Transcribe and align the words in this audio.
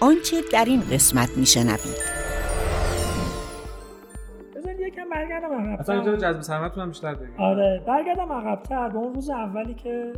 آنچه 0.00 0.36
در 0.52 0.64
این 0.64 0.80
قسمت 0.80 1.36
میشنوید. 1.36 2.10
یکم 4.80 5.08
برگردم 5.10 5.52
عقب 5.52 5.80
اصلا 5.80 5.94
اینجا 5.94 6.16
جذب 6.16 6.40
سرمایه‌تون 6.40 6.82
هم 6.82 6.88
بیشتر 6.88 7.14
بگیم 7.14 7.34
آره 7.38 7.82
برگردم 7.86 8.32
عقبتر. 8.32 8.88
به 8.88 8.98
اون 8.98 9.14
روز 9.14 9.30
اولی 9.30 9.74
که 9.74 10.12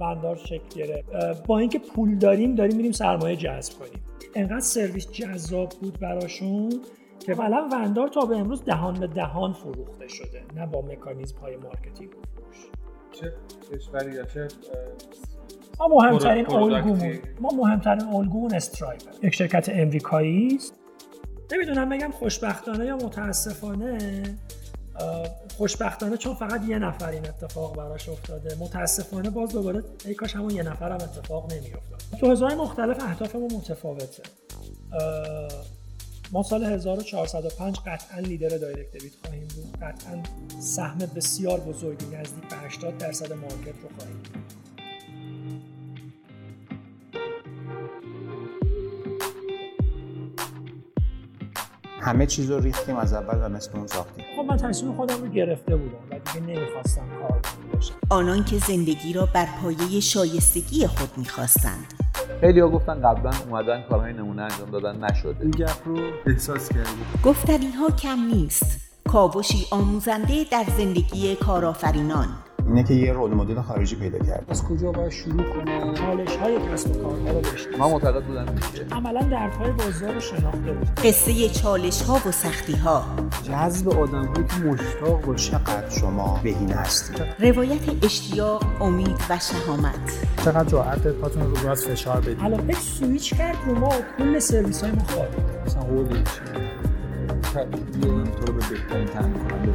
وندار 0.00 0.36
شکل 0.36 0.68
گرفت. 0.74 1.46
با 1.46 1.58
اینکه 1.58 1.78
پول 1.78 2.18
داریم 2.18 2.54
داریم 2.54 2.76
میریم 2.76 2.92
سرمایه 2.92 3.36
جذب 3.36 3.78
کنیم. 3.78 4.02
انقدر 4.34 4.60
سرویس 4.60 5.10
جذاب 5.10 5.68
بود 5.80 5.98
براشون 6.00 6.72
که 7.20 7.34
فعلا 7.34 7.68
وندار 7.72 8.08
تا 8.08 8.20
به 8.20 8.36
امروز 8.36 8.64
دهان 8.64 9.00
به 9.00 9.06
دهان 9.06 9.52
فروخته 9.52 10.08
شده. 10.08 10.42
نه 10.56 10.66
با 10.66 10.82
مکانیزم 10.82 11.38
های 11.38 11.56
marketing 11.56 12.10
فروش. 12.10 12.66
چه 13.12 13.32
کشوری 13.72 14.12
یا 14.12 14.24
چه 14.24 14.48
ما 15.78 15.88
مهمترین 15.88 16.50
الگومون 16.50 17.18
ما 17.40 17.50
مهمترین 17.50 18.08
الگومون 18.08 18.54
Stripe. 18.54 19.02
یک 19.22 19.34
شرکت 19.34 19.68
امریکایی 19.72 20.56
است. 20.56 20.74
نمی‌دونم 21.52 21.88
بگم 21.88 22.10
خوشبختانه 22.10 22.86
یا 22.86 22.96
متاسفانه 22.96 24.22
خوشبختانه 25.56 26.16
چون 26.16 26.34
فقط 26.34 26.68
یه 26.68 26.78
نفر 26.78 27.10
این 27.10 27.28
اتفاق 27.28 27.76
براش 27.76 28.08
افتاده. 28.08 28.56
متاسفانه 28.60 29.30
باز 29.30 29.52
دوباره 29.52 29.82
ای 30.04 30.14
کاش 30.14 30.36
همون 30.36 30.50
یه 30.50 30.62
نفر 30.62 30.88
هم 30.88 30.94
اتفاق 30.94 31.52
نمیافتاد. 31.52 32.00
تو 32.20 32.26
حوزه‌های 32.26 32.54
مختلف 32.54 33.04
اهدافمون 33.04 33.52
متفاوته. 33.54 34.22
ما 36.32 36.42
سال 36.42 36.64
1405 36.64 37.78
قطعا 37.86 38.20
leader 38.20 38.48
direct 38.48 38.92
debit 38.92 39.12
خواهیم 39.22 39.48
بود. 39.56 39.76
قطعا 39.82 40.22
سهم 40.60 40.98
بسیار 40.98 41.60
بزرگی 41.60 42.06
نزدیک 42.06 42.48
به 42.48 42.56
80 42.56 42.98
درصد 42.98 43.32
market 43.32 43.80
رو 43.82 43.88
خواهیم. 43.98 44.22
همه 52.00 52.26
چیز 52.26 52.50
رو 52.50 52.60
ریختیم 52.60 52.96
از 52.96 53.12
اول 53.12 53.46
و 53.46 53.48
مثل 53.48 53.70
اون 53.74 53.86
ساختیم. 53.86 54.24
خب 54.36 54.44
من 54.44 54.56
تصمیم 54.56 54.92
خودم 54.92 55.22
رو 55.22 55.28
گرفته 55.28 55.76
بودم 55.76 55.98
و 56.10 56.14
دیگه 56.14 56.46
نمی‌خواستم 56.46 57.02
کار 57.22 57.40
باشم 57.72 57.94
آنان 58.10 58.44
که 58.44 58.58
زندگی 58.58 59.12
را 59.12 59.28
بر 59.34 59.46
پایه 59.62 60.00
شایستگی 60.00 60.86
خود 60.86 61.10
می‌خواستند. 61.16 61.94
خیلی 62.40 62.60
ها 62.60 62.68
گفتن 62.68 62.94
قبلا 62.94 63.30
اومدن 63.48 63.82
کارهای 63.82 64.12
نمونه 64.12 64.42
انجام 64.42 64.70
دادن 64.70 65.04
نشده. 65.04 65.36
این 65.40 65.50
گپ 65.50 65.88
رو 65.88 65.98
احساس 66.26 66.68
کردیم. 66.68 67.06
گفتنی 67.24 67.70
ها 67.70 67.90
کم 67.90 68.18
نیست. 68.34 68.80
کاوشی 69.08 69.66
آموزنده 69.70 70.44
در 70.52 70.64
زندگی 70.78 71.36
کارآفرینان. 71.36 72.28
اینه 72.70 72.84
که 72.84 72.94
یه 72.94 73.12
رول 73.12 73.34
مدل 73.34 73.60
خارجی 73.60 73.96
پیدا 73.96 74.18
کرد 74.18 74.44
از 74.48 74.64
کجا 74.64 74.92
باید 74.92 75.10
شروع 75.10 75.42
کنه؟ 75.42 75.94
چالش 75.94 76.36
های 76.36 76.58
کسب 76.72 76.96
و 76.96 77.02
کارها 77.02 77.30
رو 77.30 77.40
داشت 77.40 77.68
من 77.78 77.90
معتقد 77.90 78.24
بودم 78.24 78.46
میشه 78.54 78.86
عملا 78.92 79.22
دردهای 79.22 79.70
بازار 79.70 80.14
رو 80.14 80.20
شناخته 80.20 80.72
بود. 80.72 80.88
قصه 81.04 81.48
چالش 81.48 82.02
ها 82.02 82.20
و 82.28 82.30
سختی 82.32 82.72
ها 82.72 83.04
جذب 83.42 83.88
آدم 83.88 84.24
هایی 84.24 84.46
که 84.46 84.54
مشتاق 84.66 85.24
با 85.26 85.34
چقدر 85.34 85.90
شما 85.90 86.40
بهینه 86.42 86.74
هستید؟ 86.74 87.22
روایت 87.38 88.04
اشتیاق 88.04 88.82
امید 88.82 89.18
و 89.30 89.38
شهامت. 89.38 90.26
چقدر 90.44 90.64
جرأت 90.64 91.06
پاتون 91.06 91.42
رو 91.42 91.68
راست 91.68 91.88
فشار 91.88 92.20
بدید. 92.20 92.40
الان 92.40 92.72
سویچ 92.72 93.34
کرد 93.34 93.56
رو 93.66 93.74
ما 93.74 93.92
کل 94.18 94.38
سرویس 94.38 94.82
های 94.82 94.92
ما 94.92 95.04
خواهد 95.04 95.30
مثلا 95.66 95.82
هولینگ 97.56 98.34
تو 98.34 98.46
رو 98.46 98.52
به 98.52 98.68
بهترین 98.70 99.06
تامین 99.06 99.48
کننده 99.48 99.72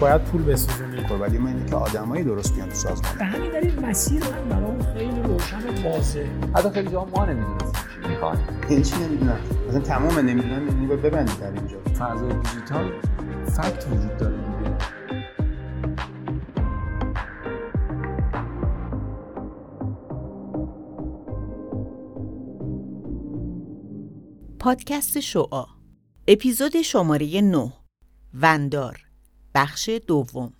باید 0.00 0.24
پول 0.24 0.42
بسوزونی. 0.42 1.06
خب 1.06 1.20
ولی 1.20 1.38
ما 1.38 1.48
اینه 1.48 1.66
که 1.66 1.76
آدمایی 1.76 2.24
درست 2.24 2.54
بیان 2.54 2.68
تو 2.68 2.74
سازمان. 2.74 3.18
به 3.18 3.24
همین 3.24 3.50
دلیل 3.50 3.80
مسیر 3.80 4.22
من 4.24 4.48
برام 4.48 4.82
خیلی 4.94 5.22
روشن 5.22 5.58
و 5.58 5.88
واضحه. 5.88 6.30
حتی 6.54 6.70
خیلی 6.70 6.88
جا 6.88 7.04
ما 7.04 7.24
نمی‌دونستیم 7.24 7.72
چی 8.02 8.08
می‌خوان 8.08 8.38
این 8.68 8.82
چی 8.82 8.96
نمی‌دونن 9.04 9.38
مثلا 9.68 9.80
تمام 9.80 10.18
نمی‌دونن 10.18 10.66
یعنی 10.66 10.86
باید 10.86 11.02
ببندید 11.02 11.38
در 11.40 11.52
اینجا. 11.52 11.76
فضای 11.98 12.32
دیجیتال 12.32 12.92
فکت 13.46 13.86
وجود 13.90 14.16
داره 14.16 14.36
دیگه. 14.36 14.76
پادکست 24.58 25.20
شعا 25.20 25.64
اپیزود 26.32 26.82
شماره 26.82 27.40
9 27.40 27.72
وندار. 28.42 28.96
بخش 29.54 29.90
دوم. 30.06 30.52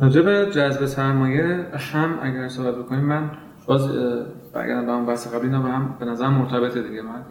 راجع 0.00 0.20
به 0.22 0.50
جذب 0.54 0.86
سرمایه 0.86 1.66
هم 1.92 2.18
اگر 2.22 2.48
صحبت 2.48 2.74
بکنیم 2.74 3.04
من 3.04 3.30
باز 3.66 3.88
برگردم 4.52 4.86
به 4.86 4.92
اون 4.92 5.06
بحث 5.06 5.34
قبلی 5.34 5.48
به 5.48 5.56
هم 5.56 5.96
به 6.00 6.04
نظر 6.04 6.28
مرتبطه 6.28 6.82
دیگه. 6.82 7.02
من 7.02 7.24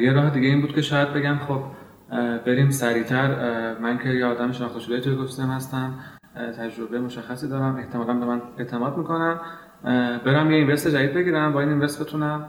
یه 0.00 0.12
راه 0.12 0.30
دیگه 0.30 0.48
این 0.48 0.60
بود 0.60 0.74
که 0.74 0.82
شاید 0.82 1.12
بگم 1.12 1.38
خب 1.48 1.62
بریم 2.46 2.70
سریعتر. 2.70 3.28
من 3.78 3.98
که 3.98 4.08
یه 4.08 4.26
آدم 4.26 4.52
شناخته 4.52 4.80
شده 4.80 5.00
توی 5.00 5.12
اکوسیستم 5.12 5.50
هستم 5.50 5.98
تجربه 6.58 7.00
مشخصی 7.00 7.48
دارم 7.48 7.76
احتمالا 7.76 8.14
به 8.14 8.26
من 8.26 8.42
اعتماد 8.58 8.96
می‌کنم 8.96 9.40
برم 10.24 10.50
یه 10.50 10.56
اینوست 10.56 10.88
جدید 10.88 11.14
بگیرم. 11.14 11.52
با 11.52 11.60
این 11.60 11.68
اینوست 11.68 12.02
بتونم 12.02 12.44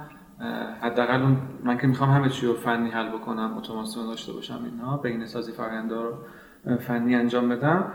حداقل 0.81 1.21
من 1.63 1.77
که 1.77 1.87
می‌خوام 1.87 2.09
همه 2.09 2.29
چی 2.29 2.47
رو 2.47 2.53
فنی 2.53 2.89
حل 2.89 3.09
بکنم 3.09 3.57
اتوماسیون 3.57 4.07
داشته 4.07 4.33
باشم 4.33 4.59
اینها 4.65 4.97
بین 4.97 5.25
سازی 5.25 5.51
فرآیندها 5.51 6.01
رو 6.01 6.13
فنی 6.77 7.15
انجام 7.15 7.49
بدم. 7.49 7.85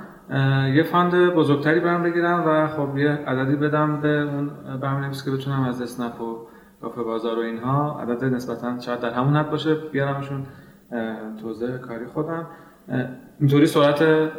یه 0.74 0.82
فاند 0.82 1.14
بزرگتری 1.34 1.80
برم 1.80 2.02
بگیرم 2.02 2.44
و 2.46 2.68
خب 2.68 2.98
یه 2.98 3.10
عددی 3.10 3.56
بدم 3.56 4.00
به 4.00 4.08
اون 4.08 4.50
برنامه‌نویس 4.80 5.24
که 5.24 5.30
بتونم 5.30 5.62
از 5.62 5.82
اسنپ 5.82 6.20
و 6.20 6.48
کافه 6.82 7.02
بازار 7.02 7.38
و 7.38 7.42
اینها. 7.42 8.00
عدد 8.00 8.24
نسبتا 8.24 8.80
شاید 8.80 9.00
در 9.00 9.10
همون 9.10 9.36
حد 9.36 9.50
باشه 9.50 9.74
بیارمشون 9.74 10.46
توزیع 11.42 11.76
کاری 11.76 12.06
خودم. 12.06 12.46
اینطوری 13.40 13.66
سرعت 13.66 14.30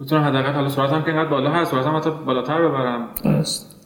بتونم 0.00 0.22
حداقل 0.22 0.52
حالا 0.52 0.68
سرعت 0.68 0.90
هم 0.90 1.02
که 1.02 1.08
اینقدر 1.08 1.30
بالا 1.30 1.50
هست 1.50 1.70
سرعت 1.70 1.86
هم 1.86 1.96
حتی 1.96 2.10
بالاتر 2.10 2.68
ببرم. 2.68 3.08
است 3.24 3.76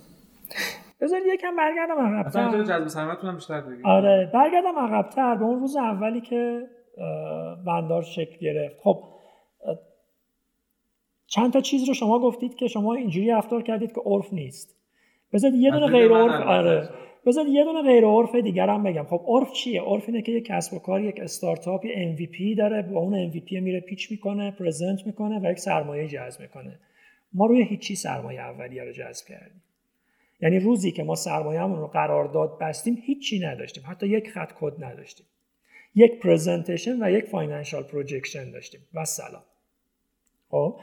بذار 1.00 1.20
یکم 1.26 1.56
برگردم 1.56 1.98
عقب‌تر. 1.98 2.41
اصلا 2.41 2.62
جذب 2.62 2.88
سرمتون 2.88 3.30
هم 3.30 3.34
بیشتر 3.34 3.60
بگیم 3.60 3.86
آره 3.86 4.30
برگردم 4.34 4.78
عقب‌تر 4.78 5.34
به 5.34 5.44
اون 5.44 5.60
روز 5.60 5.76
اولی 5.76 6.20
که 6.20 6.62
بندار 7.66 8.02
شکل 8.02 8.36
گرفت. 8.41 8.76
خب 8.82 9.02
چند 11.26 11.52
تا 11.52 11.60
چیز 11.60 11.88
رو 11.88 11.94
شما 11.94 12.19
گفتید 12.19 12.54
که 12.54 12.69
شما 12.69 12.94
اینجوری 12.94 13.31
رفتار 13.31 13.62
کردید 13.62 13.92
که 13.92 14.00
عرف 14.06 14.32
نیست. 14.32 14.76
بذارید 15.32 15.56
یه 15.56 15.70
دونه 15.70 15.86
غیر 15.86 16.12
عرف 16.12 16.46
آره. 16.46 16.88
بذارید 17.27 17.53
یه 17.53 17.65
دونه 17.65 17.83
غیر 17.83 18.05
عرف 18.05 18.35
دیگر 18.35 18.69
هم 18.69 18.83
بگم. 18.83 19.05
خب 19.05 19.25
عرف 19.27 19.53
چیه؟ 19.53 19.83
عرف 19.83 20.05
اینه 20.09 20.23
که 20.23 20.33
یک 20.33 20.45
کسب 20.45 20.75
و 20.75 20.79
کار 20.79 21.05
یک 21.05 21.21
استارتاپ 21.21 21.85
یه 21.85 22.17
MVP 22.17 22.59
داره 22.59 22.83
با 22.83 23.01
اون 23.01 23.31
MVP 23.31 23.53
میره 23.53 23.81
پیچ 23.81 24.11
می‌کنه 24.11 24.51
پرزنت 24.51 25.07
می‌کنه 25.07 25.41
و 25.41 25.51
یک 25.51 25.59
سرمایه 25.59 26.09
جذب 26.09 26.41
می‌کنه. 26.41 26.79
ما 27.33 27.47
روی 27.47 27.62
هیچی 27.62 27.97
سرمایه 27.97 28.41
اولیه 28.41 28.85
رو 28.85 28.93
جذب 28.93 29.27
کردیم. 29.27 29.62
یعنی 30.41 30.59
روزی 30.59 30.93
که 30.93 31.03
ما 31.03 31.15
سرمایه‌مون 31.15 31.79
رو 31.79 31.87
قرارداد 31.87 32.59
بستیم 32.61 33.03
هیچی 33.03 33.41
نداشتیم. 33.41 33.85
حتی 33.87 34.06
یک 34.06 34.31
خط 34.31 34.53
کد 34.61 34.85
نداشتیم. 34.85 35.27
یک 35.95 36.21
presentation 36.21 37.03
و 37.03 37.11
یک 37.11 37.25
financial 37.25 37.82
projection 37.82 38.50
داشتیم. 38.51 38.81
والسلام. 38.94 39.43
خب؟ 40.51 40.77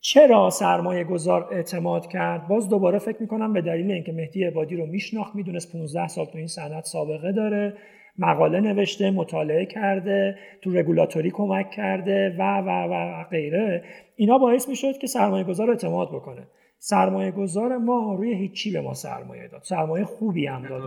چرا 0.00 0.50
سرمایه 0.50 1.04
گذار 1.04 1.48
اعتماد 1.52 2.06
کرد؟ 2.06 2.48
باز 2.48 2.68
دوباره 2.68 2.98
فکر 2.98 3.16
می‌کنم 3.20 3.52
به 3.52 3.62
دلیل 3.62 3.90
اینکه 3.90 4.12
مهدی 4.12 4.44
عبادی 4.44 4.76
رو 4.76 4.86
میشناخت 4.86 5.34
می‌دونست 5.34 5.72
15 5.72 6.08
سال 6.08 6.24
تو 6.24 6.38
این 6.38 6.46
صنعت 6.46 6.84
سابقه 6.84 7.32
داره 7.32 7.74
مقاله 8.18 8.60
نوشته 8.60 9.10
مطالعه 9.10 9.66
کرده 9.66 10.38
تو 10.62 10.70
رگولاتوری 10.70 11.30
کمک 11.30 11.70
کرده 11.70 12.36
و 12.38 12.58
و 12.58 12.88
و 12.90 13.24
غیره. 13.30 13.84
اینا 14.16 14.38
باعث 14.38 14.68
می‌شد 14.68 14.98
که 14.98 15.06
سرمایه 15.06 15.44
گذار 15.44 15.70
اعتماد 15.70 16.08
بکنه. 16.08 16.46
سرمایه 16.78 17.30
گذار 17.30 17.76
ما 17.76 18.14
روی 18.14 18.34
هیچی 18.34 18.72
به 18.72 18.80
ما 18.80 18.94
سرمایه 18.94 19.48
داد. 19.48 19.62
سرمایه 19.62 20.04
خوبی 20.04 20.46
هم 20.46 20.62
داد. 20.68 20.82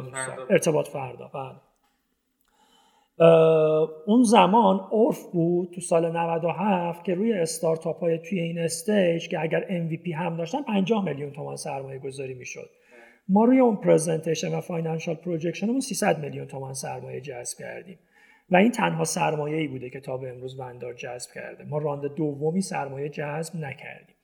ارتباط 0.49 0.87
فردا. 0.87 1.31
بله. 1.33 1.70
اون 4.05 4.23
زمان 4.23 4.79
عرف 4.91 5.31
بود 5.33 5.71
تو 5.73 5.81
سال 5.81 6.11
97 6.11 7.05
که 7.05 7.13
روی 7.13 7.33
استارتاپ 7.33 7.99
های 7.99 8.17
توی 8.17 8.39
این 8.39 8.59
stage 8.59 9.27
که 9.27 9.41
اگر 9.41 9.61
MVP 9.61 10.11
هم 10.15 10.37
داشتن 10.37 10.61
50 10.61 11.05
میلیون 11.05 11.31
تومان 11.31 11.55
سرمایه 11.55 11.99
گذاری 11.99 12.33
می‌شد. 12.33 12.69
ما 13.29 13.45
روی 13.45 13.59
اون 13.59 13.75
presentation 13.75 14.55
و 14.55 14.61
financial 14.61 15.15
projection 15.15 15.65
مون 15.65 15.79
300 15.79 16.19
میلیون 16.19 16.47
تومان 16.47 16.73
سرمایه 16.73 17.21
جذب 17.21 17.57
کردیم. 17.59 17.99
و 18.49 18.55
این 18.55 18.71
تنها 18.71 19.03
سرمایه 19.03 19.57
ای 19.57 19.67
بوده 19.67 19.89
که 19.89 19.99
تا 19.99 20.17
به 20.17 20.29
امروز 20.29 20.59
وندار 20.59 20.93
جذب 20.93 21.31
کرده. 21.35 21.63
ما 21.63 21.77
راند 21.77 22.15
دومی 22.15 22.61
سرمایه 22.61 23.09
جذب 23.09 23.55
نکردیم. 23.55 24.15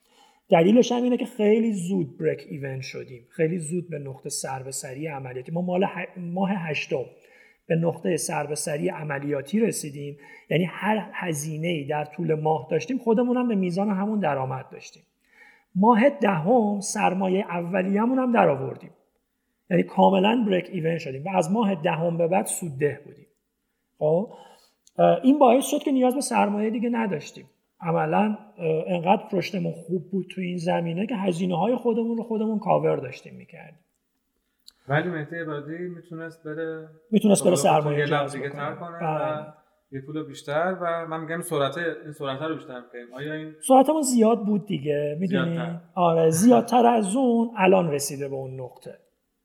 دلیلش 0.50 0.92
هم 0.92 1.02
اینه 1.02 1.16
که 1.16 1.24
خیلی 1.24 1.72
زود 1.72 2.18
بریک 2.18 2.46
ایونت 2.50 2.82
شدیم. 2.82 3.26
خیلی 3.30 3.58
زود 3.58 3.90
به 3.90 3.98
نقطه 3.98 4.28
سر 4.28 4.62
به 4.62 4.70
سری 4.70 5.06
عملیاتی. 5.06 5.52
ما 5.52 5.60
مال 5.60 5.86
ماه 6.16 6.50
هشتم. 6.50 7.04
به 7.68 7.76
نقطه 7.76 8.16
سر 8.16 8.46
به 8.46 8.54
سری 8.54 8.88
عملیاتی 8.88 9.60
رسیدیم. 9.60 10.16
یعنی 10.50 10.64
هر 10.64 11.10
هزینه 11.12 11.86
در 11.88 12.04
طول 12.04 12.34
ماه 12.34 12.66
داشتیم 12.70 12.98
خودمون 12.98 13.36
هم 13.36 13.48
به 13.48 13.54
میزان 13.54 13.90
همون 13.90 14.20
درآمد 14.20 14.68
داشتیم. 14.70 15.02
ماه 15.74 16.10
دهم 16.10 16.80
سرمایه 16.80 17.44
اولیه‌مون 17.48 18.18
هم 18.18 18.32
در 18.32 18.48
آوردیم. 18.48 18.90
یعنی 19.70 19.82
کاملا 19.82 20.44
بریک 20.46 20.68
ایون 20.72 20.98
شدیم 20.98 21.24
و 21.24 21.28
از 21.36 21.52
ماه 21.52 21.74
دهم 21.74 22.16
به 22.18 22.28
بعد 22.28 22.46
سودده 22.46 23.00
بودیم. 23.04 23.26
خب؟ 23.98 24.32
این 25.22 25.38
باعث 25.38 25.66
شد 25.66 25.78
که 25.78 25.92
نیاز 25.92 26.14
به 26.14 26.20
سرمایه 26.20 26.70
دیگه 26.70 26.88
نداشتیم. 26.88 27.44
عملا 27.80 28.38
انقدر 28.86 29.24
رشدمون 29.32 29.72
خوب 29.72 30.10
بود 30.10 30.26
تو 30.30 30.40
این 30.40 30.58
زمینه 30.58 31.06
که 31.06 31.16
هزینه 31.16 31.58
های 31.58 31.76
خودمون 31.76 32.16
رو 32.16 32.22
خودمون 32.22 32.58
کاور 32.58 32.96
داشتیم 32.96 33.34
می‌کردیم. 33.34 33.78
ولی 34.88 35.08
مهدی 35.08 35.36
عبادی 35.36 35.78
می‌تونست 35.96 36.44
بره 36.44 36.88
می‌تونست 37.10 37.44
بره 37.44 37.54
سرمایه 37.54 38.06
جذب 38.06 38.38
کنه. 38.52 38.98
و 39.02 39.46
یه 39.92 40.00
پول 40.06 40.26
بیشتر 40.26 40.76
و 40.80 41.06
من 41.06 41.20
میگم 41.20 41.40
سرعت 41.40 41.78
این 41.78 42.12
سرعت 42.12 42.42
رو 42.42 42.54
بیشتر 42.54 42.82
کنیم 42.92 43.14
آیا 43.14 43.32
این 43.32 43.54
سرعتمون 43.68 44.02
زیاد 44.02 44.44
بود 44.44 44.66
دیگه؟ 44.66 45.16
می‌دونی؟ 45.20 45.80
آره 45.94 46.30
زیادتر 46.30 46.86
از 46.86 47.16
اون 47.16 47.50
الان 47.56 47.90
رسیده 47.90 48.28
به 48.28 48.34
اون 48.34 48.60
نقطه. 48.60 48.98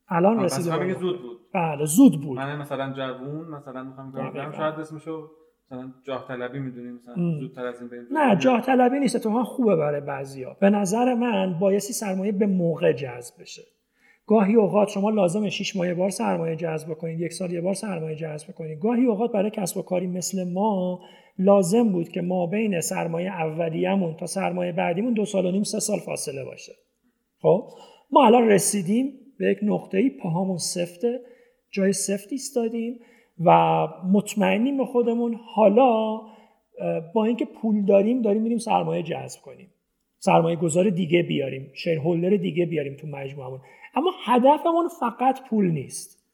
الان 0.08 0.44
رسیده 0.44 0.78
به 0.78 0.94
زود 0.94 1.22
بود. 1.22 1.38
بله 1.54 1.84
زود 1.84 2.20
بود. 2.22 2.36
من 2.38 2.56
مثلا 2.56 2.92
جوون 2.92 3.48
مثلا 3.48 3.82
می‌خوام 3.82 4.12
بگم 4.12 4.52
شاید 4.52 4.74
اسمشو 4.74 5.28
مثلا 5.66 5.92
جاه 6.06 6.28
طلبی 6.28 6.58
می‌دونیم 6.58 6.94
مثلا 6.94 7.14
زودتر 7.40 7.66
از 7.66 7.80
این 7.80 7.90
بریم 7.90 8.06
نه 8.10 8.36
جاه 8.36 8.60
طلبی 8.60 9.00
نیست 9.00 9.22
تو 9.22 9.44
خوبه 9.44 9.76
برای 9.76 10.00
بعضیا. 10.00 10.56
به 10.60 10.70
نظر 10.70 11.14
من 11.14 11.58
بایستی 11.58 11.92
سرمایه 11.92 12.32
به 12.32 12.46
موقع 12.46 12.92
جذب 12.92 13.34
بشه. 13.40 13.62
گاهی 14.26 14.54
اوقات 14.54 14.88
شما 14.88 15.10
لازم 15.10 15.48
6 15.48 15.76
ماه 15.76 15.94
بار 15.94 16.10
سرمایه 16.10 16.56
جذب 16.56 16.94
کنید 16.94 17.20
یک 17.20 17.32
سال 17.32 17.52
یه 17.52 17.60
بار 17.60 17.74
سرمایه 17.74 18.16
جذب 18.16 18.50
کنید. 18.54 18.78
گاهی 18.78 19.04
اوقات 19.04 19.32
برای 19.32 19.50
کسب 19.50 19.76
و 19.76 19.82
کاری 19.82 20.06
مثل 20.06 20.52
ما 20.52 21.00
لازم 21.38 21.92
بود 21.92 22.08
که 22.08 22.20
ما 22.20 22.46
بین 22.46 22.80
سرمایه 22.80 23.30
اولیه‌مون 23.30 24.16
تا 24.16 24.26
سرمایه 24.26 24.72
بعدیمون 24.72 25.12
دو 25.12 25.24
سال 25.24 25.46
و 25.46 25.50
نیم 25.50 25.62
سه 25.62 25.80
سال 25.80 25.98
فاصله 25.98 26.44
باشه. 26.44 26.72
خب؟ 27.38 27.68
ما 28.10 28.26
الان 28.26 28.48
رسیدیم 28.48 29.12
به 29.38 29.46
یک 29.50 29.58
نقطه‌ای 29.62 30.10
پاهامون 30.10 30.56
سفته 30.56 31.20
جای 31.70 31.92
سفت 31.92 32.32
ایستادیم 32.32 32.98
و 33.44 33.50
مطمئنیم 34.12 34.76
به 34.76 34.84
خودمون 34.84 35.40
حالا 35.54 36.20
با 37.14 37.24
اینکه 37.24 37.44
پول 37.44 37.84
داریم 37.84 38.22
داریم 38.22 38.42
میریم 38.42 38.58
سرمایه 38.58 39.02
جذب 39.02 39.40
کنیم. 39.40 39.70
سرمایه 40.18 40.56
گذار 40.56 40.90
دیگه 40.90 41.22
بیاریم 41.22 41.70
شیر 41.74 41.98
هولدر 41.98 42.36
دیگه 42.36 42.66
بیاریم 42.66 42.96
تو 42.96 43.06
مجموعمون 43.06 43.60
اما 43.96 44.10
هدفمون 44.24 44.88
فقط 45.00 45.48
پول 45.48 45.70
نیست. 45.70 46.24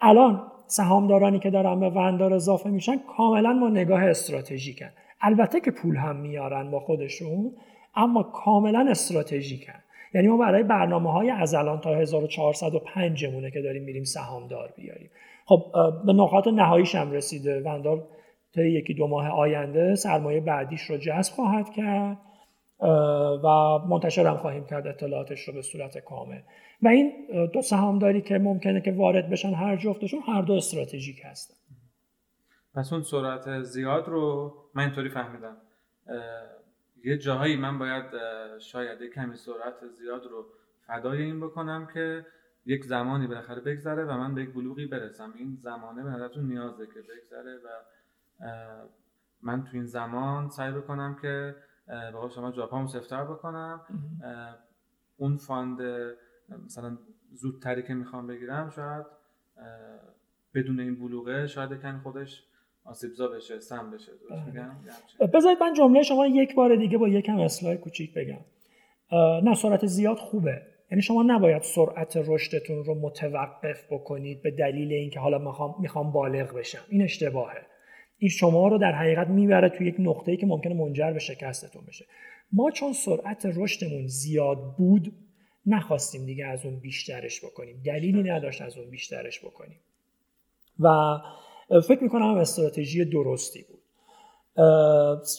الان 0.00 0.42
سهامدارانی 0.66 1.38
که 1.38 1.50
دارن 1.50 1.80
به 1.80 1.90
وندار 1.90 2.34
اضافه 2.34 2.70
میشن 2.70 2.98
کاملا 3.16 3.58
با 3.60 3.68
نگاه 3.68 4.04
استراتژیکن. 4.04 4.90
البته 5.20 5.60
که 5.60 5.70
پول 5.70 5.96
هم 5.96 6.16
میارن 6.16 6.70
با 6.70 6.80
خودشون 6.80 7.52
اما 7.94 8.22
کاملا 8.22 8.86
استراتژیکن. 8.90 9.78
یعنی 10.14 10.28
ما 10.28 10.36
برای 10.36 10.62
برنامه 10.62 11.12
های 11.12 11.30
از 11.30 11.54
الان 11.54 11.80
تا 11.80 11.94
1405 11.94 13.24
مونه 13.26 13.50
که 13.50 13.62
داریم 13.62 13.82
میریم 13.82 14.04
سهامدار 14.04 14.74
بیاریم. 14.76 15.10
خب 15.46 15.72
به 16.06 16.12
نقاط 16.12 16.48
نهاییش 16.48 16.94
هم 16.94 17.12
رسیده. 17.12 17.60
وندار 17.60 18.08
تا 18.54 18.62
یکی 18.62 18.94
دو 18.94 19.06
ماه 19.06 19.28
آینده 19.28 19.94
سرمایه 19.94 20.40
بعدیش 20.40 20.80
رو 20.80 20.96
جذب 20.96 21.32
خواهد 21.32 21.70
کرد. 21.70 22.16
و 23.44 23.78
منتشر 23.88 24.26
هم 24.26 24.36
خواهیم 24.36 24.66
کرد 24.66 24.86
اطلاعاتش 24.86 25.48
رو 25.48 25.54
به 25.54 25.62
صورت 25.62 25.98
کامل. 25.98 26.40
و 26.82 26.88
این 26.88 27.12
دو 27.52 27.62
سهامداری 27.62 28.22
که 28.22 28.38
ممکنه 28.38 28.80
که 28.80 28.92
وارد 28.92 29.30
بشن 29.30 29.54
هر 29.54 29.76
جفتشون 29.76 30.20
هر 30.20 30.42
دو 30.42 30.52
استراتژیک 30.52 31.20
هستن. 31.24 31.54
پس 32.74 32.92
اون 32.92 33.02
سرعت 33.02 33.62
زیاد 33.62 34.08
رو 34.08 34.54
من 34.74 34.82
اینطوری 34.82 35.08
فهمیدم. 35.08 35.56
یه 37.04 37.18
جاهایی 37.18 37.56
من 37.56 37.78
باید 37.78 38.04
شاید 38.58 38.98
کمی 39.14 39.36
سرعت 39.36 39.86
زیاد 39.98 40.26
رو 40.26 40.44
فدای 40.86 41.22
این 41.22 41.40
بکنم 41.40 41.88
که 41.94 42.26
یک 42.66 42.84
زمانی 42.84 43.26
بالاخره 43.26 43.60
بگذره 43.60 44.04
و 44.04 44.12
من 44.12 44.34
به 44.34 44.42
یک 44.42 44.54
بلوغی 44.54 44.86
برسم. 44.86 45.34
این 45.38 45.56
زمانه 45.60 46.02
به 46.02 46.10
نظرتون 46.10 46.44
نیازه 46.44 46.86
که 46.86 47.00
بگذره 47.00 47.56
و 47.56 47.68
من 49.42 49.64
تو 49.64 49.70
این 49.72 49.86
زمان 49.86 50.48
سعی 50.48 50.72
بکنم 50.72 51.16
که 51.22 51.54
به 51.86 52.28
شما 52.34 52.52
جاپامو 52.52 52.88
سفتر 52.88 53.24
بکنم. 53.24 53.80
اون 55.16 55.36
فاند 55.36 55.78
مثلا 56.64 56.98
زودتری 57.32 57.82
که 57.82 57.94
می‌خوام 57.94 58.26
بگیرم 58.26 58.70
شاید 58.70 59.06
بدون 60.54 60.80
این 60.80 60.98
بلوغه 61.00 61.46
شاید 61.46 61.82
کمی 61.82 62.00
خودش 62.00 62.44
آسیبزا 62.84 63.28
بشه 63.28 63.60
سم 63.60 63.90
بشه 63.90 64.12
بله. 64.30 65.26
بذارید 65.26 65.62
من 65.62 65.72
جمله 65.72 66.02
شما 66.02 66.26
یک 66.26 66.54
بار 66.54 66.76
دیگه 66.76 66.98
با 66.98 67.08
یکم 67.08 67.40
اصلاح 67.40 67.74
کوچیک 67.74 68.14
بگم. 68.14 68.40
نه 69.42 69.54
سرعت 69.54 69.86
زیاد 69.86 70.16
خوبه. 70.16 70.62
یعنی 70.90 71.02
شما 71.02 71.22
نباید 71.22 71.62
سرعت 71.62 72.16
رشدتون 72.16 72.84
رو 72.84 72.94
متوقف 72.94 73.92
بکنید 73.92 74.42
به 74.42 74.50
دلیل 74.50 74.92
اینکه 74.92 75.20
حالا 75.20 75.38
می‌خوام 75.38 75.74
می‌خوام 75.80 76.12
بالغ 76.12 76.54
بشم. 76.54 76.84
این 76.88 77.02
اشتباهه. 77.02 77.66
این 78.18 78.30
شما 78.30 78.68
رو 78.68 78.78
در 78.78 78.92
حقیقت 78.92 79.28
می‌بره 79.28 79.68
تو 79.68 79.84
یک 79.84 79.94
نقطه‌ای 79.98 80.36
که 80.36 80.46
ممکنه 80.46 80.74
منجر 80.74 81.12
به 81.12 81.18
شکستتون 81.18 81.84
بشه. 81.88 82.04
ما 82.52 82.70
چون 82.70 82.92
سرعت 82.92 83.46
رشدمون 83.56 84.06
زیاد 84.06 84.76
بود 84.78 85.12
نخواستیم 85.66 86.26
دیگه 86.26 86.46
از 86.46 86.64
اون 86.64 86.80
بیشترش 86.80 87.44
بکنیم. 87.44 87.82
دلیلی 87.84 88.22
نداشت 88.22 88.62
از 88.62 88.78
اون 88.78 88.90
بیشترش 88.90 89.44
بکنیم. 89.44 89.80
و 90.80 90.88
فکر 91.88 92.02
می‌کنم 92.02 92.36
استراتژی 92.36 93.04
درستی 93.04 93.64
بود. 93.68 93.80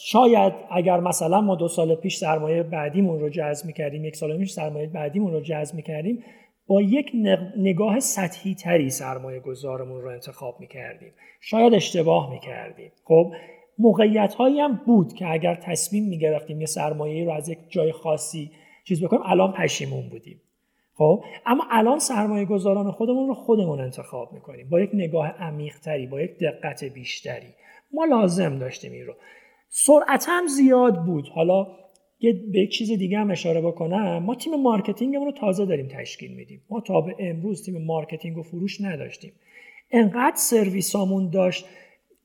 شاید 0.02 0.52
اگر 0.70 1.00
مثلا 1.00 1.40
ما 1.40 1.54
دو 1.54 1.68
سال 1.68 1.94
پیش 1.94 2.16
سرمایه 2.16 2.62
بعدیمون 2.62 3.20
رو 3.20 3.28
جذب 3.28 3.66
می‌کردیم 3.66 4.04
یک 4.04 4.16
سال 4.16 4.38
پیش 4.38 4.52
سرمایه 4.52 4.86
بعدیمون 4.86 5.32
رو 5.32 5.40
جذب 5.40 5.74
می‌کردیم 5.74 6.24
با 6.66 6.82
یک 6.82 7.10
نگاه 7.56 8.00
سطحی 8.00 8.54
تری 8.54 8.90
سرمایه 8.90 9.40
گذارمون 9.40 10.02
رو 10.02 10.08
انتخاب 10.08 10.60
می‌کردیم. 10.60 11.12
شاید 11.40 11.74
اشتباه 11.74 12.30
می‌کردیم. 12.30 12.92
خب 13.04 13.32
موقعیت 13.78 14.34
هایی 14.34 14.60
هم 14.60 14.80
بود 14.86 15.12
که 15.12 15.32
اگر 15.32 15.54
تصمیم 15.54 16.08
می‌گرفتیم 16.08 16.60
یه 16.60 16.66
سرمایه 16.66 17.24
رو 17.24 17.32
از 17.32 17.48
یک 17.48 17.58
جای 17.68 17.92
خاصی 17.92 18.50
چیز 18.84 19.04
بکنیم 19.04 19.22
الان 19.24 19.52
پشیمون 19.52 20.08
بودیم. 20.08 20.40
خب 20.94 21.24
اما 21.46 21.64
الان 21.70 21.98
سرمایه 21.98 22.44
گذاران 22.44 22.90
خودمون 22.90 23.28
رو 23.28 23.34
خودمون 23.34 23.80
انتخاب 23.80 24.32
می‌کنیم. 24.32 24.68
با 24.68 24.80
یک 24.80 24.90
نگاه 24.94 25.28
عمیق 25.28 25.78
تری 25.78 26.06
با 26.06 26.20
یک 26.20 26.38
دقت 26.38 26.84
بیشتری. 26.84 27.54
ما 27.92 28.04
لازم 28.04 28.58
داشتیم 28.58 28.92
این 28.92 29.06
رو. 29.06 29.14
سرعت 29.68 30.26
هم 30.28 30.46
زیاد 30.46 31.04
بود. 31.04 31.28
حالا 31.28 31.66
یه 32.20 32.32
به 32.52 32.60
یک 32.60 32.70
چیز 32.70 32.92
دیگه 32.92 33.18
هم 33.18 33.30
اشاره 33.30 33.60
بکنم. 33.60 34.18
ما 34.18 34.34
تیم 34.34 34.54
marketing 34.62 35.10
مون 35.10 35.26
رو 35.26 35.32
تازه 35.32 35.66
داریم 35.66 35.88
تشکیل 35.88 36.32
میدیم. 36.32 36.62
ما 36.70 36.80
تا 36.80 37.00
به 37.00 37.16
امروز 37.18 37.64
تیم 37.64 37.84
marketing 37.84 38.38
و 38.38 38.42
فروش 38.42 38.80
نداشتیم. 38.80 39.32
انقدر 39.90 40.36
سرویسامون 40.36 41.30
داشت 41.30 41.66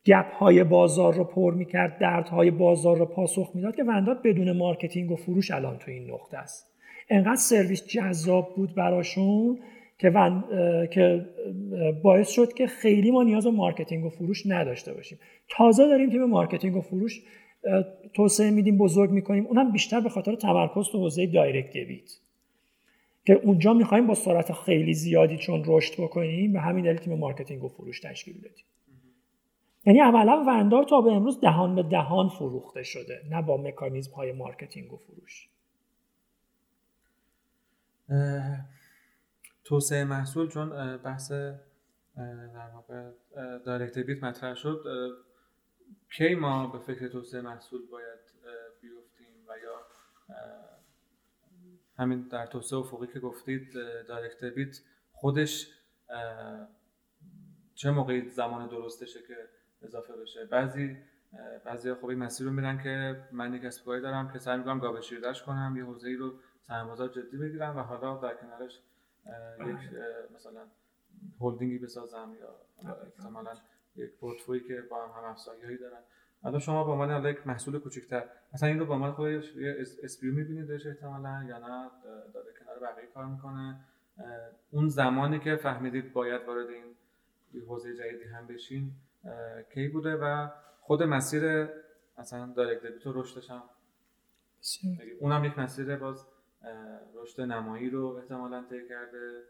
gap 0.05 0.33
های 0.33 0.63
بازار 0.63 1.13
رو 1.13 1.23
پر 1.23 1.53
می‌کرد 1.53 1.97
دردهای 1.99 2.51
بازار 2.51 2.97
رو 2.97 3.05
پاسخ 3.05 3.51
می‌داد 3.55 3.75
که 3.75 3.83
وندار 3.83 4.19
بدون 4.23 4.51
marketing 4.51 5.11
و 5.11 5.15
فروش 5.15 5.51
الان 5.51 5.77
تو 5.77 5.91
این 5.91 6.11
نقطه 6.11 6.37
است. 6.37 6.71
انقدر 7.09 7.35
سرویس 7.35 7.87
جذاب 7.87 8.55
بود 8.55 8.75
براشون 8.75 9.59
که, 9.97 10.11
که 10.93 11.25
باعث 12.03 12.29
شد 12.29 12.53
که 12.53 12.67
خیلی 12.67 13.11
ما 13.11 13.23
نیاز 13.23 13.45
به 13.45 13.51
marketing 13.51 14.05
و 14.05 14.09
فروش 14.09 14.43
نداشته 14.45 14.93
باشیم. 14.93 15.19
تازه 15.49 15.87
داریم 15.87 16.09
تیم 16.09 16.25
marketing 16.25 16.75
و 16.75 16.81
فروش 16.81 17.21
توسعه 18.13 18.51
میدیم 18.51 18.77
بزرگ 18.77 19.09
می‌کنیم. 19.09 19.45
اونم 19.45 19.71
بیشتر 19.71 19.99
به 19.99 20.09
خاطر 20.09 20.35
تمرکز 20.35 20.89
تو 20.91 20.97
حوزه 20.97 21.27
direct 21.27 21.73
debit 21.73 22.11
که 23.25 23.33
اونجا 23.33 23.73
می‌خوایم 23.73 24.07
با 24.07 24.15
سرعت 24.15 24.53
خیلی 24.53 24.93
زیادی 24.93 25.37
چون 25.37 25.63
رشد 25.65 25.93
بکنیم 26.01 26.53
به 26.53 26.59
همین 26.59 26.85
دلیل 26.85 26.97
تیم 26.97 27.19
marketing 27.19 27.63
و 27.63 27.67
فروش 27.67 27.99
تشکیل 27.99 28.41
دادیم 28.41 28.65
یعنی 29.85 29.99
عملا 29.99 30.43
وندار 30.47 30.83
تا 30.83 31.01
به 31.01 31.11
امروز 31.11 31.41
دهان 31.41 31.75
به 31.75 31.83
دهان 31.83 32.29
فروخته 32.29 32.83
شده 32.83 33.21
نه 33.29 33.41
با 33.41 33.57
مکانیزم 33.57 34.15
های 34.15 34.31
marketing 34.31 34.93
و 34.93 34.97
فروش. 34.97 35.49
توسعه 39.63 40.03
محصول 40.03 40.49
چون 40.49 40.97
بحث 40.97 41.31
در 41.31 42.69
واقع 42.73 43.09
دایرکت 43.65 43.97
بیت 43.99 44.23
مطرح 44.23 44.55
شد. 44.55 44.83
کی 46.17 46.35
ما 46.35 46.67
به 46.67 46.79
فکر 46.79 47.07
توسعه 47.07 47.41
محصول 47.41 47.81
باید 47.91 48.19
بیفتیم 48.81 49.45
و 49.47 49.57
یا 49.63 49.87
همین 51.97 52.27
در 52.27 52.45
توسعه 52.45 52.79
افقی 52.79 53.07
که 53.07 53.19
گفتید 53.19 53.73
دایرکت 54.07 54.43
بیت 54.43 54.77
خودش 55.11 55.67
چه 57.75 57.91
موقعی 57.91 58.29
زمان 58.29 58.67
درستشه 58.67 59.19
که 59.27 59.35
اضافه 59.81 60.13
بشه؟ 60.13 60.45
بعضی 60.45 60.97
بعضی 61.65 61.93
خوبی 61.93 62.15
مسیر 62.15 62.47
رو 62.47 62.53
میرن 62.53 62.83
که 62.83 63.23
من 63.31 63.53
یک 63.53 63.61
کسب 63.61 63.85
دارم 63.85 64.33
که 64.33 64.39
سعی 64.39 64.57
می‌کنم 64.57 64.79
گابه 64.79 65.01
شیردش 65.01 65.43
کنم 65.43 65.73
یه 65.77 65.83
حوزه 65.83 66.07
ای 66.07 66.15
رو 66.15 66.33
سرمایه‌گذار 66.67 67.07
جدی 67.07 67.37
بگیرم 67.37 67.77
و 67.77 67.79
حالا 67.79 68.17
در 68.17 68.33
کنارش 68.35 68.79
یک 69.59 69.93
مثلا 70.35 70.67
هلدینگی 71.41 71.79
بسازم 71.79 72.35
یا 72.39 72.55
احتمالا 73.03 73.53
یک 73.95 74.11
پورتفوی 74.19 74.59
که 74.59 74.81
با 74.89 75.07
هم 75.07 75.23
افزایی 75.23 75.77
دارن. 75.77 75.99
حالا 76.43 76.59
شما 76.59 76.83
با 76.83 76.93
عنوان 76.93 77.25
یک 77.25 77.47
محصول 77.47 77.79
کوچکتر 77.79 78.23
مثلا 78.53 78.69
این 78.69 78.79
رو 78.79 78.85
با 78.85 78.95
عنوان 78.95 79.11
خودش 79.11 79.55
یه 79.55 79.75
اسپیو 80.03 80.33
میبینیدش 80.33 80.85
احتمالا 80.87 81.45
یا 81.49 81.57
نه؟ 81.57 81.91
داره 82.33 82.53
کنار 82.59 82.79
بقیه 82.79 83.09
کار 83.13 83.25
می‌کنه. 83.25 83.79
اون 84.71 84.87
زمانی 84.87 85.39
که 85.39 85.55
فهمیدید 85.55 86.13
باید 86.13 86.41
وارد 86.47 86.69
این 86.69 86.95
حوزه 87.67 87.95
جدیدی 87.95 88.23
هم 88.23 88.47
بشین 88.47 88.91
کی 89.73 89.87
بوده 89.87 90.15
و 90.15 90.47
خود 90.81 91.03
مسیر 91.03 91.67
مثلا 92.17 92.53
direct 92.55 92.85
debit 92.85 93.01
رشدش 93.05 93.49
هم؟ 93.49 93.63
اونم 95.19 95.45
یک 95.45 95.59
مسیر 95.59 95.95
باز 95.95 96.27
رشد 97.15 97.41
نمایی 97.41 97.89
رو 97.89 98.05
احتمالا 98.05 98.65
طی 98.69 98.87
کرده. 98.89 99.43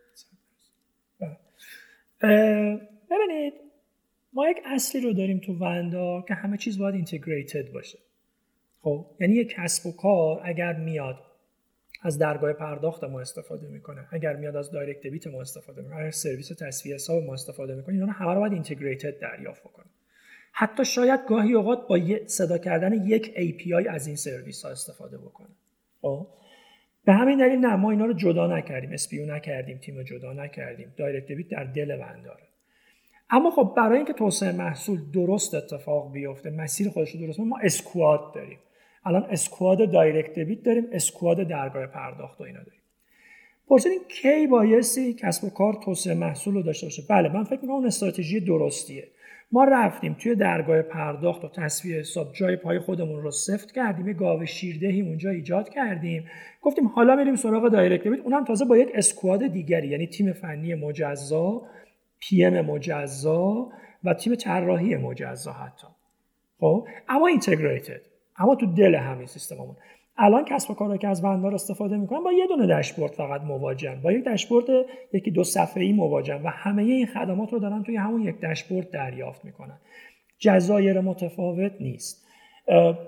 ببینید 3.10 3.71
ما 4.34 4.50
یک 4.50 4.58
اصلی 4.66 5.02
رو 5.02 5.14
داریم 5.14 5.40
تو 5.40 5.54
وندار 5.54 6.22
که 6.28 6.34
همه 6.34 6.58
چیز 6.58 6.80
باید 6.80 6.96
integrated 6.96 7.72
باشه. 7.72 8.00
خب 8.82 9.06
یعنی 9.20 9.34
یک 9.34 9.54
کسب 9.56 9.86
و 9.86 9.92
کار 9.92 10.42
اگر 10.44 10.74
میاد 10.74 11.16
از 12.04 12.20
درگاه 12.20 12.54
پرداخت 12.54 13.04
ما 13.04 13.22
استفاده 13.22 13.68
می‌کنه 13.68 14.08
اگر 14.12 14.36
میاد 14.36 14.56
از 14.56 14.72
direct 14.72 15.02
debit 15.02 15.28
ما 15.28 15.42
استفاده 15.42 15.82
می‌کنه 15.82 15.98
اگر 15.98 16.12
سرویس 16.12 16.48
تسویه 16.48 16.96
حساب 16.96 17.24
ما 17.24 17.34
استفاده 17.34 17.76
می‌کنه 17.76 17.96
اینا 17.96 18.12
همه 18.12 18.34
رو 18.34 18.40
باید 18.40 18.54
integrated 18.54 19.20
دریافت 19.20 19.62
بکنه. 19.62 19.86
حتی 20.52 20.86
شاید 20.86 21.20
گاهی 21.30 21.54
اوقات 21.54 21.88
با 21.88 22.00
صدا 22.28 22.58
کردن 22.58 22.94
یک 22.94 23.34
API 23.36 23.88
از 23.90 24.08
این 24.08 24.16
سرویس 24.16 24.66
ها 24.66 24.72
استفاده 24.72 25.18
بکنه. 25.18 25.50
خب 26.02 26.28
به 27.06 27.14
همین 27.14 27.38
دلیل 27.38 27.60
نه 27.60 27.76
ما 27.76 27.92
اینا 27.92 28.06
رو 28.06 28.14
جدا 28.14 28.58
نکردیم 28.58 28.92
spin 28.92 29.11
off 29.11 29.26
نکردیم 29.26 29.78
تیم 29.78 29.98
رو 29.98 30.04
جدا 30.04 30.34
نکردیم. 30.34 30.94
direct 30.98 31.28
debit 31.28 31.50
در 31.50 31.64
دل 31.64 31.98
ونداره 32.00 32.51
اما 33.32 33.52
خب 33.52 33.74
برای 33.78 33.98
اینکه 33.98 34.14
توسعه 34.14 34.52
محصول 34.52 35.00
درست 35.14 35.54
اتفاق 35.54 36.12
بیفته 36.12 36.50
مسیر 36.50 36.90
خودش 36.90 37.12
رو 37.12 37.20
درست 37.20 37.40
ما 37.40 37.58
squad 37.64 38.34
داریم. 38.36 38.58
الان 39.06 39.24
squad 39.30 39.92
direct 39.92 40.34
debit 40.34 40.64
داریم 40.64 40.88
squad 40.92 41.48
درگاه 41.48 41.88
پرداخت 41.88 42.42
و 42.42 42.44
اینا 42.44 42.60
داریم. 42.60 42.82
پرسیدین 43.68 44.00
کی 44.08 44.48
بایستی 44.48 45.14
کسب 45.14 45.44
و 45.44 45.50
کار 45.50 45.74
توسعه 45.86 46.14
محصول 46.14 46.54
رو 46.54 46.62
داشته 46.62 46.86
باشه؟ 46.86 47.04
بله 47.10 47.34
من 47.34 47.44
فکر 47.44 47.62
می‌کنم 47.62 47.72
اون 47.72 47.86
استراتژی 47.86 48.40
درستیه. 48.40 49.08
ما 49.52 49.64
رفتیم 49.64 50.16
توی 50.20 50.36
درگاه 50.36 50.82
پرداخت 50.82 51.46
و 51.46 51.48
تسویه 51.48 52.00
حساب 52.00 52.34
جای 52.34 52.56
پای 52.56 52.80
خودمون 52.80 53.22
رو 53.22 53.32
سفت 53.32 53.72
کردیم 53.72 54.08
یه 54.08 54.14
گاو 54.14 54.46
شیردهی 54.46 55.02
اونجا 55.02 55.30
ایجاد 55.30 55.70
کردیم. 55.70 56.26
گفتیم 56.62 56.88
حالا 56.88 57.16
میریم 57.16 57.36
سراغ 57.36 57.70
direct 57.70 58.04
debit 58.04 58.20
اونم 58.20 58.46
تازه 58.46 58.66
با 58.66 58.78
یک 58.78 58.90
squad 58.94 59.48
دیگری 59.48 59.88
یعنی 59.88 60.08
تیم 60.08 60.34
فنی 60.34 60.76
مجزا 60.76 61.62
PM 62.22 62.62
مجزا 62.62 63.70
و 64.04 64.14
تیم 64.14 64.36
طراحی 64.36 64.96
مجزا 64.96 65.52
حتی. 65.52 65.88
خب؟ 66.60 66.88
اما 67.10 67.28
integrated. 67.28 68.02
اما 68.38 68.56
تو 68.56 68.66
دل 68.66 68.96
همین 68.96 69.28
سیستممون. 69.28 69.76
الان 70.18 70.46
کسب 70.46 70.72
و 70.72 70.74
کارهایی 70.74 71.00
که 71.00 71.08
از 71.08 71.22
وندار 71.22 71.54
استفاده 71.56 71.98
می‌کنن 71.98 72.24
با 72.24 72.32
یه 72.32 72.48
دونه 72.48 72.68
داشبورد 72.68 73.12
فقط 73.12 73.42
مواجهن. 73.42 74.02
با 74.02 74.12
یک 74.12 74.26
داشبورد 74.26 74.66
یکی 75.14 75.32
دو 75.32 75.44
صفحه‌ای 75.44 75.88
ای 75.88 75.94
مواجهن 75.94 76.44
و 76.44 76.48
همه 76.48 76.84
این 76.84 77.06
خدمات 77.06 77.54
رو 77.54 77.60
دارن 77.60 77.84
توی 77.84 77.96
همون 77.96 78.22
یک 78.22 78.42
داشبورد 78.42 78.90
دریافت 78.90 79.46
می‌کنن. 79.46 79.80
جزایر 80.40 81.02
متفاوت 81.02 81.72
نیست. 81.80 82.28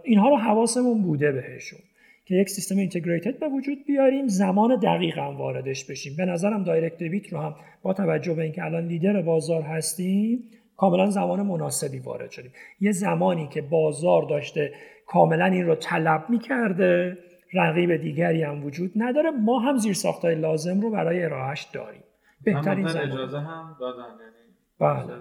اینها 0.03 0.29
رو 0.29 0.37
حواسمون 0.37 1.01
بوده 1.01 1.31
بهشون. 1.31 1.79
که 2.25 2.35
یک 2.35 2.49
سیستم 2.49 2.77
اینتگریتد 2.77 3.39
به 3.39 3.47
وجود 3.47 3.77
بیاریم 3.87 4.27
زمان 4.27 4.79
دقیق 4.79 5.17
واردش 5.17 5.85
بشیم. 5.85 6.13
به 6.17 6.25
نظرم 6.25 6.63
دایرکت 6.63 6.97
دیبیت 6.97 7.33
رو 7.33 7.39
هم 7.39 7.55
با 7.81 7.93
توجه 7.93 8.33
به 8.33 8.43
اینکه 8.43 8.63
الان 8.63 8.87
لیدر 8.87 9.21
بازار 9.21 9.61
هستیم 9.61 10.43
کاملا 10.77 11.09
زمان 11.09 11.41
مناسبی 11.41 11.99
وارد 11.99 12.31
شدیم. 12.31 12.51
یه 12.79 12.91
زمانی 12.91 13.47
که 13.47 13.61
بازار 13.61 14.23
داشته 14.23 14.71
کاملا 15.07 15.45
این 15.45 15.65
رو 15.65 15.75
طلب 15.75 16.25
می‌کرده 16.29 17.17
رقیب 17.53 17.95
دیگری 17.95 18.43
هم 18.43 18.65
وجود 18.65 18.91
نداره. 18.95 19.31
ما 19.31 19.59
هم 19.59 19.77
زیر 19.77 19.93
ساختای 19.93 20.35
لازم 20.35 20.81
رو 20.81 20.91
برای 20.91 21.23
ارائهش 21.23 21.67
داریم. 21.73 22.03
بهترین 22.43 22.87
زمان. 22.87 23.11
اجازه 23.11 23.39
هم 23.39 23.75
دادن 23.79 24.01
یعنی 24.01 24.43
بله. 24.79 25.13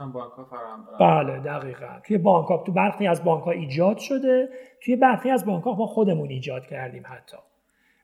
هم 0.00 0.12
بانک 0.12 0.32
ها 0.32 0.46
بله 1.00 1.38
دقیقا. 1.38 2.00
توی 2.04 2.18
بانک 2.18 2.46
ها 2.48 2.62
تو 2.66 2.72
برخی 2.72 3.06
از 3.06 3.24
بانک 3.24 3.44
ها 3.44 3.50
ایجاد 3.50 3.98
شده. 3.98 4.48
توی 4.82 4.96
برخی 4.96 5.30
از 5.30 5.46
بانک 5.46 5.64
ها 5.64 5.74
ما 5.74 5.86
خودمون 5.86 6.28
ایجاد 6.28 6.66
کردیم 6.66 7.02
حتی. 7.06 7.36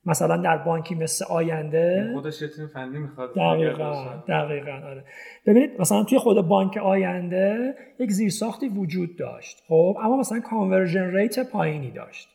مثلا 0.07 0.37
در 0.37 0.57
بانکی 0.57 0.95
مثل 0.95 1.25
آینده. 1.31 2.11
خودش 2.15 2.43
یه 2.43 2.49
تیم 2.49 2.67
فنی 2.67 2.99
می‌خواد. 2.99 3.35
دقیقا 3.35 4.23
دقیقا 4.29 4.73
آره. 4.73 5.05
ببینید 5.47 5.81
مثلا 5.81 6.05
توی 6.05 6.19
خود 6.19 6.49
بانک 6.49 6.77
آینده 6.77 7.75
یک 7.99 8.11
زیرساختی 8.11 8.69
وجود 8.69 9.17
داشت 9.17 9.63
خب؟ 9.69 9.97
اما 10.03 10.17
مثلا 10.17 10.41
conversion 10.41 11.17
rate 11.17 11.51
پایینی 11.51 11.91
داشت. 11.91 12.34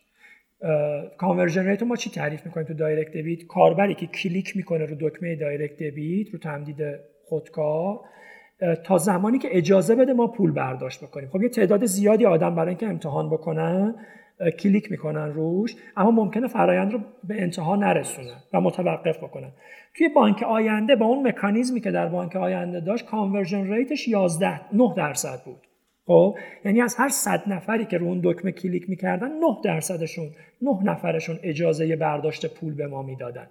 conversion 1.18 1.68
rate 1.68 1.84
ما 1.84 1.96
چی 1.96 2.10
تعریف 2.10 2.46
می‌کنیم 2.46 2.68
تو 2.68 2.74
direct 2.74 3.12
debit 3.12 3.48
کاربری 3.48 3.96
که 3.96 4.08
کلیک 4.08 4.58
می‌کنه 4.58 4.86
رو 4.86 4.96
دکمه 5.00 5.36
direct 5.36 5.78
debit 5.78 6.30
رو 6.34 6.40
تمدید 6.40 6.78
خودکار 7.26 8.00
تا 8.84 8.98
زمانی 8.98 9.40
که 9.40 9.48
اجازه 9.52 9.96
بده 9.96 10.14
ما 10.14 10.28
پول 10.28 10.52
برداشت 10.52 11.04
بکنیم. 11.04 11.30
خب 11.30 11.42
یه 11.42 11.50
تعداد 11.50 11.86
زیادی 11.86 12.26
آدم 12.26 12.56
برای 12.56 12.70
اینکه 12.70 12.88
امتحان 12.88 13.30
بکنن 13.30 13.96
کلیک 14.60 14.92
می‌کنن 14.92 15.34
روش 15.34 15.76
اما 15.98 16.12
ممکنه 16.12 16.48
فرایند 16.48 16.94
رو 16.94 17.00
به 17.24 17.42
انتها 17.42 17.76
نرسونن 17.76 18.38
و 18.54 18.62
متوقف 18.62 19.18
بکنن. 19.24 19.52
توی 19.98 20.10
بانک 20.10 20.44
آینده 20.44 20.96
با 20.96 21.06
اون 21.06 21.28
مکانیزمی 21.28 21.82
که 21.82 21.92
در 21.92 22.08
بانک 22.08 22.36
آینده 22.36 22.80
داشت 22.80 23.06
conversion 23.06 23.74
rate 23.74 23.96
ش 23.96 24.08
11 24.08 24.76
9 24.76 24.94
درصد 24.98 25.44
بود. 25.46 25.69
خب؟ 26.10 26.38
یعنی 26.66 26.82
از 26.82 26.96
هر 26.96 27.10
100 27.10 27.44
نفری 27.48 27.86
که 27.86 27.98
رو 27.98 28.06
اون 28.06 28.22
دکمه 28.24 28.52
کلیک 28.52 28.90
می‌کردن 28.90 29.28
9 29.28 29.58
درصدشون 29.64 30.30
9 30.62 30.84
نفرشون 30.84 31.40
اجازه 31.44 31.96
برداشت 31.96 32.54
پول 32.54 32.74
به 32.74 32.88
ما 32.88 33.02
می‌دادن. 33.02 33.48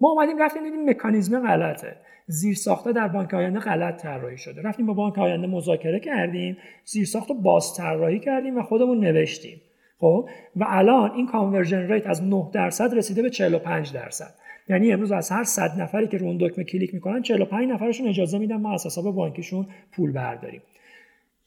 ما 0.00 0.10
اومدیم 0.10 0.38
رفتیم 0.38 0.62
دیدیم 0.62 0.90
مکانیزم 0.90 1.46
غلطه. 1.46 1.96
زیر 2.26 2.54
ساخته 2.54 2.92
در 2.92 3.08
بانک 3.08 3.34
آینده 3.34 3.58
غلط 3.58 4.02
طراحی 4.02 4.38
شده. 4.38 4.62
رفتیم 4.62 4.86
با 4.86 4.92
بانک 4.92 5.18
آینده 5.18 5.46
مذاکره 5.46 6.00
کردیم 6.00 6.56
زیر 6.84 7.04
ساخت 7.04 7.32
باز 7.32 7.74
طراحی 7.76 8.18
کردیم 8.18 8.58
و 8.58 8.62
خودمون 8.62 9.00
نوشتیم. 9.00 9.60
خب؟ 9.98 10.28
و 10.56 10.64
الان 10.68 11.10
این 11.10 11.26
conversion 11.26 11.92
rate 11.92 12.06
از 12.06 12.22
9 12.22 12.50
درصد 12.52 12.94
رسیده 12.94 13.22
به 13.22 13.30
45 13.30 13.92
درصد. 13.92 14.34
یعنی 14.68 14.92
امروز 14.92 15.12
از 15.12 15.30
هر 15.30 15.44
100 15.44 15.80
نفری 15.80 16.06
که 16.06 16.18
رو 16.18 16.26
اون 16.26 16.38
دکمه 16.40 16.64
کلیک 16.64 16.94
می‌کنن 16.94 17.22
45 17.22 17.68
نفرشون 17.68 18.08
اجازه 18.08 18.38
میدن 18.38 18.56
ما 18.56 18.74
از 18.74 18.86
حساب 18.86 19.14
بانکشون 19.14 19.66
پول 19.92 20.12
برداریم. 20.12 20.62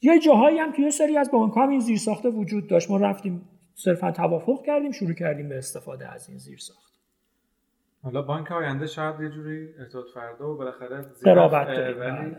یه 0.01 0.19
جاهایی 0.19 0.59
هم 0.59 0.71
توی 0.71 0.91
سری 0.91 1.17
از 1.17 1.31
بانک 1.31 1.53
هم 1.57 1.69
این 1.69 1.79
زیرساخته 1.79 2.29
وجود 2.29 2.67
داشت. 2.67 2.91
ما 2.91 2.97
رفتیم 2.97 3.49
صرفا 3.75 4.11
توافق 4.11 4.63
کردیم 4.65 4.91
شروع 4.91 5.13
کردیم 5.13 5.49
به 5.49 5.57
استفاده 5.57 6.13
از 6.13 6.29
این 6.29 6.37
زیرساخت. 6.37 6.93
حالا 8.03 8.21
بانک 8.21 8.51
آینده 8.51 8.87
شاید 8.87 9.21
یه 9.21 9.29
جوری 9.29 9.73
ارتباط 9.79 10.05
فردا 10.13 10.53
و 10.53 10.57
بالاخره 10.57 11.01
قرابت 11.23 11.67
داریم 11.67 12.35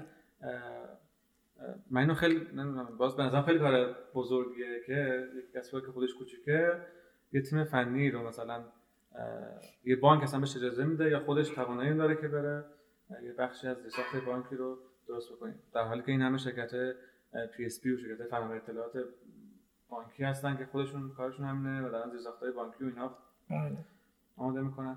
من 1.91 2.01
اینو 2.01 2.15
خیلی 2.15 2.41
باز 2.99 3.17
به 3.17 3.23
نظرم 3.23 3.43
خیلی 3.43 3.59
کار 3.59 3.97
بزرگیه 4.15 4.81
که 4.87 5.27
یک 5.39 5.53
کسب 5.55 5.81
که 5.81 5.93
خودش 5.93 6.15
کوچیکه 6.15 6.73
یه 7.33 7.43
تیم 7.43 7.65
فنی 7.65 8.11
رو 8.11 8.29
مثلا 8.29 8.65
یه 9.85 9.97
بانک 9.97 10.23
اصلا 10.23 10.41
بهش 10.41 10.57
اجازه 10.57 10.85
میده 10.85 11.11
یا 11.11 11.21
خودش 11.21 11.49
توانایی 11.49 11.95
داره 11.95 12.17
که 12.17 12.29
بره. 12.29 12.65
یه 13.23 13.33
بخشی 13.33 13.67
از 13.69 13.77
زیرساخت 13.89 14.25
بانکی 14.27 14.57
رو 14.57 14.79
درست 15.09 15.33
بکنیم. 15.33 15.55
در 15.75 15.83
حالی 15.83 16.03
که 16.03 16.13
این 16.13 16.23
همه 16.23 16.39
شرکت 16.39 16.71
PSP 17.57 17.91
و 17.91 17.99
شرکت 17.99 18.31
فناوری 18.31 18.59
اطلاعات 18.59 18.93
بانکی 19.89 20.25
هستن 20.25 20.57
که 20.57 20.67
خودشون 20.67 21.11
کارشون 21.17 21.47
همینه 21.47 21.87
و 21.87 21.91
دارن 21.91 22.11
زیرساختهای 22.11 22.53
بانکی 22.53 22.85
و 22.85 22.87
اینا 22.87 23.17
بله. 23.51 23.77
آماده 24.37 24.61
می‌کنن. 24.61 24.97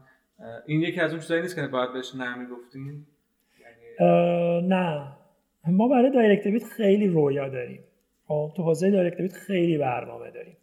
این 0.66 0.82
یکی 0.82 1.00
از 1.00 1.12
اون 1.12 1.20
چیزایی 1.20 1.42
نیست 1.42 1.56
که 1.56 1.68
باید 1.68 1.94
بهش 1.94 2.16
نه 2.16 2.31
می 2.31 2.46
گفتیم 2.46 3.08
یعنی... 3.60 4.68
نه. 4.68 5.08
ما 5.68 5.88
برای 5.88 6.12
direct 6.12 6.48
debit 6.48 6.64
خیلی 6.64 7.08
رویا 7.08 7.50
داریم. 7.50 7.84
خب 8.28 8.54
تو 8.56 8.64
حوزه 8.64 8.92
direct 8.92 9.22
debit 9.22 9.34
خیلی 9.34 9.78
برنامه 9.78 10.32
داریم. 10.32 10.58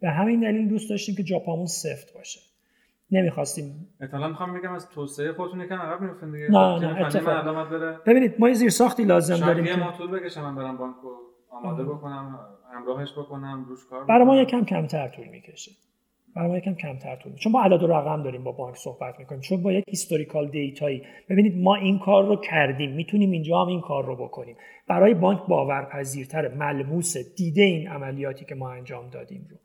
به 0.00 0.10
همین 0.10 0.40
دلیل 0.40 0.68
دوست 0.68 0.90
داشتیم 0.90 1.14
که 1.14 1.22
جاپامون 1.22 1.66
سفت 1.66 2.14
باشه. 2.14 2.40
نمی‌خواستیم. 3.10 3.88
احتمالاً 4.00 4.28
می‌خوام 4.28 4.58
بگم 4.58 4.72
از 4.72 4.90
توسعه 4.90 5.32
خودتون 5.32 5.60
یکم 5.60 5.74
عقب 5.74 6.00
میفتین 6.00 6.32
دیگه. 6.32 6.50
نه 6.50 6.78
نه 6.78 7.06
اتفاق 7.06 8.02
ببینید 8.06 8.34
ما 8.38 8.48
یه 8.48 8.54
زیر 8.54 8.70
ساختی 8.70 9.04
لازم 9.04 9.46
داریم 9.46 9.64
که 9.64 9.76
ما 9.76 9.92
طول 9.92 10.10
بکشم 10.10 10.42
من 10.42 10.54
برم 10.54 10.76
بانکو 10.76 11.08
آماده 11.50 11.84
بکنم 11.84 12.38
همراهش 12.72 13.12
بکنم 13.18 13.64
روش 13.68 13.86
کار 13.90 14.04
برای 14.04 14.24
ما 14.24 14.36
یکم 14.36 14.64
کمتر 14.64 15.08
طول 15.08 15.28
می‌کشه. 15.28 15.72
برای 16.36 16.48
ما 16.48 16.56
یکم 16.56 16.74
کمتر 16.74 17.16
طول 17.16 17.34
چون 17.34 17.52
ما 17.52 17.62
عدد 17.62 17.82
و 17.82 17.86
رقم 17.86 18.22
داریم 18.22 18.44
با 18.44 18.52
بانک 18.52 18.76
صحبت 18.76 19.14
می‌کنیم. 19.18 19.40
چون 19.40 19.62
با 19.62 19.72
یک 19.72 19.84
هیستوریکال 19.88 20.48
دیتایی 20.48 21.02
ببینید 21.30 21.62
ما 21.62 21.74
این 21.74 21.98
کار 21.98 22.26
رو 22.26 22.36
کردیم. 22.36 22.92
می‌تونیم 22.92 23.30
اینجا 23.30 23.62
هم 23.62 23.68
این 23.68 23.80
کار 23.80 24.04
رو 24.04 24.16
بکنیم. 24.16 24.56
برای 24.88 25.14
بانک 25.14 25.40
باورپذیرتر 25.48 26.54
ملموس 26.54 27.14
دیده 27.36 27.62
این 27.62 27.88
عملیاتی 27.88 28.44
که 28.44 28.54
ما 28.54 28.70
انجام 28.70 29.10
دادیم 29.10 29.46
رو. 29.50 29.56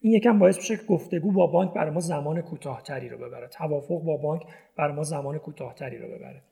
این 0.00 0.12
یکم 0.12 0.38
باعث 0.38 0.56
میشه 0.56 0.76
که 0.76 0.82
گفتگو 0.82 1.32
با 1.32 1.46
بانک 1.46 1.72
برای 1.74 1.90
ما 1.90 2.00
زمان 2.00 2.42
کوتاهتری 2.42 3.08
رو 3.08 3.18
ببره. 3.18 3.48
توافق 3.48 4.02
با 4.02 4.16
بانک 4.16 4.42
برای 4.76 4.94
ما 4.94 5.02
زمان 5.02 5.38
کوتاهتری 5.38 5.98
رو 5.98 6.08
ببره. 6.08 6.42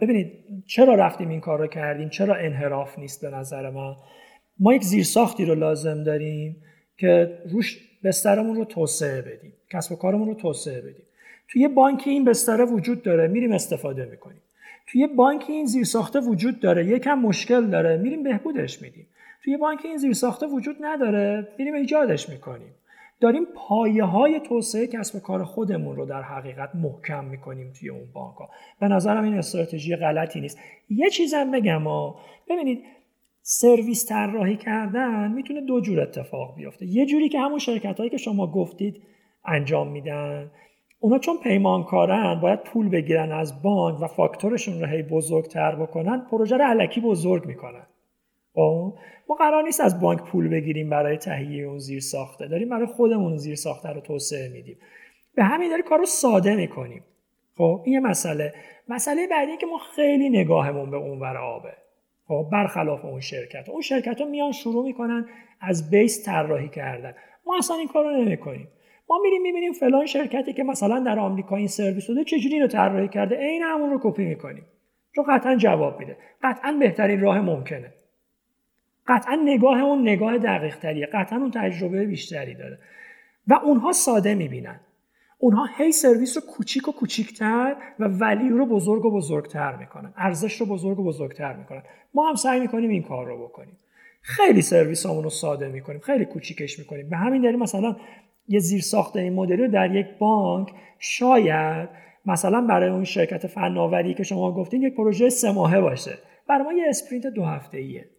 ببینید 0.00 0.32
چرا 0.66 0.94
رفتیم 0.94 1.28
این 1.28 1.40
کار 1.40 1.58
رو 1.58 1.66
کردیم؟ 1.66 2.08
چرا 2.08 2.34
انحراف 2.34 2.98
نیست 2.98 3.20
به 3.20 3.36
نظر 3.36 3.70
من؟ 3.70 3.94
ما 4.58 4.74
یک 4.74 4.82
زیرساختی 4.82 5.44
رو 5.44 5.54
لازم 5.54 6.04
داریم 6.04 6.56
که 6.96 7.38
روش 7.50 7.88
بسترمون 8.04 8.56
رو 8.56 8.64
توسعه 8.64 9.22
بدیم. 9.22 9.52
کسب 9.70 9.92
و 9.92 9.96
کارمون 9.96 10.28
رو 10.28 10.34
توسعه 10.34 10.80
بدیم. 10.80 11.04
توی 11.48 11.68
بانکی 11.68 12.10
این 12.10 12.24
بستره 12.24 12.64
وجود 12.64 13.02
داره 13.02 13.28
میریم 13.28 13.52
استفاده 13.52 14.04
می‌کنیم. 14.04 14.40
توی 14.86 15.06
بانکی 15.06 15.52
این 15.52 15.66
زیرساخته 15.66 16.20
وجود 16.20 16.60
داره 16.60 16.86
یکم 16.86 17.14
مشکل 17.14 17.66
داره 17.66 17.96
میریم 17.96 18.22
بهبودش 18.22 18.82
میدیم. 18.82 19.06
توی 19.44 19.56
بانک 19.56 19.80
این 19.84 19.96
زیرساخته 19.96 20.46
وجود 20.46 20.76
نداره 20.80 21.48
میریم 21.58 21.74
ایجادش 21.74 22.28
می‌کنیم. 22.28 22.74
داریم 23.20 23.44
پایه 23.54 24.04
های 24.04 24.40
توسعه 24.40 24.86
کسب 24.86 25.22
کار 25.22 25.44
خودمون 25.44 25.96
رو 25.96 26.06
در 26.06 26.22
حقیقت 26.22 26.70
محکم 26.74 27.24
می‌کنیم 27.24 27.72
توی 27.80 27.88
اون 27.88 28.12
بانک 28.12 28.36
ها 28.36 28.50
به 28.80 28.88
نظرم 28.88 29.24
این 29.24 29.34
استراتژی 29.34 29.96
غلطی 29.96 30.40
نیست. 30.40 30.58
یه 30.90 31.10
چیزم 31.10 31.50
بگم 31.50 31.82
ها 31.82 32.16
ببینید 32.48 32.84
سرویس 33.42 34.06
طراحی 34.06 34.56
کردن 34.56 35.32
می‌تونه 35.32 35.60
دو 35.60 35.80
جور 35.80 36.00
اتفاق 36.00 36.56
بیفته. 36.56 36.86
یه 36.86 37.06
جوری 37.06 37.28
که 37.28 37.40
همون 37.40 37.58
شرکت 37.58 37.98
هایی 37.98 38.10
که 38.10 38.16
شما 38.16 38.46
گفتید 38.46 39.02
انجام 39.44 39.88
میدن. 39.88 40.50
اونا 41.00 41.18
چون 41.18 41.36
پیمانکارن 41.42 42.40
باید 42.40 42.62
پول 42.62 42.88
بگیرن 42.88 43.32
از 43.32 43.62
بانک 43.62 44.02
و 44.02 44.06
فاکتورشون 44.06 44.80
رو 44.80 44.86
هی 44.86 45.02
بزرگتر 45.02 45.74
بکنن 45.76 46.20
پروژه 46.30 46.56
رو 46.56 46.64
علکی 46.64 47.00
بزرگ 47.00 47.46
می‌کنن. 47.46 47.86
خب؟ 48.54 48.94
ما 49.28 49.34
قرار 49.34 49.62
نیست 49.62 49.80
از 49.80 50.00
بانک 50.00 50.22
پول 50.22 50.48
بگیریم 50.48 50.90
برای 50.90 51.16
تهیه 51.16 51.64
اون 51.64 51.78
زیر 51.78 52.00
ساخته. 52.00 52.48
داریم 52.48 52.68
برای 52.68 52.86
خودمون 52.86 53.36
زیر 53.36 53.54
ساخته 53.54 53.88
رو 53.88 54.00
توسعه 54.00 54.48
میدیم. 54.48 54.78
به 55.34 55.44
همین 55.44 55.70
داری 55.70 55.82
کار 55.82 55.98
رو 55.98 56.06
ساده 56.06 56.56
می‌کنیم. 56.56 57.04
خب 57.56 57.82
این 57.84 57.94
یه 57.94 58.00
مسئله. 58.00 58.52
مسئله 58.88 59.26
بعدی 59.26 59.56
که 59.56 59.66
ما 59.66 59.78
خیلی 59.96 60.28
نگاهمون 60.28 60.90
به 60.90 60.96
اون 60.96 61.20
ور 61.20 61.36
آبه. 61.36 61.72
خب 62.28 62.48
برخلاف 62.52 63.04
اون 63.04 63.20
شرکت. 63.20 63.68
اون 63.68 63.80
شرکت 63.80 64.20
ها 64.20 64.26
میان 64.26 64.52
شروع 64.52 64.84
می‌کنن 64.84 65.26
از 65.60 65.90
بیس 65.90 66.26
طراحی 66.26 66.68
کردن. 66.68 67.14
ما 67.46 67.58
اصلا 67.58 67.76
این 67.76 67.88
کار 67.88 68.04
رو 68.04 68.10
نمی‌کنیم. 68.10 68.68
ما 69.10 69.20
میریم 69.22 69.42
می‌بینیم 69.42 69.72
فلان 69.72 70.06
شرکتی 70.06 70.52
که 70.52 70.62
مثلا 70.62 70.98
در 71.00 71.18
آمریکا 71.18 71.56
این 71.56 71.68
سرویس 71.68 72.10
رو 72.10 72.24
چجوری 72.24 72.60
رو 72.60 72.66
طراحی 72.66 73.08
کرده؟ 73.08 73.36
عین 73.36 73.62
همون 73.62 73.90
رو 73.90 74.00
کپی 74.02 74.24
می‌کنیم. 74.24 74.66
چون 75.14 75.24
قطعا 75.28 75.56
جواب 75.56 75.98
میده. 75.98 76.16
قطعا 76.42 76.72
بهترین 76.72 77.20
راه 77.20 77.40
ممکنه. 77.40 77.92
قطعا 79.06 79.34
نگاه 79.44 79.80
اون 79.80 80.02
نگاه 80.02 80.38
دقیق 80.38 80.78
تریه 80.78 81.06
قطعا 81.06 81.38
اون 81.38 81.50
تجربه 81.50 82.06
بیشتری 82.06 82.54
داره. 82.54 82.78
و 83.46 83.54
اونها 83.54 83.92
ساده 83.92 84.34
می‌بینن. 84.34 84.80
اونها 85.38 85.66
هی 85.76 85.92
سرویس 85.92 86.36
رو 86.36 86.42
کوچیک 86.56 86.88
و 86.88 86.92
کوچیکتر 86.92 87.76
و 87.98 88.04
ولی 88.04 88.48
رو 88.48 88.66
بزرگ 88.66 89.04
و 89.04 89.10
بزرگتر 89.10 89.76
می‌کنن. 89.76 90.14
ارزش 90.16 90.60
رو 90.60 90.66
بزرگ 90.66 90.98
و 90.98 91.04
بزرگتر 91.04 91.56
می‌کنن. 91.56 91.82
ما 92.14 92.28
هم 92.28 92.34
سعی 92.34 92.60
می‌کنیم 92.60 92.90
این 92.90 93.02
کار 93.02 93.26
رو 93.26 93.44
بکنیم. 93.48 93.78
خیلی 94.22 94.62
سرویس 94.62 95.06
رو 95.06 95.30
ساده 95.30 95.68
می‌کنیم. 95.68 96.00
خیلی 96.00 96.24
کوچیکش 96.24 96.78
می‌کنیم. 96.78 97.10
به 97.10 97.16
همین 97.16 97.42
دلیل 97.42 97.58
مثلا 97.58 97.96
یه 98.48 98.58
زیر 98.58 98.80
ساخته 98.80 99.20
این 99.20 99.32
مدلی 99.32 99.56
رو 99.56 99.68
در 99.68 99.94
یک 99.94 100.06
بانک 100.18 100.68
شاید 100.98 101.88
مثلا 102.26 102.60
برای 102.60 102.90
اون 102.90 103.04
شرکت 103.04 103.46
فناوری 103.46 104.14
که 104.14 104.22
شما 104.22 104.52
گفتین 104.52 104.82
یک 104.82 104.94
پروژه 104.94 105.28
سه 105.28 105.52
ماهه 105.52 105.80
باشه. 105.80 106.18
برای 106.48 106.64
ما 106.64 106.72
یه 106.72 106.84
اسپرینت 106.88 107.26
دو 107.26 107.44
هفته 107.44 107.78
ایه 107.78 108.10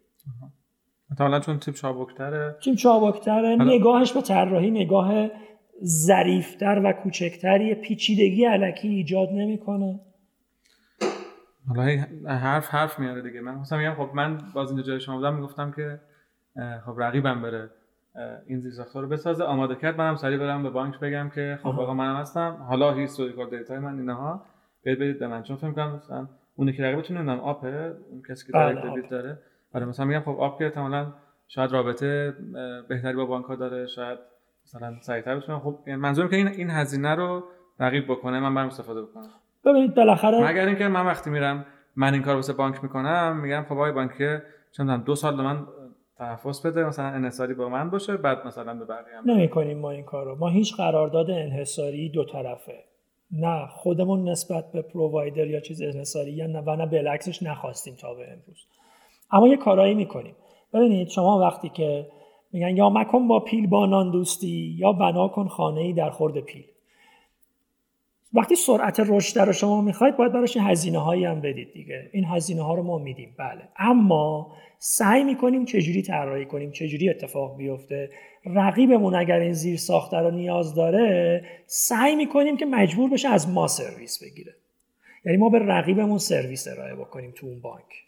حالا 1.20 1.40
چون 1.40 1.60
تیپ 1.60 1.76
چابکتره؟ 1.76 2.56
تیپ 2.64 2.76
چابکتره. 2.76 3.56
نگاهش 3.56 4.14
به 4.14 4.22
طراحی 4.22 4.72
نگاه 4.72 5.30
ظریفتر 5.86 6.82
و 6.84 6.94
کوچکتری 6.94 7.76
پیچیدگی 7.76 8.46
علکی 8.46 8.88
ایجاد 8.88 9.30
نمی‌کنه. 9.32 10.00
حالا 11.68 11.84
حرف 12.28 12.70
حرف 12.70 13.00
میاره 13.00 13.22
دیگه. 13.22 13.42
من 13.42 13.56
مثلا 13.56 13.78
میگم 13.78 13.94
خب 13.94 14.16
من 14.16 14.38
باز 14.54 14.70
اینجا 14.70 14.84
جای 14.84 15.00
شما 15.00 15.16
بودم 15.16 15.36
می‌گفتم 15.36 15.72
که 15.72 16.00
خب 16.86 16.94
رقیبم 16.98 17.42
بره 17.42 17.70
این 18.48 18.60
زیرساخت‌ها 18.60 19.00
رو 19.00 19.08
بسازه 19.08 19.44
آماده 19.44 19.76
کرد. 19.76 19.98
منم 19.98 20.16
سریع 20.16 20.38
برم 20.38 20.64
به 20.64 20.70
بانک 20.70 21.00
بگم 21.00 21.32
که 21.36 21.60
خب 21.64 21.80
آقا 21.80 21.94
منم 21.94 22.16
هستم. 22.16 22.66
حالا 22.70 22.94
historical 22.94 23.50
data 23.50 23.74
ی 23.74 23.80
من 23.80 24.00
اینها 24.00 24.46
بیاید 24.84 25.00
بدید 25.00 25.20
به 25.20 25.28
من. 25.28 25.44
چون 25.44 25.56
فکر 25.56 25.72
کنم 25.72 25.96
مثلا 25.96 26.28
اونی 26.56 26.74
که 26.74 26.84
رقیبتون 26.84 27.18
نمی‌دونم 27.18 27.40
آپه 27.40 27.94
اون 28.12 28.22
کسی 28.30 28.46
که 28.46 28.52
direct 28.52 29.10
داره. 29.10 29.40
آره 29.74 29.86
مثلا 29.86 30.06
میگم 30.06 30.20
خب 30.20 30.38
آپ 30.40 30.60
که 30.60 30.66
احتمالاً 30.66 31.14
شاید 31.48 31.72
رابطه 31.72 32.34
بهتری 32.90 33.14
با 33.14 33.26
بانک 33.26 33.46
ها 33.46 33.56
داره 33.56 33.88
شاید 33.88 34.20
مثلا 34.66 34.96
سریعتر 35.02 35.40
بتونم 35.40 35.60
خب 35.60 35.80
یعنی 35.88 36.02
منظورم 36.02 36.30
که 36.30 36.36
این 36.36 36.48
این 36.48 36.70
هزینه 36.70 37.16
رو 37.16 37.44
رقیب 37.80 38.12
بکنه 38.12 38.40
من 38.40 38.56
برم 38.56 38.68
استفاده 38.68 39.02
بکنم. 39.02 39.30
ببینید 39.66 39.96
بالاخره 39.96 40.52
مگر 40.52 40.68
اینکه 40.68 40.88
من 40.88 41.06
وقتی 41.06 41.30
میرم 41.30 41.66
من 41.96 42.14
این 42.14 42.22
کار 42.22 42.36
واسه 42.36 42.54
بانک 42.54 42.84
می‌کنم 42.84 43.40
میگم 43.44 43.64
خب 43.64 43.74
آقای 43.74 43.92
بانک 43.92 44.42
چون 44.78 45.04
دو 45.04 45.16
سال 45.16 45.38
به 45.38 45.44
من 45.44 45.68
تنفس 46.18 46.66
بده 46.66 46.84
مثلا 46.84 47.06
انحصاری 47.06 47.54
با 47.54 47.70
من 47.70 47.90
باشه 47.90 48.18
بعد 48.18 48.48
مثلا 48.48 48.74
به 48.74 48.86
بقیه 48.86 49.18
هم. 49.18 49.32
نمی 49.32 49.74
ما 49.74 49.92
این 49.92 50.06
کارو. 50.06 50.36
ما 50.36 50.50
هیچ 50.50 50.76
قرارداد 50.76 51.30
انحصاری 51.30 52.10
دو 52.10 52.26
طرفه. 52.26 52.84
نه 53.32 53.68
خودمون 53.68 54.30
نسبت 54.30 54.72
به 54.72 54.82
پرووایدر 54.82 55.48
یا 55.48 55.60
چیز 55.60 55.82
انحصاری 55.82 56.32
یا 56.32 56.48
نه 56.48 56.60
و 56.60 56.76
نه 56.76 56.86
بالعکسش 56.86 57.44
نخواستیم 57.44 57.96
تا 57.96 58.14
به 58.14 58.24
امروز. 58.32 58.68
اما 59.34 59.48
یه 59.48 59.58
کارایی 59.58 59.94
می‌کنیم. 59.94 60.36
ببینید 60.74 61.08
شما 61.08 61.40
وقتی 61.40 61.70
که 61.70 62.08
میگن 62.52 62.78
یا 62.78 62.90
مکن 62.90 63.28
با 63.28 63.40
پیل 63.40 63.68
با 63.68 63.86
نان 63.86 64.12
دوستی 64.12 64.76
یا 64.80 64.92
بنا 64.92 65.28
کن 65.28 65.48
خانه 65.48 65.82
ای 65.82 65.94
در 65.94 66.10
خورد 66.10 66.40
پیل. 66.40 66.66
وقتی 68.34 68.56
سرعت 68.56 69.00
رشد 69.00 69.40
رو 69.40 69.54
شما 69.54 69.82
می‌خواید 69.82 70.18
باید 70.18 70.32
براش 70.34 70.58
هزینه 70.58 71.00
هایی 71.00 71.26
هم 71.26 71.42
بدید 71.42 71.74
دیگه. 71.74 72.10
این 72.14 72.26
هزینه 72.26 72.62
ها 72.62 72.76
رو 72.76 72.84
ما 72.84 72.98
میدیم. 72.98 73.36
بله. 73.38 73.62
اما 73.78 74.52
سعی 74.78 75.24
می‌کنیم 75.24 75.66
چجوری 75.66 76.02
طراحی 76.02 76.46
کنیم 76.46 76.72
چجوری 76.72 77.10
اتفاق 77.10 77.58
بیفته. 77.58 78.10
رقیبمون 78.46 79.16
اگر 79.16 79.40
این 79.40 79.54
زیر 79.54 79.78
ساخته 79.78 80.18
رو 80.18 80.32
نیاز 80.32 80.76
داره 80.76 81.46
سعی 81.66 82.16
می‌کنیم 82.16 82.58
که 82.58 82.66
مجبور 82.66 83.10
بشه 83.10 83.30
از 83.30 83.50
ما 83.50 83.68
سرویس 83.68 84.24
بگیره. 84.24 84.54
یعنی 85.26 85.38
ما 85.38 85.50
به 85.50 85.60
رقیبمون 85.60 86.18
سرویس 86.18 86.68
ارائه 86.68 86.96
بکنیم 86.96 87.34
تو 87.36 87.48
اون 87.48 87.60
بانک. 87.60 88.04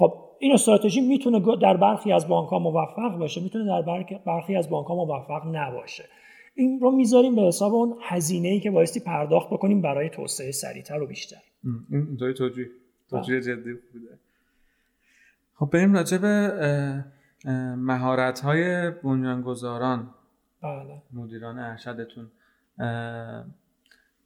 خب 0.00 0.14
این 0.38 0.52
استراتژی 0.52 1.00
می‌تونه 1.00 1.56
در 1.62 1.76
برخی 1.76 2.12
از 2.12 2.28
بانک 2.28 2.48
ها 2.48 2.58
موفق 2.58 3.18
باشه 3.18 3.40
می‌تونه 3.40 3.64
در 3.64 4.04
برخی 4.26 4.56
از 4.56 4.70
بانک 4.70 4.86
ها 4.86 4.94
موفق 4.94 5.46
نباشه. 5.46 6.04
این 6.54 6.80
رو 6.80 6.90
می‌ذاریم 6.90 7.36
به 7.36 7.42
حساب 7.42 7.74
اون 7.74 7.96
هزینه 8.02 8.48
ای 8.48 8.60
که 8.60 8.70
بایستی 8.70 9.00
پرداخت 9.00 9.50
بکنیم 9.50 9.82
برای 9.82 10.08
توسعه 10.08 10.50
سریعتر 10.52 11.02
و 11.02 11.06
بیشتر. 11.06 11.36
این 11.90 12.16
توجیه. 12.16 12.66
توجیه 13.10 13.40
جدی 13.40 13.72
بوده 13.72 14.18
خب 15.54 15.70
بریم 15.72 15.94
راجع 15.94 16.18
به 16.18 17.04
مهارت 17.76 18.40
های 18.40 18.90
بنیانگذاران. 18.90 20.10
بله. 20.62 21.02
مدیران 21.12 21.58
ارشدتون. 21.58 22.30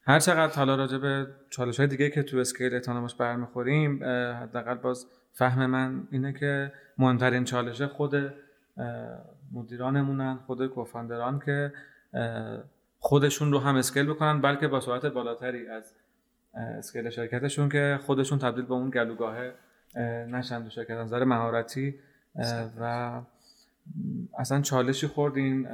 هر 0.07 0.19
چقدر 0.19 0.55
حالا 0.55 0.75
راجع 0.75 0.97
به 0.97 1.27
چالش 1.49 1.77
های 1.77 1.87
دیگه 1.87 2.09
که 2.09 2.23
تو 2.23 2.37
اسکیل 2.37 2.75
اتانوموس 2.75 3.13
برمیخوریم 3.13 4.03
حداقل 4.43 4.75
باز 4.75 5.07
فهم 5.35 5.65
من 5.65 6.07
اینه 6.11 6.33
که 6.33 6.71
مهمترین 6.97 7.43
چالش 7.43 7.81
خود 7.81 8.33
مدیرانمونن 9.51 10.39
خود 10.47 10.67
کوفاندران 10.67 11.39
که 11.45 11.73
خودشون 12.99 13.51
رو 13.51 13.59
هم 13.59 13.75
scale 13.75 14.05
بکنن 14.05 14.41
بلکه 14.41 14.67
با 14.67 14.79
سرعت 14.79 15.05
بالاتری 15.05 15.67
از 15.67 15.93
scale 16.55 17.09
شرکتشون 17.09 17.69
که 17.69 17.99
خودشون 18.05 18.39
تبدیل 18.39 18.65
به 18.65 18.73
اون 18.73 18.89
گلوگاه 18.89 19.37
نشن 20.27 20.63
دو 20.63 20.69
شرکت. 20.69 20.91
نظر 20.91 21.23
مهارتی 21.23 21.95
و 22.79 23.21
اصلا 24.37 24.61
چالشی 24.61 25.07
خوردین 25.07 25.67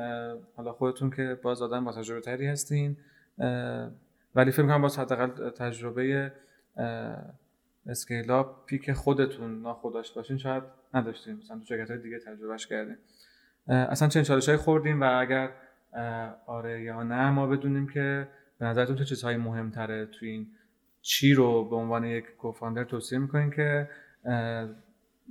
حالا 0.57 0.73
خودتون 0.73 1.09
که 1.09 1.39
باز 1.41 1.61
آدم 1.61 1.85
با 1.85 1.91
تجربه 1.91 2.21
تری 2.21 2.47
هستین 2.47 2.97
ولی 4.35 4.51
فکر 4.51 4.63
کنم 4.63 4.81
باز 4.81 4.99
حداقل 4.99 5.49
تجربه 5.49 6.31
scale 7.85 8.43
up 8.43 8.59
ی 8.59 8.67
که 8.67 8.91
خودتون 8.91 9.61
ناخداش 9.61 10.11
باشین 10.11 10.37
شاید 10.37 10.63
نداشتین. 10.93 11.37
مثلا 11.37 11.59
تو 11.59 11.65
شرکت 11.65 11.89
های 11.89 11.99
دیگه 11.99 12.19
تجربهش 12.19 12.67
کردین. 12.67 12.97
اصلا 13.67 14.07
چه 14.07 14.23
چالش 14.23 14.49
های 14.49 14.57
خوردین 14.57 14.99
و 14.99 15.19
اگر 15.19 15.51
آره 16.45 16.81
یا 16.81 17.03
نه 17.03 17.29
ما 17.29 17.47
بدونیم 17.47 17.87
که 17.87 18.27
به 18.59 18.65
نظرتون 18.65 18.95
چه 18.95 19.05
چیزهایی 19.05 19.37
مهمتره 19.37 20.05
تو 20.05 20.25
این 20.25 20.47
چی 21.01 21.33
رو 21.33 21.69
به 21.69 21.75
عنوان 21.75 22.05
یک 22.05 22.25
کوفاندر 22.35 22.83
توصیه 22.83 23.19
می‌کنین 23.19 23.51
که 23.51 23.89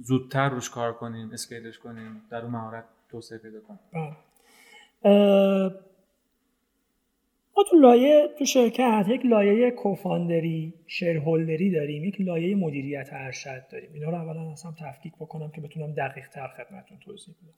زودتر 0.02 0.48
روش 0.48 0.70
کار 0.70 0.92
کنیم 0.92 1.30
اسکیلش 1.32 1.78
کنیم 1.78 2.22
در 2.30 2.42
اون 2.42 2.50
مهارت 2.50 2.84
توسعه 3.10 3.38
پیدا 3.38 3.60
کنیم؟ 3.60 3.80
بله. 5.02 5.89
تو 7.70 7.76
لایه 7.76 8.28
تو 8.38 8.44
شرکت 8.44 9.04
یک 9.08 9.26
لایه 9.26 9.70
کوفاندری 9.70 10.74
شیرهولدری 10.86 11.70
داریم 11.70 12.04
یک 12.04 12.20
لایه 12.20 12.56
مدیریت 12.56 13.08
ارشد 13.12 13.68
داریم. 13.72 13.90
اینا 13.94 14.10
رو 14.10 14.16
اولا 14.16 14.52
اصلا 14.52 14.72
تفکیک 14.80 15.12
بکنم 15.14 15.50
که 15.50 15.60
بتونم 15.60 15.92
دقیق 15.92 16.28
تر 16.28 16.48
خدمتتون 16.48 16.98
توضیح 16.98 17.34
بدم. 17.42 17.54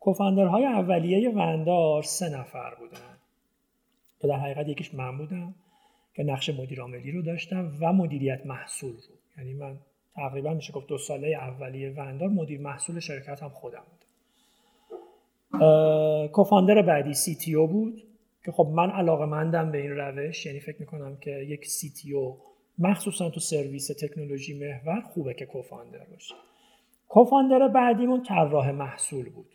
کوفاندرهای 0.00 0.64
اولیه 0.64 1.30
وندار 1.30 2.02
سه 2.02 2.38
نفر 2.38 2.74
بودن. 2.74 3.18
که 4.20 4.28
در 4.28 4.36
حقیقت 4.36 4.68
یکیش 4.68 4.94
من 4.94 5.18
بودم 5.18 5.54
که 6.14 6.22
نقش 6.22 6.50
مدیر 6.50 6.80
عاملی 6.80 7.12
رو 7.12 7.22
داشتم 7.22 7.72
و 7.80 7.92
مدیریت 7.92 8.46
محصول 8.46 8.92
رو. 8.92 9.14
یعنی 9.38 9.54
من 9.54 9.78
تقریبا 10.14 10.54
میشه 10.54 10.72
گفت 10.72 10.86
دو 10.86 10.98
ساله 10.98 11.28
اولیه 11.28 11.90
وندار 11.90 12.28
مدیر 12.28 12.60
محصول 12.60 13.00
شرکت 13.00 13.42
هم 13.42 13.48
خودم 13.48 13.82
بود 13.90 14.02
کوفاندر 16.28 16.82
بعدی 16.82 17.14
سی 17.14 17.56
بود. 17.56 18.02
که 18.44 18.52
خب 18.52 18.72
من 18.74 18.90
علاقه 18.90 19.24
مندم 19.24 19.72
به 19.72 19.78
این 19.78 19.90
روش 19.90 20.46
یعنی 20.46 20.60
فکر 20.60 20.76
می‌کنم 20.80 21.16
که 21.16 21.30
یک 21.30 21.66
سی 21.66 21.90
تی 21.90 22.14
او 22.14 22.38
مخصوصا 22.78 23.30
تو 23.30 23.40
سرویس 23.40 23.86
تکنولوژی 23.86 24.58
محور 24.58 25.00
خوبه 25.00 25.34
که 25.34 25.46
کوفاندر 25.46 26.04
باشه. 26.04 26.34
کوفاندر 27.08 27.68
بعدیمون 27.68 28.22
طراح 28.22 28.70
محصول 28.70 29.28
بود. 29.28 29.50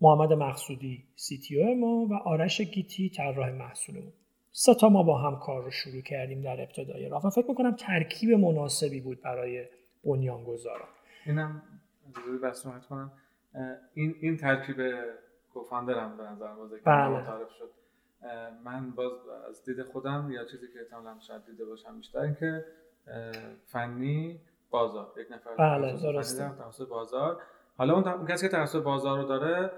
محمد 0.00 0.32
مقصودی 0.32 1.04
سی 1.14 1.38
تی 1.38 1.62
او 1.62 1.74
ما 1.74 2.06
و 2.10 2.14
آرش 2.14 2.60
گیتی 2.60 3.10
طراح 3.10 3.50
محصولمون. 3.50 4.12
سه 4.52 4.74
تا 4.74 4.88
ما 4.88 5.02
با 5.02 5.18
هم 5.18 5.38
کار 5.38 5.64
رو 5.64 5.70
شروع 5.70 6.00
کردیم 6.00 6.42
در 6.42 6.60
ابتدای 6.60 7.08
راه 7.08 7.26
و 7.26 7.30
فکر 7.30 7.48
می‌کنم 7.48 7.76
ترکیب 7.76 8.30
مناسبی 8.30 9.00
بود 9.00 9.22
برای 9.22 9.64
بنیانگذاران. 10.04 10.88
اینم 11.26 11.62
بس 12.42 12.66
کنم. 12.88 13.12
این 13.94 14.14
این 14.20 14.36
ترکیب 14.36 14.76
کوفاندرم 15.54 16.16
به 16.16 16.22
نظر 16.22 16.54
بازه 16.54 16.76
بله. 16.84 17.24
تعریف 17.24 17.50
شد. 17.50 17.70
من 18.64 18.90
باز 18.90 19.12
از 19.48 19.64
دید 19.64 19.82
خودم 19.82 20.30
یا 20.30 20.44
چیزی 20.44 20.66
که 20.72 20.80
احتمالاً 20.80 21.18
شاید 21.18 21.44
دیده 21.46 21.64
باشم 21.64 21.96
بیشتر 21.96 22.18
اینکه 22.18 22.64
فنی 23.64 24.40
بازار. 24.70 25.12
یک 25.16 25.32
نفر 25.32 25.54
بله 25.54 26.86
بازار. 26.90 27.42
حالا 27.78 27.94
اون 27.94 28.26
کسی 28.26 28.48
که 28.48 28.56
تخصص 28.56 28.76
بازار 28.76 29.18
رو 29.18 29.24
داره 29.24 29.70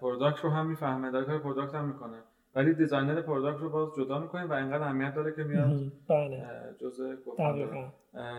product 0.00 0.40
رو 0.44 0.50
هم 0.50 0.66
می‌فهمه 0.66 1.10
داره 1.10 1.26
کار 1.26 1.38
product 1.38 1.74
هم 1.74 1.84
می‌کنه. 1.84 2.22
ولی 2.54 2.74
designer 2.74 3.20
product 3.20 3.60
رو 3.60 3.70
باز 3.70 3.94
جدا 3.96 4.18
می‌کنیم 4.18 4.50
و 4.50 4.52
اینقدر 4.52 4.82
اهمیت 4.82 5.14
داره 5.14 5.32
که 5.32 5.44
میاد 5.44 5.92
بله. 6.08 6.46
جزء 6.80 7.14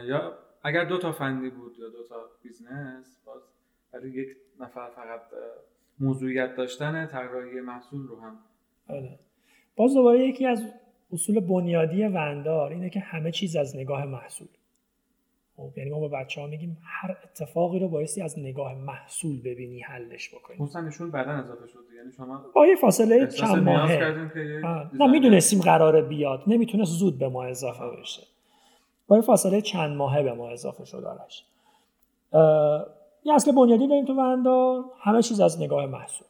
یا 0.03 0.37
اگر 0.63 0.85
دو 0.85 0.97
تا 0.97 1.11
فنی 1.11 1.49
بود 1.49 1.75
یا 1.79 1.89
دو 1.89 2.03
تا 2.03 2.15
business 2.43 3.23
باز 3.25 3.41
ولی 3.93 4.09
یک 4.09 4.37
نفر 4.59 4.89
فقط 4.89 5.21
موضوعیت 5.99 6.55
داشتن 6.55 7.05
طراحی 7.05 7.61
محصول 7.61 8.07
رو 8.07 8.21
هم. 8.21 8.37
بله 8.87 9.19
باز 9.75 9.93
دوباره 9.93 10.27
یکی 10.27 10.45
از 10.45 10.63
اصول 11.13 11.39
بنیادی 11.39 12.03
وندار 12.03 12.71
اینه 12.71 12.89
که 12.89 12.99
همه 12.99 13.31
چیز 13.31 13.55
از 13.55 13.75
نگاه 13.75 14.05
محصول. 14.05 14.47
خب 15.57 15.77
یعنی 15.77 15.89
ما 15.89 15.99
به 15.99 16.07
بچه 16.07 16.41
ها 16.41 16.47
میگیم 16.47 16.77
هر 16.83 17.17
اتفاقی 17.23 17.79
رو 17.79 17.87
بایستی 17.87 18.21
از 18.21 18.39
نگاه 18.39 18.75
محصول 18.75 19.41
ببینی 19.41 19.79
حلش 19.79 20.35
بکنی. 20.35 20.57
مثلا 20.59 20.81
نشون 20.81 21.11
بعدا 21.11 21.31
اضافه 21.31 21.67
شد 21.67 21.79
یعنی 21.97 22.11
شما 22.11 22.45
با 22.55 22.67
یه 22.67 22.75
فاصله 22.75 23.27
چند 23.27 23.63
ماهه. 23.63 24.29
نه 24.93 25.07
می‌دونستیم 25.07 25.61
قراره 25.61 26.01
بیاد. 26.01 26.43
نمی‌تونست 26.47 26.91
زود 26.91 27.19
به 27.19 27.29
ما 27.29 27.43
اضافه 27.43 27.85
بشه. 28.01 28.21
با 29.07 29.15
یه 29.15 29.21
فاصله 29.21 29.61
چند 29.61 29.97
ماهه 29.97 30.23
به 30.23 30.33
ما 30.33 30.49
اضافه 30.49 30.85
شد 30.85 31.03
آرش. 31.03 31.45
یه 33.23 33.33
اصل 33.33 33.51
بنیادی 33.51 33.87
داریم 33.87 34.05
تو 34.05 34.13
وندار 34.13 34.83
همه 34.99 35.21
چیز 35.21 35.39
از 35.39 35.61
نگاه 35.61 35.85
محصول. 35.85 36.27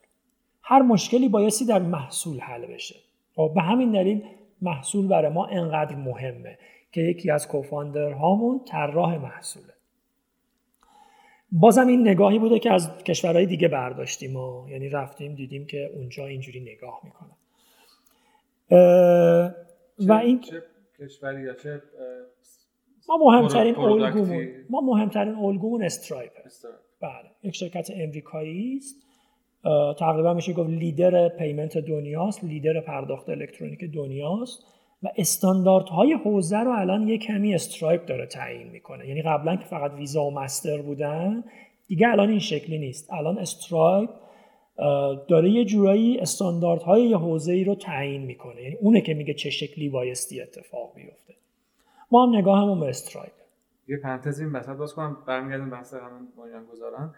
هر 0.62 0.82
مشکلی 0.82 1.30
بایستی 1.30 1.66
در 1.66 1.80
محصول 1.80 2.40
حل 2.40 2.66
بشه. 2.66 2.96
خب 3.36 3.52
به 3.56 3.62
همین 3.62 3.92
دلیل 3.92 4.24
محصول 4.62 5.08
برای 5.08 5.32
ما 5.32 5.46
انقدر 5.46 5.96
مهمه 5.96 6.58
که 6.92 7.02
یکی 7.02 7.32
از 7.32 7.48
کوفاندر 7.48 8.12
هامون 8.12 8.62
طراح 8.66 9.18
محصوله. 9.18 9.74
بازم 11.52 11.88
این 11.88 12.02
نگاهی 12.08 12.40
بوده 12.40 12.60
که 12.60 12.72
از 12.72 12.98
کشورهای 12.98 13.46
دیگه 13.46 13.68
برداشتیم 13.68 14.36
و 14.36 14.70
یعنی 14.70 14.90
رفتیم 14.90 15.36
دیدیم 15.36 15.66
که 15.66 15.92
اونجا 15.94 16.26
اینجوری 16.26 16.60
نگاه 16.60 17.02
می‌کنن 17.04 17.36
و 20.00 20.14
این 20.14 20.40
چه 20.40 20.64
کشوری 21.00 21.42
یا 21.42 21.54
چه 21.54 21.82
ما 23.10 23.18
مهمترین 23.18 23.76
الگومون 23.76 24.48
ما 24.70 24.82
مهمترین 24.82 25.36
الگومون 25.36 25.84
استرایپ 25.84 26.32
بله. 27.02 27.12
یک 27.44 27.56
شرکت 27.56 27.92
امریکایی 27.96 28.78
است. 28.78 28.96
تقریبا 30.00 30.34
میشه 30.34 30.54
گفت 30.54 30.70
leader 30.70 31.30
payment 31.30 31.78
دنیاست 31.78 32.44
لیدر 32.44 32.82
پرداخت 32.82 33.30
الکترونیک 33.30 33.80
دنیاست 33.94 34.64
و 35.04 35.08
استانداردهای 35.18 36.14
حوزه 36.14 36.58
رو 36.58 36.72
الان 36.72 37.08
یه 37.08 37.18
کمی 37.18 37.54
Stripe 37.54 38.06
داره 38.06 38.26
تعیین 38.26 38.68
می‌کنه. 38.68 39.08
یعنی 39.08 39.22
قبلا 39.22 39.56
که 39.56 39.66
فقط 39.66 39.92
ویزا 39.92 40.24
و 40.24 40.32
Master 40.32 40.82
بودن 40.82 41.44
دیگه 41.88 42.08
الان 42.08 42.30
این 42.30 42.40
شکلی 42.40 42.78
نیست. 42.78 43.14
الان 43.14 43.38
Stripe 43.38 44.10
داره 45.28 45.50
یه 45.50 45.66
جورایی 45.66 46.20
استانداردهای 46.20 47.04
یه 47.04 47.18
حوزه 47.18 47.54
ای 47.54 47.64
رو 47.64 47.76
تعیین 47.76 48.22
می‌کنه. 48.22 48.62
یعنی 48.62 48.76
اونه 48.76 49.02
که 49.02 49.14
میگه 49.14 49.34
چه 49.34 49.50
شکلی 49.50 49.90
بایستی 49.90 50.42
اتفاق 50.42 50.96
بیفته. 50.96 51.34
ما 52.12 52.26
هم 52.26 52.36
نگاه 52.36 52.62
همون 52.62 52.80
به 52.80 52.90
Stripe 52.90 53.34
یه 53.88 53.98
پرانتز 53.98 54.40
این 54.40 54.52
وسط 54.52 54.76
باز 54.76 54.94
کنم 54.94 55.18
برمیگردیم 55.28 55.70
بحث 55.70 55.94
هم‌بنیان‌گذاران 55.94 57.14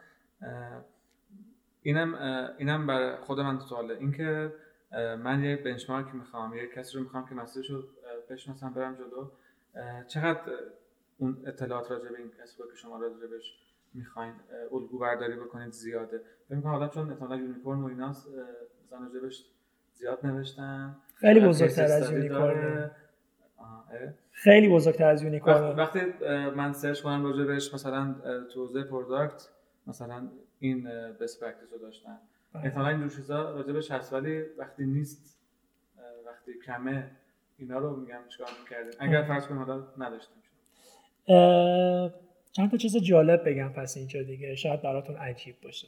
اینم 1.82 2.16
اینم 2.58 2.88
برای 2.88 3.16
خود 3.18 3.40
من 3.40 3.60
سواله. 3.60 3.94
اینکه 3.94 4.54
من 5.24 5.44
یه 5.44 5.56
benchmark 5.56 6.16
می‌خوام 6.16 6.54
یه 6.54 6.68
کسی 6.76 6.98
رو 6.98 7.04
می‌خوام 7.04 7.30
که 7.30 7.36
مسیرش 7.36 7.70
رو 7.70 7.84
بشناسم 8.30 8.74
برم 8.74 8.96
جلو. 8.96 9.30
چقدر 10.08 10.40
اون 11.18 11.38
اطلاعات 11.46 11.92
راجع 11.92 12.10
به 12.10 12.18
این 12.18 12.32
کسی 12.42 12.58
که 12.58 12.76
شما 12.76 12.98
راجع 12.98 13.28
بهش 13.28 13.58
می‌خواین 13.94 14.34
الگو 14.72 15.00
برداری 15.00 15.36
بکنید 15.36 15.72
زیاده؟ 15.72 16.22
فکر 16.48 16.56
می‌کنم 16.56 16.72
حالا 16.72 16.88
چون 16.88 17.10
احتمالاً 17.10 17.36
unicorn 17.36 17.80
و 17.80 17.86
ایناست 17.86 18.28
مثلا 18.86 19.10
بهش 19.22 19.46
زیاد 19.94 20.26
نوشتن. 20.26 20.96
خیلی 21.16 21.48
بزرگتر 21.48 21.84
از 21.84 22.12
unicorn 22.12 22.92
خیلی 24.32 24.69
بزرگتر 24.69 25.10
از 25.10 25.24
unicorn. 25.24 25.76
وقتی 25.76 26.00
من 26.56 26.74
search 26.74 27.02
کنم 27.02 27.26
راجع 27.26 27.43
بهش 27.43 27.74
مثلا 27.74 28.15
تو 28.54 28.65
حوزه 28.65 28.84
product 28.84 29.48
مثلا 29.88 30.28
این 30.60 30.84
best 31.22 31.44
practice 31.44 31.74
رو 31.74 31.80
داشتن. 31.80 32.17
بله. 32.54 32.65
احتمالا 32.65 32.89
اینجور 32.89 33.10
چیزا 33.10 33.56
راجع 33.56 33.74
بهش 33.74 33.91
هست 33.91 34.13
ولی 34.13 34.41
وقتی 34.58 34.86
نیست 34.86 35.39
وقتی 36.26 36.52
کمه 36.65 37.12
اینا 37.58 37.78
رو 37.78 37.95
میگم 37.95 38.19
چیکار 38.30 38.47
می‌کردیم. 38.63 38.93
اگر 39.00 39.24
فرض 39.24 39.47
کنیم 39.47 39.63
حالا 39.63 39.84
نداشتیم. 39.97 40.38
چند 42.52 42.71
تا 42.71 42.78
چیز 42.78 42.97
جالب 42.97 43.50
بگم 43.50 43.69
پس 43.69 43.97
اینجا 43.97 44.24
دیگه. 44.24 44.56
شاید 44.56 44.82
براتون 44.82 45.15
عجیب 45.15 45.56
باشه. 45.63 45.88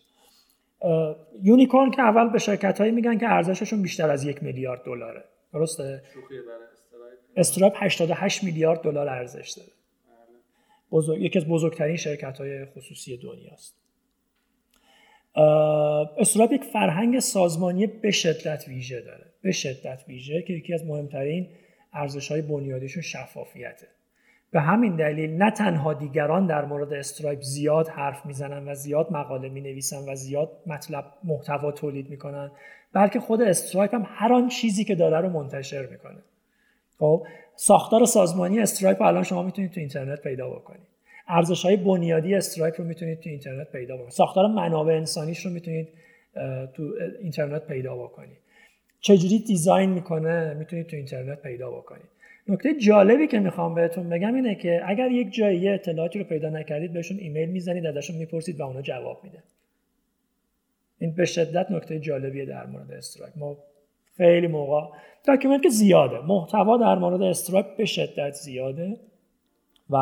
unicorn 1.41 1.91
که 1.91 2.01
اول 2.01 2.29
به 2.29 2.39
شرکت 2.39 2.81
هایی 2.81 2.91
میگن 2.91 3.17
که 3.17 3.29
ارزششون 3.29 3.81
بیشتر 3.81 4.09
از 4.09 4.23
یک 4.23 4.43
میلیارد 4.43 4.83
دلاره. 4.85 5.23
درسته؟ 5.53 6.03
Stripe 7.37 7.73
88 7.75 8.43
میلیارد 8.43 8.81
دلار 8.81 9.09
ارزش 9.09 9.49
داره. 9.57 9.69
بزرگ... 10.91 11.21
یکی 11.21 11.39
از 11.39 11.45
بزرگترین 11.45 11.95
شرکت 11.95 12.37
های 12.37 12.65
خصوصی 12.65 13.17
دنیاست. 13.17 13.75
Stripe 16.17 16.51
یک 16.51 16.63
فرهنگ 16.63 17.19
سازمانی 17.19 17.87
به 17.87 18.11
شدت 18.11 18.63
ویژه 18.67 19.01
داره. 19.01 19.25
به 19.41 19.51
شدت 19.51 20.03
ویژه 20.07 20.41
که 20.41 20.53
یکی 20.53 20.73
از 20.73 20.85
مهمترین 20.85 21.47
ارزش 21.93 22.31
های 22.31 22.41
بنیادیشون 22.41 23.03
شفافیته. 23.03 23.87
به 24.51 24.61
همین 24.61 24.95
دلیل 24.95 25.29
نه 25.29 25.51
تنها 25.51 25.93
دیگران 25.93 26.47
در 26.47 26.65
مورد 26.65 26.93
Stripe 26.93 27.41
زیاد 27.41 27.87
حرف 27.87 28.25
می‌زنن 28.25 28.67
و 28.67 28.75
زیاد 28.75 29.11
مقاله 29.11 29.49
می 29.49 29.61
نویسن 29.61 30.09
و 30.09 30.15
زیاد 30.15 30.49
مطلب 30.67 31.05
محتوا 31.23 31.71
تولید 31.71 32.09
می‌کنن 32.09 32.51
بلکه 32.93 33.19
خود 33.19 33.41
Stripe 33.41 33.93
هم 33.93 34.05
هر 34.07 34.33
آن 34.33 34.47
چیزی 34.49 34.83
که 34.83 34.95
داره 34.95 35.17
رو 35.17 35.29
منتشر 35.29 35.85
می‌کنه. 35.85 36.17
خب 37.03 37.27
ساختار 37.55 38.05
سازمانی 38.05 38.59
Stripe 38.59 39.01
الان 39.01 39.23
شما 39.23 39.43
می‌تونید 39.43 39.71
تو 39.71 39.79
اینترنت 39.79 40.21
پیدا 40.21 40.49
بکنید. 40.49 40.87
ارزش 41.27 41.65
های 41.65 41.77
بنیادی 41.77 42.35
Stripe 42.35 42.81
رو 42.81 42.87
می‌تونید 42.87 43.19
تو 43.19 43.29
اینترنت 43.29 43.71
پیدا 43.71 43.95
بکنید. 43.95 44.11
ساختار 44.11 44.47
منابع 44.47 44.93
انسانیش 44.93 45.45
رو 45.45 45.51
می‌تونید 45.51 45.87
تو 46.73 46.93
اینترنت 47.21 47.67
پیدا 47.67 47.95
بکنید. 47.95 48.37
چجوری 48.99 49.39
design 49.39 49.89
می‌کنه 49.89 50.53
می‌تونید 50.53 50.87
تو 50.87 50.95
اینترنت 50.95 51.41
پیدا 51.41 51.71
بکنید. 51.71 52.05
نکته 52.47 52.73
جالبی 52.73 53.27
که 53.27 53.39
می‌خوام 53.39 53.75
بهتون 53.75 54.09
بگم 54.09 54.33
اینه 54.33 54.55
که 54.55 54.81
اگر 54.85 55.11
یک 55.11 55.33
جایی 55.33 55.69
اطلاعاتی 55.69 56.19
رو 56.19 56.25
پیدا 56.25 56.49
نکردید 56.49 56.93
بهشون 56.93 57.17
ایمیل 57.17 57.49
می‌زنید 57.49 57.85
ازشون 57.85 58.15
می‌پرسید 58.15 58.59
و 58.59 58.63
اونا 58.63 58.81
جواب 58.81 59.23
میده. 59.23 59.43
این 60.99 61.15
به 61.15 61.25
شدت 61.25 61.71
نکته 61.71 61.99
جالبیه 61.99 62.45
در 62.45 62.65
مورد 62.65 62.91
Stripe. 62.91 63.33
ما 63.37 63.57
خیلی 64.17 64.47
موقع. 64.47 64.81
document 65.23 65.63
که 65.63 65.69
زیاده. 65.69 66.19
محتوا 66.19 66.77
در 66.77 66.95
مورد 66.95 67.21
Stripe 67.21 67.77
به 67.77 67.85
شدت 67.85 68.31
زیاده 68.31 68.99
و 69.89 69.97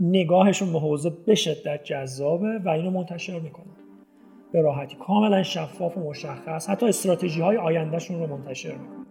نگاهشون 0.00 0.72
به 0.72 0.78
حوزه 0.78 1.10
به 1.26 1.34
شدت 1.34 1.84
جذابه 1.84 2.58
و 2.64 2.68
اینو 2.68 2.90
منتشر 2.90 3.40
می‌کنن 3.40 3.76
به 4.52 4.60
راحتی. 4.60 4.96
کاملا 4.96 5.42
شفاف 5.42 5.96
و 5.96 6.00
مشخص. 6.00 6.70
حتی 6.70 6.86
استراتژی 6.86 7.40
های 7.40 7.56
آیندهشون 7.56 8.18
رو 8.18 8.36
منتشر 8.36 8.72
می‌کنن 8.72 9.06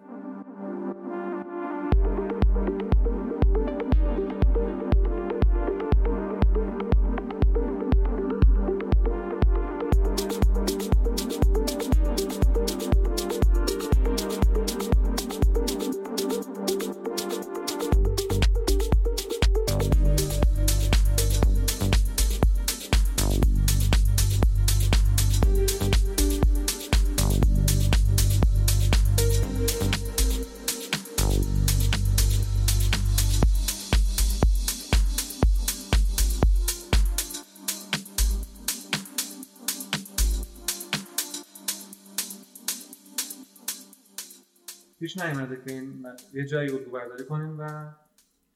نیومده 45.36 45.62
که 45.66 45.74
این 45.74 46.06
یه 46.34 46.46
جایی 46.46 46.70
رو 46.70 46.92
برداری 46.92 47.26
کنیم 47.26 47.60
و 47.60 47.90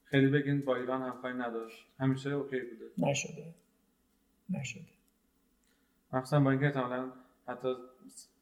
خیلی 0.06 0.28
بگین 0.28 0.62
با 0.62 0.76
ایران 0.76 1.02
همکاری 1.02 1.38
نداشت. 1.38 1.86
همیشه 2.00 2.30
اوکی 2.30 2.60
بوده. 2.60 3.10
نشده. 3.10 3.44
نشده. 4.50 4.82
مخصوصا 6.14 6.40
با 6.40 6.52
اینکه 6.52 6.66
احتمالاً 6.66 7.06
حتی 7.48 7.68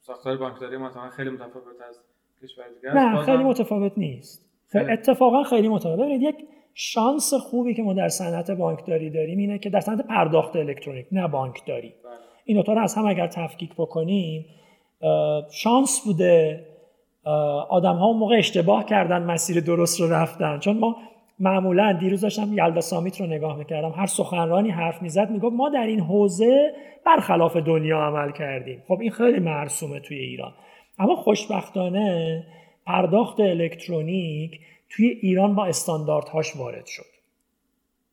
ساختار 0.01 0.37
بانکداری 0.37 0.77
ما 0.77 1.09
خیلی 1.09 1.29
متفاوت 1.29 1.81
از 1.89 1.99
کشور 2.43 2.65
دیگه 2.67 2.93
نه 2.93 3.23
خیلی 3.23 3.43
متفاوت 3.43 3.97
نیست. 3.97 4.45
خیلی 4.67 4.91
اتفاقا 4.91 5.43
خیلی 5.43 5.67
متفاوت. 5.67 5.99
ببینید 5.99 6.21
یک 6.21 6.35
شانس 6.73 7.33
خوبی 7.33 7.73
که 7.73 7.83
ما 7.83 7.93
در 7.93 8.09
صنعت 8.09 8.51
بانکداری 8.51 9.09
داریم 9.09 9.37
اینه 9.37 9.59
که 9.59 9.69
در 9.69 9.79
صنعت 9.79 10.07
پرداخت 10.07 10.55
الکترونیک 10.55 11.07
نه 11.11 11.27
بانکداری. 11.27 11.89
بله. 12.03 12.13
این 12.45 12.57
دوتا 12.57 12.73
رو 12.73 12.81
از 12.81 12.95
هم 12.95 13.05
اگر 13.05 13.27
تفکیک 13.27 13.73
بکنیم 13.73 14.45
شانس 15.51 16.01
بوده 16.05 16.66
آدم 17.69 17.95
ها 17.95 18.05
اون 18.05 18.17
موقع 18.17 18.35
اشتباه 18.37 18.85
کردن 18.85 19.23
مسیر 19.23 19.59
درست 19.59 19.99
رو 19.99 20.13
رفتن. 20.13 20.59
چون 20.59 20.77
ما 20.77 20.95
معمولا 21.39 21.93
دیروز 21.93 22.21
داشتم 22.21 22.53
یلدا 22.53 22.81
سامیت 22.81 23.21
رو 23.21 23.27
نگاه 23.27 23.57
می‌کردم. 23.57 23.91
هر 23.91 24.05
سخنرانی 24.05 24.69
حرف 24.69 25.01
می‌زد 25.01 25.29
می‌گفت 25.29 25.55
ما 25.55 25.69
در 25.69 25.85
این 25.85 25.99
حوزه 25.99 26.73
برخلاف 27.05 27.57
دنیا 27.57 27.97
عمل 27.97 28.31
کردیم. 28.31 28.83
خب 28.87 28.97
این 29.01 29.11
خیلی 29.11 29.39
مرسومه 29.39 29.99
توی 29.99 30.17
ایران. 30.17 30.53
اما 30.99 31.15
خوشبختانه 31.15 32.43
پرداخت 32.85 33.39
الکترونیک 33.39 34.59
توی 34.89 35.07
ایران 35.07 35.55
با 35.55 35.65
استانداردهاش 35.65 36.55
وارد 36.55 36.85
شد. 36.85 37.03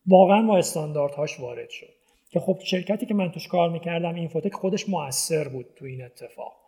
واقعا 0.07 0.41
با 0.41 0.57
استانداردهاش 0.57 1.39
وارد 1.39 1.69
شد. 1.69 1.93
که 2.31 2.39
خب 2.39 2.57
شرکتی 2.63 3.05
که 3.05 3.13
من 3.13 3.31
توش 3.31 3.47
کار 3.47 3.69
می‌کردم 3.69 4.15
اینفوتک 4.15 4.53
خودش 4.53 4.89
موثر 4.89 5.47
بود 5.47 5.65
تو 5.75 5.85
این 5.85 6.03
اتفاق. 6.03 6.64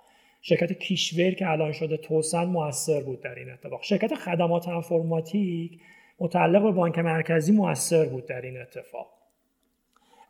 شرکت 0.50 0.74
کیشور 0.74 1.32
که 1.32 1.50
الان 1.50 1.72
شده 1.72 1.98
توسن 1.98 2.46
موثر 2.46 3.04
بود 3.04 3.22
در 3.22 3.36
این 3.36 3.52
اتفاق. 3.52 3.84
شرکت 3.84 4.16
خدمات 4.16 4.68
انفرماتیک 4.68 5.80
متعلق 6.20 6.64
به 6.64 6.72
بانک 6.72 7.00
مرکزی 7.00 7.52
موثر 7.52 8.06
بود 8.06 8.26
در 8.26 8.42
این 8.42 8.62
اتفاق. 8.62 9.08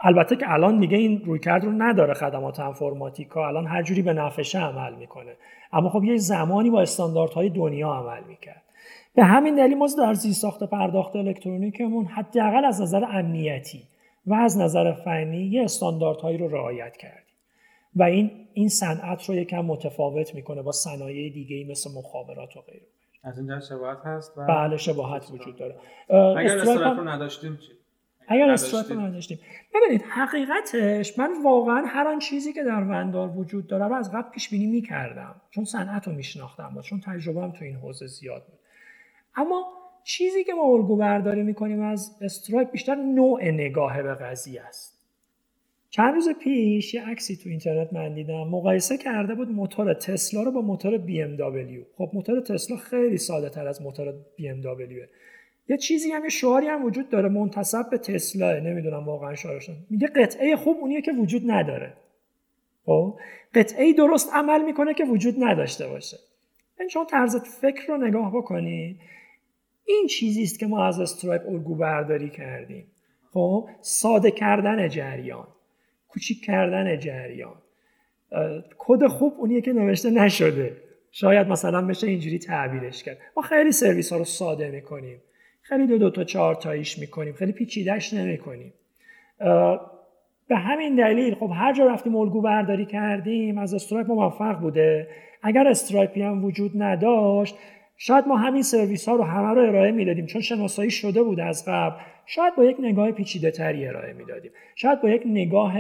البته 0.02 0.36
که 0.36 0.54
الان 0.54 0.80
دیگه 0.80 0.98
این 0.98 1.22
رویکرد 1.26 1.66
رو 1.66 1.72
نداره 1.72 2.14
خدمات 2.14 2.60
انفرماتیکا 2.60 3.48
الان 3.48 3.68
هر 3.68 3.84
جوری 3.84 4.02
به 4.02 4.14
نفشه 4.14 4.60
عمل 4.60 4.96
می‌کنه. 4.96 5.32
اما 5.74 5.90
خب 5.90 6.04
یه 6.04 6.18
زمانی 6.18 6.70
با 6.70 6.82
استانداردهای 6.82 7.50
دنیا 7.50 7.90
عمل 7.94 8.24
می‌کرد. 8.28 8.64
به 9.16 9.24
همین 9.24 9.56
دلیل 9.56 9.78
ما 9.78 9.88
در 9.98 10.14
زیرساخت 10.14 10.64
پرداخت 10.64 11.16
الکترونیکمون 11.16 12.06
حداقل 12.06 12.66
از 12.66 12.82
نظر 12.82 13.04
امنیتی 13.04 13.84
و 14.26 14.34
از 14.34 14.58
نظر 14.58 14.94
فنی 14.94 15.46
یه 15.46 15.64
استانداردهایی 15.64 16.38
رو 16.38 16.48
رعایت 16.48 16.98
کردیم 16.98 17.27
و 17.98 18.04
این 18.04 18.32
این 18.54 18.70
صنعت 18.70 19.26
رو 19.26 19.36
یکم 19.36 19.66
متفاوت 19.66 20.36
می‌کنه 20.36 20.62
با 20.62 20.72
صنایع 20.72 21.34
دیگه 21.34 21.72
مثل 21.72 21.90
مخابرات 21.98 22.58
و 22.58 22.62
غیره. 22.62 22.86
از 23.24 23.38
اینجا 23.38 23.60
شباهت 23.60 23.98
هست 24.06 24.38
و 24.38 24.46
بله 24.46 24.78
شباهت 24.78 25.32
وجود 25.32 25.56
داره. 25.56 25.76
اگر 26.10 26.58
استرایپ 26.58 27.00
رو 27.00 27.08
نداشتیم 27.10 27.58
چی؟ 27.58 27.72
اگر 28.28 28.56
رو 28.90 29.00
نداشتیم. 29.00 29.40
ببینید 29.76 30.02
حقیقتش 30.10 31.20
من 31.20 31.44
واقعا 31.44 31.86
هر 31.86 32.08
آن 32.08 32.20
چیزی 32.20 32.54
که 32.54 32.64
در 32.64 32.84
وندار 32.84 33.38
وجود 33.38 33.68
داره 33.68 33.86
رو 33.86 33.94
از 33.94 34.12
قبل 34.12 34.30
پیش 34.30 34.50
بینی 34.50 34.66
می‌کردم. 34.66 35.36
چون 35.52 35.66
صنعت 35.66 36.08
رو 36.08 36.14
میشناختم 36.14 36.78
و 36.78 36.82
چون 36.82 37.02
تجربه 37.06 37.58
تو 37.58 37.66
این 37.66 37.76
حوزه 37.76 38.08
زیاد 38.08 38.46
بود. 38.46 38.60
اما 39.36 39.66
چیزی 40.04 40.44
که 40.44 40.54
ما 40.54 40.64
الگو 40.64 40.96
برداری 40.96 41.44
می‌کنیم 41.44 41.82
از 41.82 42.18
استرایپ 42.22 42.72
بیشتر 42.72 42.96
نوع 42.96 43.44
نگاه 43.44 44.04
به 44.04 44.14
قضیه 44.14 44.62
است. 44.62 44.97
چند 45.98 46.14
روز 46.14 46.30
پیش 46.30 46.94
یه 46.94 47.10
عکسی 47.10 47.36
تو 47.36 47.50
اینترنت 47.50 47.94
من 47.94 48.14
دیدم. 48.14 48.48
مقایسه 48.48 48.98
کرده 48.98 49.36
بود 49.36 49.52
موتور 49.52 49.94
تسلا 49.94 50.44
رو 50.44 50.52
با 50.52 50.62
موتور 50.62 50.98
بی 50.98 51.22
ام 51.22 51.36
دبلیو. 51.36 51.84
خب 51.98 52.10
موتور 52.14 52.42
تسلا 52.42 52.78
خیلی 52.78 53.18
ساده 53.18 53.50
تر 53.50 53.68
از 53.68 53.82
موتور 53.82 54.14
بی 54.36 54.50
ام 54.50 54.62
دبلیو. 54.62 55.04
یه 55.70 55.78
چیزی 55.78 56.12
هم 56.12 56.24
یه 56.24 56.30
شعاری 56.30 56.68
هم 56.68 56.86
وجود 56.86 57.10
داره 57.10 57.30
منتصب 57.30 57.90
به 57.90 57.98
تسلا 57.98 58.60
نمی‌دونم 58.60 59.06
واقعا 59.06 59.36
شعارش 59.36 59.70
میگه 59.90 60.08
قطعه 60.08 60.56
خوب 60.56 60.78
اونیه 60.82 61.02
که 61.02 61.12
وجود 61.12 61.52
نداره. 61.52 61.94
خب؟ 62.86 63.20
قطعه 63.54 63.94
درست 63.94 64.34
عمل 64.34 64.66
می‌کنه 64.66 64.94
که 64.94 65.06
وجود 65.06 65.36
نداشته 65.44 65.88
باشه. 65.88 66.18
این 66.80 66.90
شما 66.90 67.06
طرز 67.06 67.36
فکر 67.36 67.88
رو 67.88 67.98
نگاه 67.98 68.32
بکنید 68.38 69.00
این 69.86 70.08
چیزی 70.08 70.44
است 70.44 70.60
که 70.60 70.68
ما 70.68 70.86
از 70.86 71.00
استرایپ 71.00 71.50
الگو 71.50 71.76
برداری 71.76 72.30
کردیم. 72.30 72.88
خب؟ 73.34 73.70
ساده 73.82 74.32
کردن 74.32 74.90
جریان. 74.90 75.48
کوچیک 76.08 76.46
کردن 76.46 77.00
جریان. 77.00 77.56
کد 78.78 79.08
خوب 79.08 79.34
اونیه 79.38 79.62
که 79.62 79.74
نوشته 79.74 80.10
نشده. 80.10 80.78
شاید 81.12 81.48
مثلا 81.48 81.82
بشه 81.82 82.08
اینجوری 82.08 82.40
تعبیرش 82.40 83.04
کرد. 83.04 83.18
ما 83.38 83.44
خیلی 83.44 83.72
سرویس 83.72 84.12
ها 84.12 84.18
رو 84.18 84.26
ساده 84.26 84.72
می‌کنیم. 84.72 85.22
خیلی 85.62 85.88
دو 85.88 85.98
دو 85.98 86.10
تا 86.10 86.24
چهار 86.24 86.56
تاییش 86.56 87.00
می‌کنیم. 87.00 87.34
خیلی 87.34 87.52
پیچیدهش 87.52 88.14
نمی‌کنیم. 88.14 88.74
به 90.48 90.56
همین 90.56 90.96
دلیل 90.96 91.36
خب 91.36 91.52
هر 91.54 91.74
جا 91.74 91.86
رفتیم 91.86 92.16
الگو 92.16 92.42
برداری 92.42 92.86
کردیم 92.86 93.58
از 93.58 93.74
استرایپ 93.74 94.08
موفق 94.08 94.60
بوده. 94.60 95.08
اگر 95.44 95.68
استرایپی 95.68 96.22
هم 96.22 96.46
وجود 96.46 96.72
نداشت 96.76 97.56
شاید 97.98 98.28
ما 98.28 98.38
همین 98.38 98.62
سرویس 98.62 99.10
ها 99.10 99.16
رو 99.16 99.24
همه 99.24 99.54
رو 99.54 99.62
ارائه 99.62 99.92
می‌دادیم 99.92 100.26
چون 100.26 100.42
شناسایی 100.42 100.92
شده 100.92 101.24
بود 101.24 101.40
از 101.40 101.66
قبل. 101.68 101.96
شاید 102.26 102.56
با 102.56 102.64
یک 102.64 102.78
نگاه 102.80 103.12
پیچیده 103.12 103.52
تری 103.52 103.88
ارائه 103.88 104.14
می‌دادیم. 104.14 104.52
شاید 104.76 105.02
با 105.02 105.10
یک 105.10 105.22
نگاه 105.26 105.74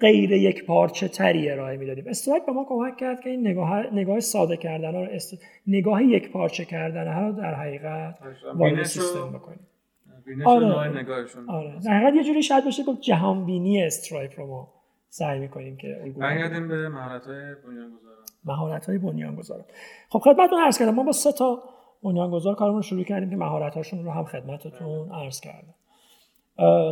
غیر 0.00 0.32
یک 0.32 0.66
پارچه 0.66 1.08
تری 1.08 1.50
ارائه 1.50 1.76
می‌دادیم. 1.76 2.04
استرایپ 2.06 2.46
به 2.46 2.52
ما 2.52 2.66
کمک 2.68 2.96
کرد 2.96 3.20
که 3.20 3.30
این 3.30 3.48
نگاه 3.48 3.94
نگاه 3.94 4.20
ساده 4.20 4.56
کردن 4.56 4.94
رو 4.94 5.00
است... 5.10 5.44
نگاه 5.66 6.04
یک 6.04 6.30
پارچه 6.30 6.64
کردن 6.64 7.12
ها 7.12 7.28
رو 7.28 7.32
در 7.32 7.54
حقیقت 7.54 8.18
وارد 8.54 8.82
سیستم 8.82 9.32
بکنیم. 9.32 9.66
آره 10.44 10.98
نگاهشون. 10.98 11.48
آره. 11.50 11.72
در 11.84 11.92
حقیقت 11.92 12.14
یه 12.14 12.24
جوری 12.24 12.42
شاید 12.42 12.66
بشه 12.66 12.82
گفت 12.84 13.00
جهان 13.00 13.46
بینی 13.46 13.82
استرایپ 13.82 14.40
رو 14.40 14.46
ما 14.46 14.72
سعی 15.08 15.38
می‌کنیم 15.38 15.76
که 15.76 16.12
برگردیم 16.16 16.68
به 16.68 16.88
مهارت 16.88 17.26
های 17.26 17.54
بنیانگذار. 17.66 18.11
مهارت 18.44 18.86
های 18.86 18.98
بنیانگذار. 18.98 19.64
خب 20.08 20.18
خدمتتون 20.18 20.58
عرض 20.58 20.78
کردم 20.78 20.94
ما 20.94 21.02
با 21.02 21.12
سه 21.12 21.32
تا 21.32 21.62
بنیانگذار 22.02 22.54
کارمون 22.54 22.76
رو 22.76 22.82
شروع 22.82 23.04
کردیم 23.04 23.30
که 23.30 23.36
مهارت 23.36 23.74
هاشون 23.74 24.04
رو 24.04 24.10
هم 24.10 24.24
خدمتتون 24.24 25.12
عرض 25.12 25.40
کردم. 25.40 25.74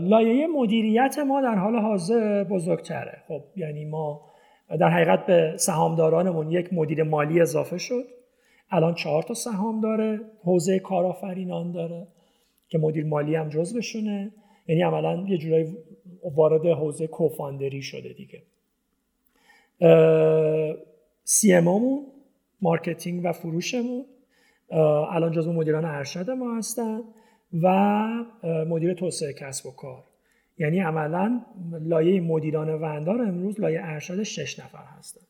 لایه 0.08 0.46
مدیریت 0.46 1.18
ما 1.18 1.40
در 1.40 1.54
حال 1.54 1.76
حاضر 1.76 2.44
بزرگتره. 2.44 3.22
خب 3.28 3.42
یعنی 3.56 3.84
ما 3.84 4.20
در 4.80 4.88
حقیقت 4.88 5.26
به 5.26 5.54
سهامدارانمون 5.56 6.50
یک 6.50 6.72
مدیر 6.72 7.02
مالی 7.02 7.40
اضافه 7.40 7.78
شد. 7.78 8.04
الان 8.70 8.94
چهار 8.94 9.22
تا 9.22 9.34
سهام 9.34 9.80
داره 9.80 10.20
حوزه 10.44 10.78
کارآفرینان 10.78 11.72
داره 11.72 12.06
که 12.68 12.78
مدیر 12.78 13.06
مالی 13.06 13.34
هم 13.34 13.48
جزوشونه. 13.48 14.30
یعنی 14.68 14.82
عملا 14.82 15.24
یه 15.28 15.38
جورایی 15.38 15.76
وارد 16.34 16.66
حوزه 16.66 17.06
کوفاندری 17.06 17.82
شده 17.82 18.12
دیگه. 18.12 18.42
CMOمون 21.32 22.06
مارکتینگ 22.62 23.24
و 23.24 23.32
فروشمون. 23.32 24.04
الان 25.10 25.32
جزو 25.32 25.52
مدیران 25.52 25.84
ارشد 25.84 26.30
ما 26.30 26.56
هستن 26.56 27.00
و 27.62 27.68
مدیر 28.68 28.94
توسعه 28.94 29.32
کسب 29.32 29.66
و 29.66 29.70
کار. 29.70 30.04
یعنی 30.58 30.80
عملا 30.80 31.40
لایه 31.80 32.20
مدیران 32.20 32.68
وندار 32.68 33.22
امروز 33.22 33.60
لایه 33.60 33.80
ارشد 33.82 34.22
شش 34.22 34.60
نفر 34.60 34.84
هستن. 34.98 35.20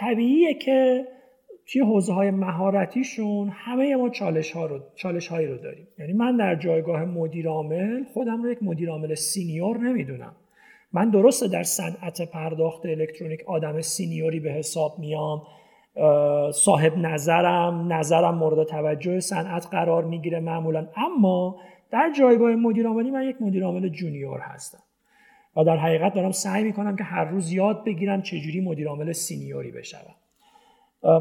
طبیعیه 0.00 0.54
که 0.54 1.04
توی 1.66 1.82
حوزه 1.82 2.12
های 2.12 2.30
مهارتیشون 2.30 3.48
همه 3.48 3.96
ما 3.96 4.08
چالش, 4.08 4.52
ها 4.52 4.66
رو، 4.66 4.80
چالش 4.94 5.28
هایی 5.28 5.46
رو 5.46 5.58
داریم. 5.58 5.88
یعنی 5.98 6.12
من 6.12 6.36
در 6.36 6.54
جایگاه 6.54 7.04
مدیر 7.04 7.48
عامل 7.48 8.04
خودم 8.04 8.42
رو 8.42 8.52
یک 8.52 8.62
مدیر 8.62 8.90
عامل 8.90 9.14
senior 9.14 9.78
نمی‌دونم. 9.78 10.36
من 10.94 11.10
درسته 11.10 11.48
در 11.48 11.62
صنعت 11.62 12.22
پرداخت 12.22 12.86
الکترونیک 12.86 13.44
آدم 13.46 13.80
senior 13.80 14.31
ی 14.31 14.40
به 14.40 14.50
حساب 14.50 14.98
میام 14.98 15.42
صاحب 16.54 16.98
نظرم 16.98 17.92
نظرم 17.92 18.34
مورد 18.34 18.66
توجه 18.66 19.20
صنعت 19.20 19.66
قرار 19.66 20.04
می‌گیره 20.04 20.40
معمولا. 20.40 20.86
اما 20.96 21.56
در 21.90 22.12
جایگاه 22.18 22.50
مدیر 22.50 22.86
عاملی 22.86 23.10
من 23.10 23.28
یک 23.28 23.36
مدیر 23.40 23.64
عامل 23.64 23.88
junior 23.88 24.40
هستم 24.40 24.82
و 25.56 25.64
در 25.64 25.76
حقیقت 25.76 26.14
دارم 26.14 26.30
سعی 26.30 26.64
می‌کنم 26.64 26.96
که 26.96 27.04
هر 27.04 27.24
روز 27.24 27.52
یاد 27.52 27.84
بگیرم 27.84 28.22
چجوری 28.22 28.60
مدیر 28.60 28.88
عامل 28.88 29.12
senior 29.12 29.62
ی 29.62 29.70
بشوم. 29.70 30.14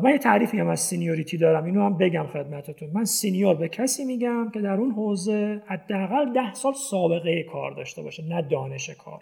من 0.03 0.11
یه 0.11 0.17
تعریفی 0.17 0.59
هم 0.59 0.67
از 0.67 0.79
seniority 0.79 1.37
دارم 1.37 1.65
اینو 1.65 1.85
هم 1.85 1.97
بگم 1.97 2.27
خدمتتون. 2.33 2.89
من 2.93 3.05
senior 3.05 3.55
به 3.55 3.69
کسی 3.69 4.05
میگم 4.05 4.51
که 4.53 4.61
در 4.61 4.73
اون 4.73 4.91
حوزه 4.91 5.61
حداقل 5.65 6.33
ده 6.33 6.53
سال 6.53 6.73
سابقه 6.73 7.43
کار 7.43 7.71
داشته 7.71 8.01
باشه 8.01 8.23
نه 8.29 8.41
دانش 8.41 8.89
کار. 8.89 9.21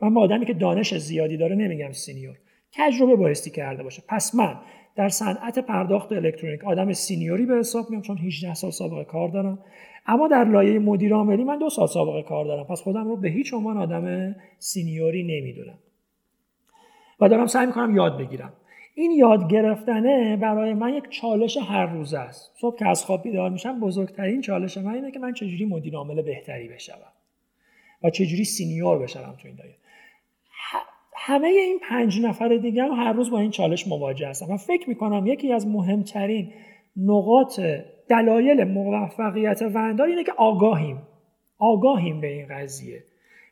من 0.00 0.14
با 0.14 0.20
آدمی 0.20 0.46
که 0.46 0.54
دانش 0.54 0.94
زیادی 0.94 1.36
داره 1.36 1.56
نمیگم 1.56 1.92
senior. 1.92 2.36
تجربه 2.72 3.16
بایستی 3.16 3.50
کرده 3.50 3.82
باشه. 3.82 4.02
پس 4.08 4.34
من 4.34 4.56
در 4.96 5.08
صنعت 5.08 5.58
پرداخت 5.58 6.12
الکترونیک 6.12 6.64
آدم 6.64 6.92
senior 6.92 7.38
ی 7.38 7.46
به 7.46 7.54
حساب 7.54 7.90
میام 7.90 8.02
چون 8.02 8.18
18 8.18 8.54
سال 8.54 8.70
سابقه 8.70 9.04
کار 9.04 9.28
دارم. 9.28 9.58
اما 10.06 10.28
در 10.28 10.44
لایه 10.44 10.78
مدیر 10.78 11.14
عاملی 11.14 11.44
من 11.44 11.58
دو 11.58 11.70
سال 11.70 11.86
سابقه 11.86 12.22
کار 12.22 12.44
دارم. 12.44 12.64
پس 12.64 12.80
خودم 12.80 13.08
رو 13.08 13.16
به 13.16 13.28
هیچ 13.28 13.54
عنوان 13.54 13.76
آدم 13.76 14.36
senior 14.58 15.13
ی 15.13 15.22
نمی‌دونم. 15.22 15.78
و 17.20 17.28
دارم 17.28 17.46
سعی 17.46 17.66
می‌کنم 17.66 17.96
یاد 17.96 18.18
بگیرم. 18.18 18.52
این 18.94 19.10
یاد 19.10 19.50
گرفتنه 19.50 20.36
برای 20.36 20.74
من 20.74 20.94
یک 20.94 21.08
چالش 21.08 21.56
هر 21.56 21.86
روز 21.86 22.14
است. 22.14 22.52
صبح 22.60 22.78
که 22.78 22.88
از 22.88 23.04
خواب 23.04 23.22
بیدار 23.22 23.50
میشم 23.50 23.80
بزرگترین 23.80 24.40
چالش 24.40 24.78
من 24.78 24.94
اینه 24.94 25.10
که 25.10 25.18
من 25.18 25.32
چجوری 25.32 25.64
مدیر 25.64 25.96
عامل 25.96 26.22
بهتری 26.22 26.68
بشوم 26.68 27.12
و 28.02 28.10
چجوری 28.10 28.44
سینیور 28.44 28.98
بشم 28.98 29.34
تو 29.42 29.48
این 29.48 29.56
دایره 29.56 29.76
همه 31.26 31.48
این 31.48 31.80
پنج 31.88 32.20
نفر 32.20 32.48
دیگه 32.48 32.82
هم 32.82 32.92
هر 32.92 33.12
روز 33.12 33.30
با 33.30 33.38
این 33.38 33.50
چالش 33.50 33.88
مواجه 33.88 34.28
هستم 34.28 34.50
و 34.50 34.56
فکر 34.56 34.88
می‌کنم 34.88 35.26
یکی 35.26 35.52
از 35.52 35.66
مهمترین 35.66 36.52
نقاط 36.96 37.60
دلایل 38.08 38.64
موفقیت 38.64 39.62
وندار 39.74 40.06
اینه 40.06 40.24
که 40.24 40.32
آگاهیم. 40.32 41.02
آگاهیم 41.58 42.20
به 42.20 42.26
این 42.26 42.46
قضیه. 42.50 43.04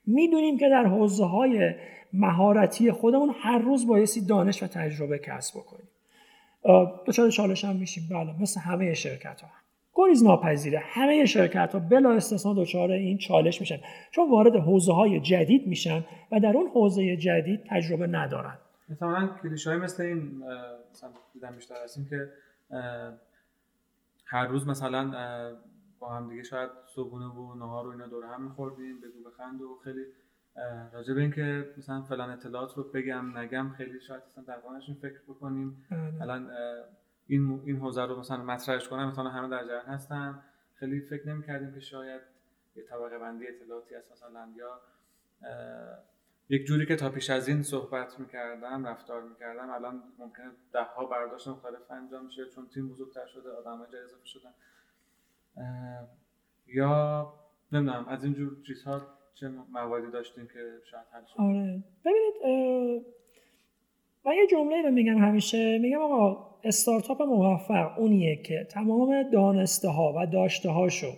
می‌دونیم 0.06 0.58
که 0.58 0.68
در 0.68 0.87
حوزه 0.87 1.24
های 1.24 1.74
مهارتی 2.12 2.92
خودمون 2.92 3.35
هر 3.40 3.58
روز 3.58 3.87
بایستی 3.87 4.26
دانش 4.26 4.62
و 4.62 4.66
تجربه 4.66 5.18
کسب 5.18 5.54
بکنیم. 5.61 5.88
دچار 7.06 7.30
چالش 7.30 7.64
هم 7.64 7.76
میشیم. 7.76 8.08
بله 8.11 8.42
مثل 8.42 8.61
همه 8.61 8.94
شرکت 8.94 9.40
ها 9.40 9.62
گریز 9.94 10.24
ناپذیره. 10.24 10.78
همه 10.83 11.24
شرکت 11.24 11.72
ها 11.72 11.78
بلا 11.78 12.12
استثنا 12.12 12.55
دچار 12.55 12.90
این 12.90 13.18
چالش 13.18 13.61
میشن. 13.61 13.78
چون 14.11 14.31
وارد 14.31 14.57
حوزه 14.57 14.92
های 14.92 15.20
جدید 15.20 15.66
میشن 15.66 16.05
و 16.33 16.40
در 16.40 16.57
اون 16.57 16.70
حوزه 16.74 17.16
جدید 17.16 17.61
تجربه 17.70 18.07
ندارن. 18.07 18.59
مثلا 18.88 19.31
کلیش 19.42 19.66
های 19.66 19.76
مثل 19.76 20.02
این 20.02 20.42
مثلا 20.92 21.11
دیدم 21.33 21.55
بیشتر 21.57 21.74
هستیم 21.85 22.07
که 22.11 22.28
هر 24.24 24.46
روز 24.46 24.66
مثلا 24.66 25.11
با 25.98 26.09
هم 26.09 26.31
دیگه 26.31 26.42
شاید 26.42 26.70
صبحونه 26.94 27.26
و 27.26 27.55
نهار 27.55 27.87
و 27.87 27.90
اینا 27.90 28.07
دور 28.07 28.24
هم 28.24 28.42
میخوردیم 28.42 29.00
بگو 29.00 29.31
بخند 29.31 29.62
و 29.62 29.78
خیلی 29.85 30.05
راجع 30.92 31.14
به 31.14 31.20
اینکه 31.20 31.66
مثلا 31.78 32.02
فلان 32.02 32.31
اطلاعات 32.31 32.74
رو 32.76 32.83
بگم 32.83 33.38
نگم 33.38 33.70
خیلی 33.76 34.00
شاید 34.00 34.22
اصلا 34.33 34.44
در 34.44 34.57
فکر 35.02 35.20
بکنیم. 35.28 35.87
بله. 35.90 36.22
الان 36.22 36.50
این 37.26 37.62
این 37.64 37.76
حوزه 37.76 38.02
رو 38.04 38.18
مثلا 38.18 38.37
مطرحش 38.37 38.88
کنم 38.88 39.08
مثلا 39.08 39.28
همه 39.28 39.48
در 39.48 39.64
جریان 39.64 39.87
هستن. 39.87 40.42
خیلی 40.74 41.00
فکر 41.00 41.28
نمی‌کردیم 41.28 41.74
که 41.74 41.80
شاید 41.80 42.20
یه 42.76 42.82
طبقه 42.82 43.18
بندی 43.18 43.48
اطلاعاتی 43.48 43.94
هست 43.94 44.12
مثلا 44.12 44.52
یا 44.56 44.80
یک 46.48 46.66
جوری 46.66 46.87
که 46.87 46.96
تا 46.96 47.11
پیش 47.11 47.30
از 47.30 47.48
این 47.48 47.62
صحبت 47.62 48.20
می‌کردم 48.20 48.87
رفتار 48.87 49.22
می‌کردم 49.22 49.70
الان 49.70 50.02
ممکنه 50.18 50.50
ده 50.72 50.82
ها 50.82 51.06
برداشت 51.06 51.48
مختلف 51.48 51.90
انجام 51.90 52.24
میشه 52.24 52.46
چون 52.46 52.68
تیم 52.74 52.88
بزرگتر 52.88 53.26
شده 53.26 53.50
آدم 53.50 53.78
ها 53.78 53.85
اضافه 53.85 54.24
شدن. 54.24 54.54
یا 56.66 57.32
نمی‌دونم 57.72 58.08
از 58.08 58.24
اینجور 58.24 58.62
چیزها 58.66 59.00
چه 59.35 59.48
مواردی 59.48 60.11
داشتیم 60.11 60.46
که 60.46 60.80
شاید 60.90 61.06
حل 61.12 61.24
شد؟ 61.24 61.40
آره. 61.40 61.85
ببینید 62.04 63.06
من 64.26 64.32
یه 64.32 64.46
جمله 64.50 64.82
رو 64.82 64.90
میگم 64.90 65.18
همیشه. 65.18 65.78
میگم 65.78 65.98
آقا 65.98 66.52
استارتاپ 66.64 67.22
موفق 67.22 67.98
اونیه 67.98 68.37
که 68.37 68.66
تمام 68.70 69.30
دانسته 69.32 69.88
ها 69.88 70.14
و 70.16 70.26
داشته 70.26 70.70
هاشو 70.70 71.12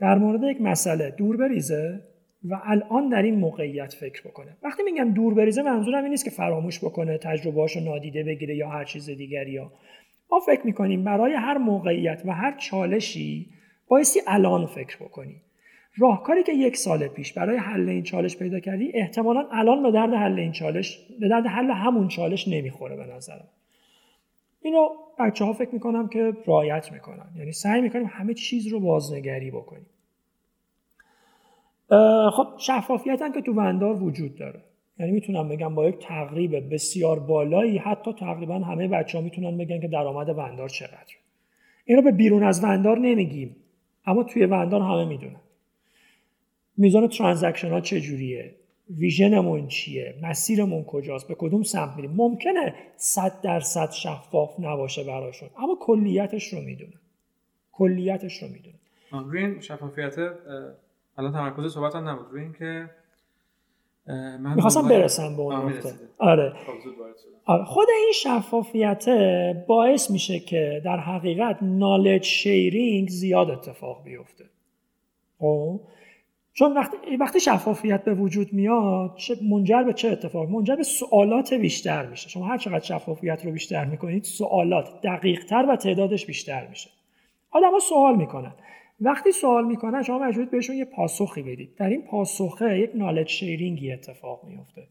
در 0.00 0.18
مورد 0.18 0.42
یک 0.42 0.60
مسئله 0.60 1.10
دور 1.10 1.36
بریزه 1.36 2.00
و 2.44 2.60
الان 2.64 3.08
در 3.08 3.22
این 3.22 3.34
موقعیت 3.34 3.92
فکر 3.92 4.22
بکنه. 4.28 4.56
وقتی 4.62 4.82
میگم 4.82 5.14
دور 5.14 5.34
بریزه 5.34 5.62
منظورم 5.62 6.02
این 6.02 6.10
نیست 6.10 6.24
که 6.24 6.30
فراموش 6.30 6.84
بکنه 6.84 7.18
تجربهاشو 7.18 7.80
نادیده 7.80 8.24
بگیره 8.24 8.56
یا 8.56 8.68
هر 8.68 8.84
چیز 8.84 9.10
دیگری 9.10 9.52
یا 9.52 9.72
ما 10.30 10.40
فکر 10.40 10.66
می‌کنیم 10.66 11.04
برای 11.04 11.32
هر 11.32 11.58
موقعیت 11.58 12.22
و 12.24 12.32
هر 12.32 12.56
چالشی 12.58 13.46
بایستی 13.88 14.20
الان 14.26 14.66
فکر 14.66 14.96
بکنی. 14.96 15.42
راهکاری 15.98 16.42
که 16.42 16.52
یک 16.52 16.76
سال 16.76 17.08
پیش 17.08 17.32
برای 17.32 17.56
حل 17.56 17.88
این 17.88 18.02
چالش 18.02 18.36
پیدا 18.36 18.60
کردی 18.60 18.90
احتمالا 18.94 19.48
الان 19.52 19.82
به 19.82 19.90
درد 19.90 20.14
حل 20.14 20.38
این 20.38 20.52
چالش 20.52 20.98
به 21.20 21.28
درد 21.28 21.46
حل 21.46 21.70
همون 21.70 22.08
چالش 22.08 22.48
نمی‌خوره 22.48 22.96
به 22.96 23.06
نظرم. 23.06 23.48
اینو 24.62 24.88
بچه 25.18 25.44
ها 25.44 25.52
فکر 25.52 25.70
می‌کنم 25.72 26.08
که 26.08 26.32
رایت 26.46 26.92
می‌کنن. 26.92 27.26
یعنی 27.38 27.52
سعی 27.52 27.80
می‌کنیم 27.80 28.06
همه 28.10 28.34
چیز 28.34 28.66
رو 28.66 28.80
بازنگری 28.80 29.50
بکنیم. 29.50 29.86
خب 32.30 32.46
شفافیت 32.58 33.22
هم 33.22 33.32
که 33.32 33.40
تو 33.40 33.52
وندار 33.52 34.02
وجود 34.02 34.36
داره. 34.36 34.60
یعنی 34.98 35.12
می‌تونم 35.12 35.48
بگم 35.48 35.74
با 35.74 35.88
یک 35.88 35.98
تقریب 35.98 36.74
بسیار 36.74 37.18
بالایی 37.18 37.78
حتی 37.78 38.12
تقریبا 38.12 38.58
همه 38.58 38.88
بچه 38.88 39.18
ها 39.18 39.24
می‌تونن 39.24 39.58
بگن 39.58 39.80
که 39.80 39.88
درآمد 39.88 40.28
وندار 40.28 40.68
چقدر 40.68 41.14
این 41.84 41.96
رو 41.96 42.04
به 42.04 42.12
بیرون 42.12 42.42
از 42.42 42.64
وندار 42.64 42.98
نمیگیم. 42.98 43.56
اما 44.06 44.22
توی 44.22 44.44
وندار 44.44 44.80
همه 44.80 45.04
می‌دونن. 45.04 45.40
میزان 46.76 47.08
ترانزکشن 47.08 47.70
ها 47.70 47.80
چجوریه؟ 47.80 48.54
ویژنمون 48.90 49.68
چیه؟ 49.68 50.14
مسیرمون 50.22 50.84
کجاست؟ 50.84 51.28
به 51.28 51.34
کدوم 51.38 51.62
سمت 51.62 51.96
میریم؟ 51.96 52.12
ممکنه 52.16 52.74
صد 52.96 53.40
درصد 53.42 53.90
شفاف 53.90 54.60
نباشه 54.60 55.04
براشون 55.04 55.48
اما 55.58 55.78
کلیتش 55.80 56.52
رو 56.52 56.60
می‌دونن 56.60 57.00
کلیتش 57.72 58.42
رو 58.42 58.48
می‌دونن 58.48 58.76
روی 59.30 59.44
این 59.44 59.60
شفافیت 59.60 60.18
الان 61.18 61.32
تمرکز 61.32 61.74
صحبت 61.74 61.94
هم 61.94 62.08
نبود. 62.08 62.26
روی 62.30 62.42
این 62.42 62.52
که 62.52 62.90
من 64.06 64.54
می‌خواستم 64.54 64.88
برسم 64.88 65.36
به 65.36 65.42
اون 65.42 65.54
نقطه 65.54 65.94
آره. 66.18 66.52
خب، 66.66 66.72
آره. 67.46 67.64
خود 67.64 67.88
این 68.02 68.12
شفافیت 68.14 69.08
باعث 69.66 70.10
میشه 70.10 70.38
که 70.38 70.82
در 70.84 70.96
حقیقت 70.96 71.58
نالج 71.62 72.22
شیرینگ 72.22 73.08
زیاد 73.08 73.50
اتفاق 73.50 74.04
بیفته. 74.04 74.44
خب؟ 75.38 75.80
چون 76.58 76.72
وقتی 76.72 77.16
وقتی 77.16 77.40
شفافیت 77.40 78.04
به 78.04 78.14
وجود 78.14 78.52
میاد 78.52 79.20
منجر 79.50 79.82
به 79.82 79.92
چه 79.92 80.08
اتفاق؟ 80.08 80.50
منجر 80.50 80.76
به 80.76 80.82
سوالات 80.82 81.54
بیشتر 81.54 82.06
میشه. 82.06 82.28
شما 82.28 82.46
هر 82.46 82.58
چقدر 82.58 82.84
شفافیت 82.84 83.44
رو 83.44 83.52
بیشتر 83.52 83.84
می‌کنید 83.84 84.24
سوالات 84.24 85.00
دقیق 85.02 85.44
تر 85.44 85.66
و 85.68 85.76
تعدادش 85.76 86.26
بیشتر 86.26 86.66
میشه. 86.66 86.90
ها 87.52 87.78
سوال 87.88 88.16
می‌کنن. 88.16 88.52
وقتی 89.00 89.32
سوال 89.32 89.66
می‌کنن 89.66 90.02
شما 90.02 90.18
مجبورید 90.18 90.50
بهشون 90.50 90.76
یه 90.76 90.84
پاسخی 90.84 91.42
بدید. 91.42 91.74
در 91.76 91.88
این 91.88 92.02
پاسخه 92.02 92.78
یک 92.78 92.90
نالج 92.94 93.28
شیرینگی 93.28 93.92
اتفاق 93.92 94.44
میفته 94.44 94.82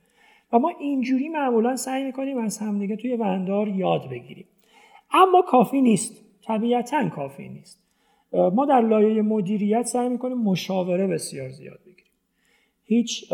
و 0.54 0.60
ما 0.60 0.72
اینجوری 0.80 1.30
معمولا 1.30 1.76
سعی 1.76 2.04
می‌کنیم 2.04 2.38
از 2.38 2.58
همدیگه 2.58 2.96
توی 2.96 3.16
وندار 3.16 3.68
یاد 3.68 4.10
بگیریم. 4.10 4.46
اما 5.12 5.42
کافی 5.42 5.82
نیست. 5.82 6.26
طبیعتا 6.48 7.10
کافی 7.10 7.50
نیست. 7.50 7.85
ما 8.36 8.66
در 8.66 8.82
لایه 8.82 9.22
مدیریت 9.22 9.86
سعی 9.86 10.10
می‌کنیم 10.10 10.38
مشاوره 10.38 11.08
بسیار 11.08 11.50
زیاد 11.50 11.80
بگیریم. 11.86 12.12
هیچ 12.84 13.34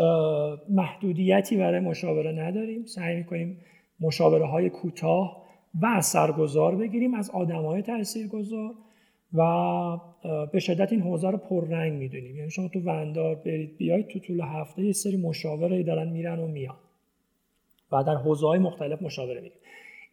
محدودیتی 0.68 1.56
برای 1.56 1.80
مشاوره 1.80 2.32
نداریم. 2.32 2.84
سعی 2.84 3.16
می‌کنیم 3.16 3.56
مشاوره 4.00 4.46
های 4.46 4.70
کوتاه 4.70 5.42
و 5.80 5.86
اثرگذار 5.86 6.76
بگیریم 6.76 7.14
از 7.14 7.30
آدم 7.30 7.62
های 7.62 7.82
تاثیرگذار 7.82 8.74
و 9.34 9.42
به 10.52 10.60
شدت 10.60 10.92
این 10.92 11.00
حوزه 11.00 11.30
رو 11.30 11.38
پررنگ 11.38 11.92
می‌دونیم. 11.92 12.36
یعنی 12.36 12.50
شما 12.50 12.68
تو 12.68 12.80
وندار 12.80 13.34
برید 13.34 13.76
بیاید 13.76 14.08
تو 14.08 14.18
طول 14.18 14.40
هفته 14.40 14.82
یه 14.82 14.92
سری 14.92 15.16
مشاوره 15.16 15.82
دارن 15.82 16.08
میرن 16.08 16.38
و 16.38 16.46
میان 16.46 16.76
و 17.92 18.04
در 18.04 18.14
حوزه 18.14 18.46
های 18.46 18.58
مختلف 18.58 19.02
مشاوره 19.02 19.40
میریم 19.40 19.58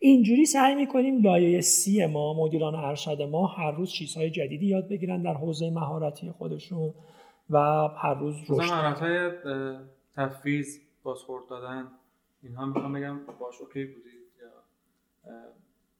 اینجوری 0.01 0.45
سعی 0.45 0.75
می‌کنیم 0.75 1.21
لایه 1.21 1.62
سی 1.62 2.05
ما 2.05 2.33
مدیران 2.33 2.75
ارشد 2.75 3.21
ما 3.21 3.47
هر 3.47 3.71
روز 3.71 3.89
چیزهای 3.89 4.29
جدیدی 4.29 4.65
یاد 4.65 4.89
بگیرن 4.89 5.21
در 5.21 5.33
حوزه 5.33 5.69
مهارتی 5.69 6.31
خودشون 6.31 6.93
و 7.49 7.57
هر 7.88 8.13
روز 8.13 8.35
رشد. 8.49 8.71
های 8.71 9.31
تفویض 10.15 10.79
بازخورد 11.04 11.47
دادن 11.50 11.91
اینها 12.43 12.65
می‌خوام 12.65 12.93
بگم 12.93 13.25
باش 13.39 13.62
اوکی 13.62 13.85
بودید 13.85 14.13
یا 14.41 14.52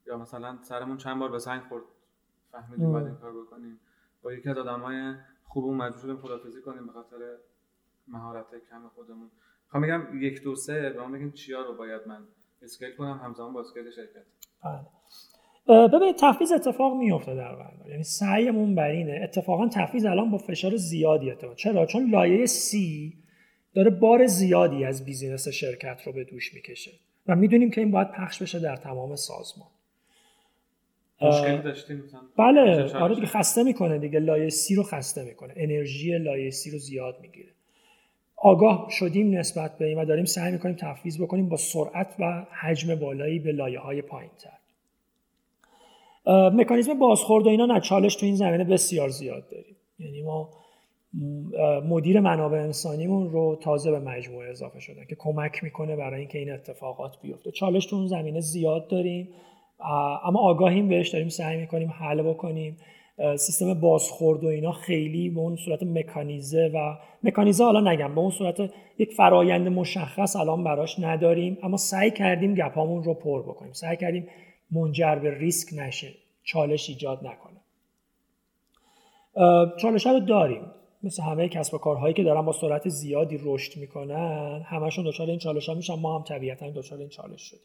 یا 0.08 0.18
مثلا 0.18 0.58
سرمون 0.62 0.98
چند 0.98 1.20
بار 1.20 1.32
به 1.32 1.40
سنگ 1.40 1.62
خورد 1.62 1.84
فهمیدیم 2.52 2.92
باید 2.92 3.06
این 3.06 3.16
کار 3.16 3.32
بکنیم. 3.42 3.80
با 4.24 4.34
یکی 4.34 4.50
از 4.50 4.58
آدمای 4.58 5.14
خوبمون 5.44 5.78
مجبور 5.78 6.02
شدیم 6.02 6.18
خدافظی 6.18 6.62
کنیم 6.62 6.88
به 6.88 6.94
خاطر 6.94 7.18
مهارت 8.08 8.46
کم 8.70 8.88
خودمون. 8.96 9.30
می‌خوام 9.66 9.84
بگم 9.84 10.22
یک 10.22 10.44
دو 10.44 10.56
سه 10.56 10.90
به 10.90 11.02
ما 11.02 11.12
بگیم 11.12 11.32
چیا 11.32 11.62
رو 11.62 11.76
باید 11.78 12.02
من 12.08 12.28
scale 12.64 12.92
کنم 12.98 13.22
همزمان 13.24 13.54
با 13.54 13.62
scale 13.62 13.84
شرکت. 13.96 14.26
بله. 14.64 15.88
ببینید 15.88 16.16
تفویض 16.16 16.52
اتفاق 16.52 16.98
میفته 16.98 17.36
در 17.36 17.56
واقع 17.56 17.90
یعنی 17.90 18.04
سعیمون 18.04 18.76
بر 18.76 18.90
اینه. 18.90 19.20
اتفاقا 19.24 19.68
تفویض 19.68 20.06
الان 20.06 20.32
با 20.32 20.38
فشار 20.38 20.76
زیادی 20.76 21.32
اتفاق. 21.32 21.56
چرا؟ 21.56 21.86
چون 21.86 22.10
لایه 22.10 22.46
C 22.46 23.14
داره 23.74 23.90
بار 23.90 24.26
زیادی 24.26 24.86
از 24.86 25.06
business 25.06 25.48
شرکت 25.48 26.02
رو 26.06 26.14
به 26.14 26.24
دوش 26.24 26.54
می‌کشه. 26.54 26.92
و 27.28 27.36
می‌دونیم 27.36 27.72
که 27.72 27.82
این 27.82 27.92
باید 27.92 28.12
پخش 28.12 28.42
بشه 28.42 28.60
در 28.60 28.76
تمام 28.76 29.16
سازمان. 29.16 29.68
مشکلی 31.22 31.58
داشتیم 31.58 32.04
بله. 32.38 32.94
آره 32.94 33.16
دیگه 33.16 33.28
خسته 33.28 33.64
می‌کنه 33.64 34.00
دیگه. 34.00 34.20
لایه 34.20 34.50
سی 34.50 34.76
رو 34.76 34.84
خسته 34.84 35.24
می‌کنه. 35.24 35.54
انرژی 35.58 36.18
لایه 36.18 36.50
سی 36.50 36.72
رو 36.72 36.78
زیاد 36.78 37.20
می‌گیره. 37.22 37.52
آگاه 38.42 38.88
شدیم 38.90 39.38
نسبت 39.38 39.78
به 39.78 39.86
این 39.86 39.98
و 39.98 40.06
داریم 40.06 40.26
سعی 40.26 40.52
می‌کنیم 40.52 40.76
تفویض 40.80 41.22
بکنیم 41.22 41.50
با 41.50 41.58
سرعت 41.58 42.16
و 42.20 42.46
حجم 42.62 42.96
بالایی 42.96 43.40
به 43.40 43.52
لایه 43.52 43.80
های 43.80 44.02
پایین 44.02 44.32
تر. 44.40 44.50
مکانیزم 46.50 47.00
بازخورد 47.00 47.46
و 47.46 47.50
اینا 47.50 47.66
نه 47.66 47.80
چالش 47.80 48.16
تو 48.16 48.26
این 48.26 48.36
زمینه 48.36 48.64
بسیار 48.64 49.10
زیاد 49.10 49.50
داریم. 49.50 49.76
یعنی 50.00 50.22
ما 50.22 50.50
مدیر 51.90 52.20
منابع 52.20 52.58
انسانیمون 52.58 53.30
رو 53.30 53.60
تازه 53.62 53.92
به 53.92 54.00
مجموعه 54.00 54.50
اضافه 54.50 54.80
شدن 54.80 55.06
که 55.10 55.16
کمک 55.20 55.64
می‌کنه 55.64 55.96
برای 55.96 56.20
اینکه 56.20 56.40
این 56.40 56.52
اتفاقات 56.52 57.22
بیفته. 57.22 57.52
چالش 57.52 57.86
تو 57.86 57.96
اون 57.96 58.08
زمینه 58.08 58.40
زیاد 58.40 58.88
داریم 58.88 59.30
اما 60.24 60.40
آگاهیم 60.40 60.88
بهش 60.88 61.10
داریم 61.10 61.30
سعی 61.30 61.58
می‌کنیم 61.58 61.90
حل 61.90 62.22
بکنیم. 62.22 62.78
سیستم 63.20 63.74
بازخورد 63.74 64.44
و 64.44 64.48
اینا 64.48 64.72
خیلی 64.72 65.30
به 65.30 65.40
اون 65.40 65.56
صورت 65.56 65.84
مکانیزه 65.84 66.72
و 66.74 66.96
مکانیزه 67.24 67.64
حالا 67.64 67.92
نگم 67.92 68.16
به 68.16 68.22
اون 68.22 68.32
صورت 68.32 68.72
یک 68.98 69.14
فرایند 69.14 69.68
مشخص 69.68 70.36
الان 70.36 70.64
براش 70.64 71.00
نداریم 71.00 71.58
اما 71.64 71.78
سعی 71.78 72.12
کردیم 72.12 72.56
گپامون 72.56 73.04
رو 73.04 73.14
پر 73.14 73.42
بکنیم. 73.42 73.74
سعی 73.74 73.98
کردیم 73.98 74.28
منجر 74.72 75.16
به 75.16 75.38
ریسک 75.38 75.70
نشه 75.80 76.14
چالش 76.44 76.90
ایجاد 76.90 77.28
نکنه. 77.28 77.60
چالش 79.78 80.06
رو 80.06 80.20
داریم. 80.20 80.62
مثل 81.04 81.24
همه 81.24 81.50
کسب 81.50 81.74
و 81.74 81.78
کارهایی 81.78 82.14
که 82.14 82.24
دارن 82.24 82.42
با 82.42 82.52
سرعت 82.52 82.90
زیادی 82.90 83.40
رشد 83.44 83.78
می‌کنن 83.78 84.62
همشون 84.66 85.06
دچار 85.06 85.30
این 85.30 85.40
چالش 85.40 85.70
ها 85.70 85.76
میشن 85.76 86.00
ما 86.00 86.18
هم 86.18 86.24
طبیعتا 86.24 86.70
دچار 86.70 87.00
این 87.00 87.10
چالش 87.10 87.42
شدیم. 87.42 87.62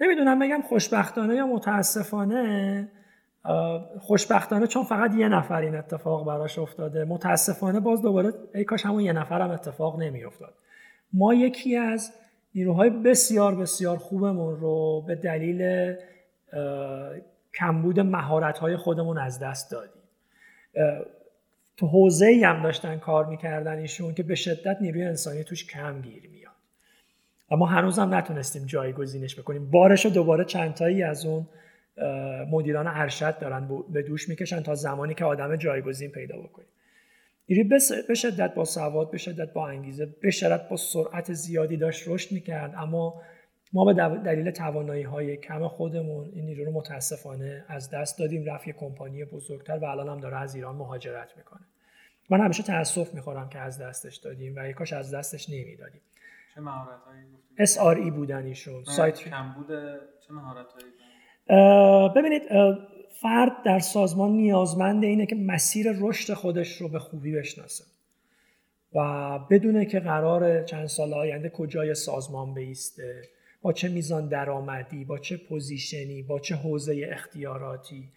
نمی‌دونم 0.00 0.38
بگم 0.38 0.62
خوشبختانه 0.68 1.34
یا 1.34 1.46
متاسفانه 1.46 2.88
خوشبختانه 3.98 4.66
چون 4.66 4.84
فقط 4.84 5.14
یه 5.14 5.28
نفر 5.28 5.60
این 5.60 5.74
اتفاق 5.74 6.26
براش 6.26 6.58
افتاده. 6.58 7.04
متاسفانه 7.04 7.80
باز 7.80 8.02
دوباره 8.02 8.32
ای 8.54 8.64
کاش 8.64 8.86
همون 8.86 9.00
یه 9.00 9.12
نفر 9.12 9.40
هم 9.40 9.50
اتفاق 9.50 10.00
نمیافتاد. 10.00 10.54
ما 11.12 11.34
یکی 11.34 11.76
از 11.76 12.12
نیروهای 12.54 12.90
بسیار 12.90 13.54
بسیار 13.54 13.96
خوبمون 13.96 14.60
رو 14.60 15.04
به 15.06 15.14
دلیل 15.14 15.94
کمبود 17.54 18.00
مهارت 18.00 18.76
خودمون 18.76 19.18
از 19.18 19.38
دست 19.38 19.70
دادیم. 19.70 20.02
تو 21.76 21.86
حوزه 21.86 22.42
هم 22.44 22.62
داشتن 22.62 22.98
کار 22.98 23.26
می‌کردن 23.26 23.78
ایشون 23.78 24.14
که 24.14 24.22
به 24.22 24.34
شدت 24.34 24.76
نیروی 24.80 25.04
انسانی 25.04 25.44
توش 25.44 25.66
کم 25.66 26.00
گیر 26.00 26.30
میاد 26.32 26.39
اما 27.50 27.66
هنوز 27.66 27.98
هم 27.98 28.14
نتونستیم 28.14 28.66
جایگزینش 28.66 29.38
بکنیم. 29.38 29.70
بارش 29.70 30.06
دوباره 30.06 30.44
چندتایی 30.44 31.02
از 31.02 31.26
اون 31.26 31.46
مدیران 32.50 32.86
ارشد 32.86 33.38
دارن 33.38 33.68
به 33.92 34.02
دوش 34.02 34.28
می‌کشن 34.28 34.62
تا 34.62 34.74
زمانی 34.74 35.14
که 35.14 35.24
آدم 35.24 35.56
جایگزین 35.56 36.10
پیدا 36.10 36.38
بکنیم. 36.38 36.68
نیروی 37.48 37.78
به 38.08 38.14
شدت 38.14 38.54
با 38.54 38.64
سواد 38.64 39.10
به 39.10 39.18
شدت 39.18 39.52
با 39.52 39.68
انگیزه 39.68 40.06
به 40.06 40.30
شدت 40.30 40.68
با 40.68 40.76
سرعت 40.76 41.32
زیادی 41.32 41.76
داشت 41.76 42.08
رشد 42.08 42.32
می‌کرد. 42.32 42.74
اما 42.76 43.22
ما 43.72 43.84
به 43.84 43.92
دلیل 44.24 44.50
توانایی 44.50 45.02
های 45.02 45.36
کم 45.36 45.68
خودمون 45.68 46.30
این 46.32 46.44
نیرو 46.44 46.64
رو 46.64 46.72
متاسفانه 46.72 47.64
از 47.68 47.90
دست 47.90 48.18
دادیم. 48.18 48.44
رفت 48.44 48.66
یه 48.66 48.72
کمپانی 48.72 49.24
بزرگتر 49.24 49.78
و 49.78 49.84
الان 49.84 50.08
هم 50.08 50.20
داره 50.20 50.36
از 50.36 50.54
ایران 50.54 50.76
مهاجرت 50.76 51.28
می‌کنه. 51.36 51.60
من 52.30 52.40
همیشه 52.40 52.62
تاسف 52.62 53.14
می‌خورم 53.14 53.48
که 53.48 53.58
از 53.58 53.78
دستش 53.78 54.16
دادیم 54.16 54.54
و 54.56 54.68
یکاش 54.68 54.92
از 54.92 55.14
دستش 55.14 55.50
نمی‌دادیم. 55.50 56.00
چه 56.54 56.60
مهارت 56.60 57.00
هایی 57.04 57.66
SRE 57.66 58.10
بودن 58.12 58.44
ایشون. 58.44 58.84
سایت 58.84 59.18
کم 59.18 59.54
بوده. 59.56 60.00
چه 60.26 60.32
مهارت 60.34 60.66
ببینید 62.16 62.42
فرد 63.22 63.62
در 63.64 63.78
سازمان 63.78 64.30
نیازمند 64.30 65.04
اینه 65.04 65.26
که 65.26 65.36
مسیر 65.36 65.86
رشد 66.00 66.34
خودش 66.34 66.80
رو 66.80 66.88
به 66.88 66.98
خوبی 66.98 67.32
بشناسه 67.32 67.84
و 68.94 69.38
بدونه 69.50 69.86
که 69.86 70.00
قرار 70.00 70.64
چند 70.64 70.86
سال 70.86 71.14
آینده 71.14 71.48
کجای 71.48 71.94
سازمان 71.94 72.54
بیسته 72.54 73.22
با 73.62 73.72
چه 73.72 73.88
میزان 73.88 74.28
درآمدی 74.28 75.04
با 75.04 75.18
چه 75.18 75.36
پوزیشنی 75.36 76.22
با 76.22 76.38
چه 76.40 76.54
حوزه 76.54 77.08
اختیاراتی. 77.12 78.08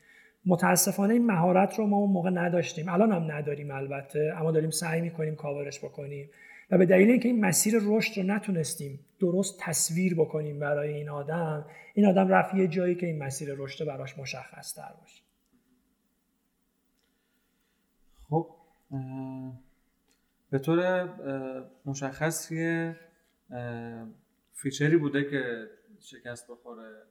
متاسفانه 0.46 1.14
این 1.14 1.26
مهارت 1.26 1.80
رو 1.80 1.88
ما 1.88 1.98
اون 1.98 2.12
موقع 2.12 2.30
نداشتیم. 2.30 2.90
الان 2.90 3.12
هم 3.12 3.32
نداریم 3.32 3.72
البته 3.72 4.34
اما 4.38 4.52
داریم 4.52 4.70
سعی 4.70 5.02
می‌کنیم 5.02 5.36
کاورش 5.36 5.80
بکنیم. 5.80 6.30
و 6.74 6.78
به 6.78 6.86
دلیل 6.86 7.10
اینکه 7.10 7.30
این 7.30 7.46
مسیر 7.46 7.74
رشد 7.82 8.20
رو 8.20 8.28
نتونستیم 8.28 9.00
درست 9.20 9.60
تصویر 9.60 10.16
بکنیم 10.16 10.60
برای 10.60 10.94
این 10.94 11.10
آدم 11.10 11.66
این 11.94 12.06
آدم 12.06 12.28
رفت 12.28 12.56
یه 12.56 12.68
جایی 12.68 12.96
که 12.96 13.06
این 13.06 13.24
مسیر 13.24 13.54
رشد 13.58 13.86
براش 13.86 14.18
مشخص 14.18 14.74
تر 14.74 14.94
باشه. 15.02 15.24
خب 18.30 18.50
به 20.50 20.60
طور 20.60 21.10
مشخص 21.86 22.52
فیچری 24.54 24.98
بوده 24.98 25.24
که 25.24 25.70
شکست 26.00 26.52
بخوره 26.52 27.04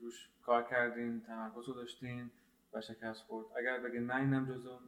روش 0.00 0.30
کار 0.42 0.66
کردین 0.70 1.20
تمرکز 1.20 1.68
رو 1.68 1.74
داشتین 1.74 2.30
و 2.72 2.80
شکست 2.80 3.22
خورد. 3.22 3.46
اگر 3.58 3.78
بگین 3.78 4.06
نه 4.06 4.16
اینم 4.16 4.54
جزو 4.54 4.78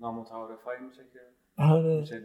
نامتعارف 0.00 0.62
هایی 0.62 0.80
میشه 0.82 1.02
که 1.12 1.20
آره. 1.62 2.00
میشه 2.00 2.20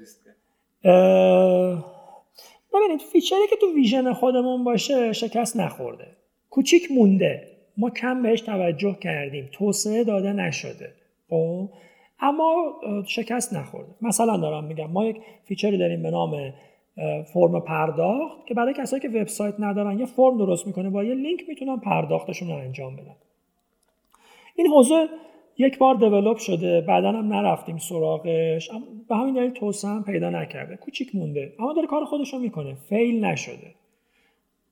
ببینید 2.74 3.02
feature 3.12 3.43
ی 3.43 3.48
که 3.50 3.56
تو 3.56 3.74
vision 3.76 4.14
خودمون 4.14 4.64
باشه 4.64 5.14
شکست 5.14 5.58
نخورده. 5.58 6.08
کوچیک 6.50 6.92
مونده. 6.92 7.48
ما 7.78 7.90
کم 7.90 8.22
بهش 8.22 8.42
توجه 8.42 8.94
کردیم. 8.94 9.50
توسعه 9.52 10.04
داده 10.04 10.34
نشده. 10.34 10.94
خب؟ 11.30 11.70
اما 12.20 12.74
شکست 13.08 13.54
نخورده. 13.54 13.92
مثلا 14.02 14.38
دارم 14.38 14.64
میگم 14.64 14.92
ما 14.92 15.06
یک 15.06 15.18
feature 15.44 15.74
ی 15.74 15.78
داریم 15.78 16.04
به 16.04 16.12
نام 16.12 16.54
فرم 17.34 17.60
پرداخت 17.60 18.48
که 18.48 18.54
برای 18.54 18.74
کسایی 18.74 19.02
که 19.02 19.10
وبسایت 19.10 19.56
ندارن 19.60 20.00
یه 20.00 20.06
فرم 20.06 20.38
درست 20.38 20.68
می‌کنه 20.68 20.90
با 20.90 21.04
یه 21.04 21.14
لینک 21.16 21.44
می‌تونن 21.48 21.78
پرداختشون 21.78 22.48
رو 22.48 22.56
انجام 22.56 22.96
بدن. 22.96 23.16
این 24.56 24.68
حوزه 24.68 25.08
یک 25.58 25.78
بار 25.78 25.96
دیولپ 25.96 26.38
شده 26.38 26.82
بعدا 26.82 27.12
هم 27.12 27.34
نرفتیم 27.34 27.78
سراغش. 27.78 28.70
به 29.10 29.16
همین 29.16 29.34
دلیل 29.34 29.52
توسعه 29.52 29.92
هم 29.92 30.04
پیدا 30.04 30.30
نکرده. 30.30 30.76
کوچیک 30.76 31.16
مونده. 31.16 31.54
اما 31.60 31.74
داره 31.74 31.88
کار 31.88 32.06
خودش 32.06 32.34
رو 32.34 32.40
می‌کنه. 32.40 32.76
فیل 32.90 33.26
نشده. 33.26 33.76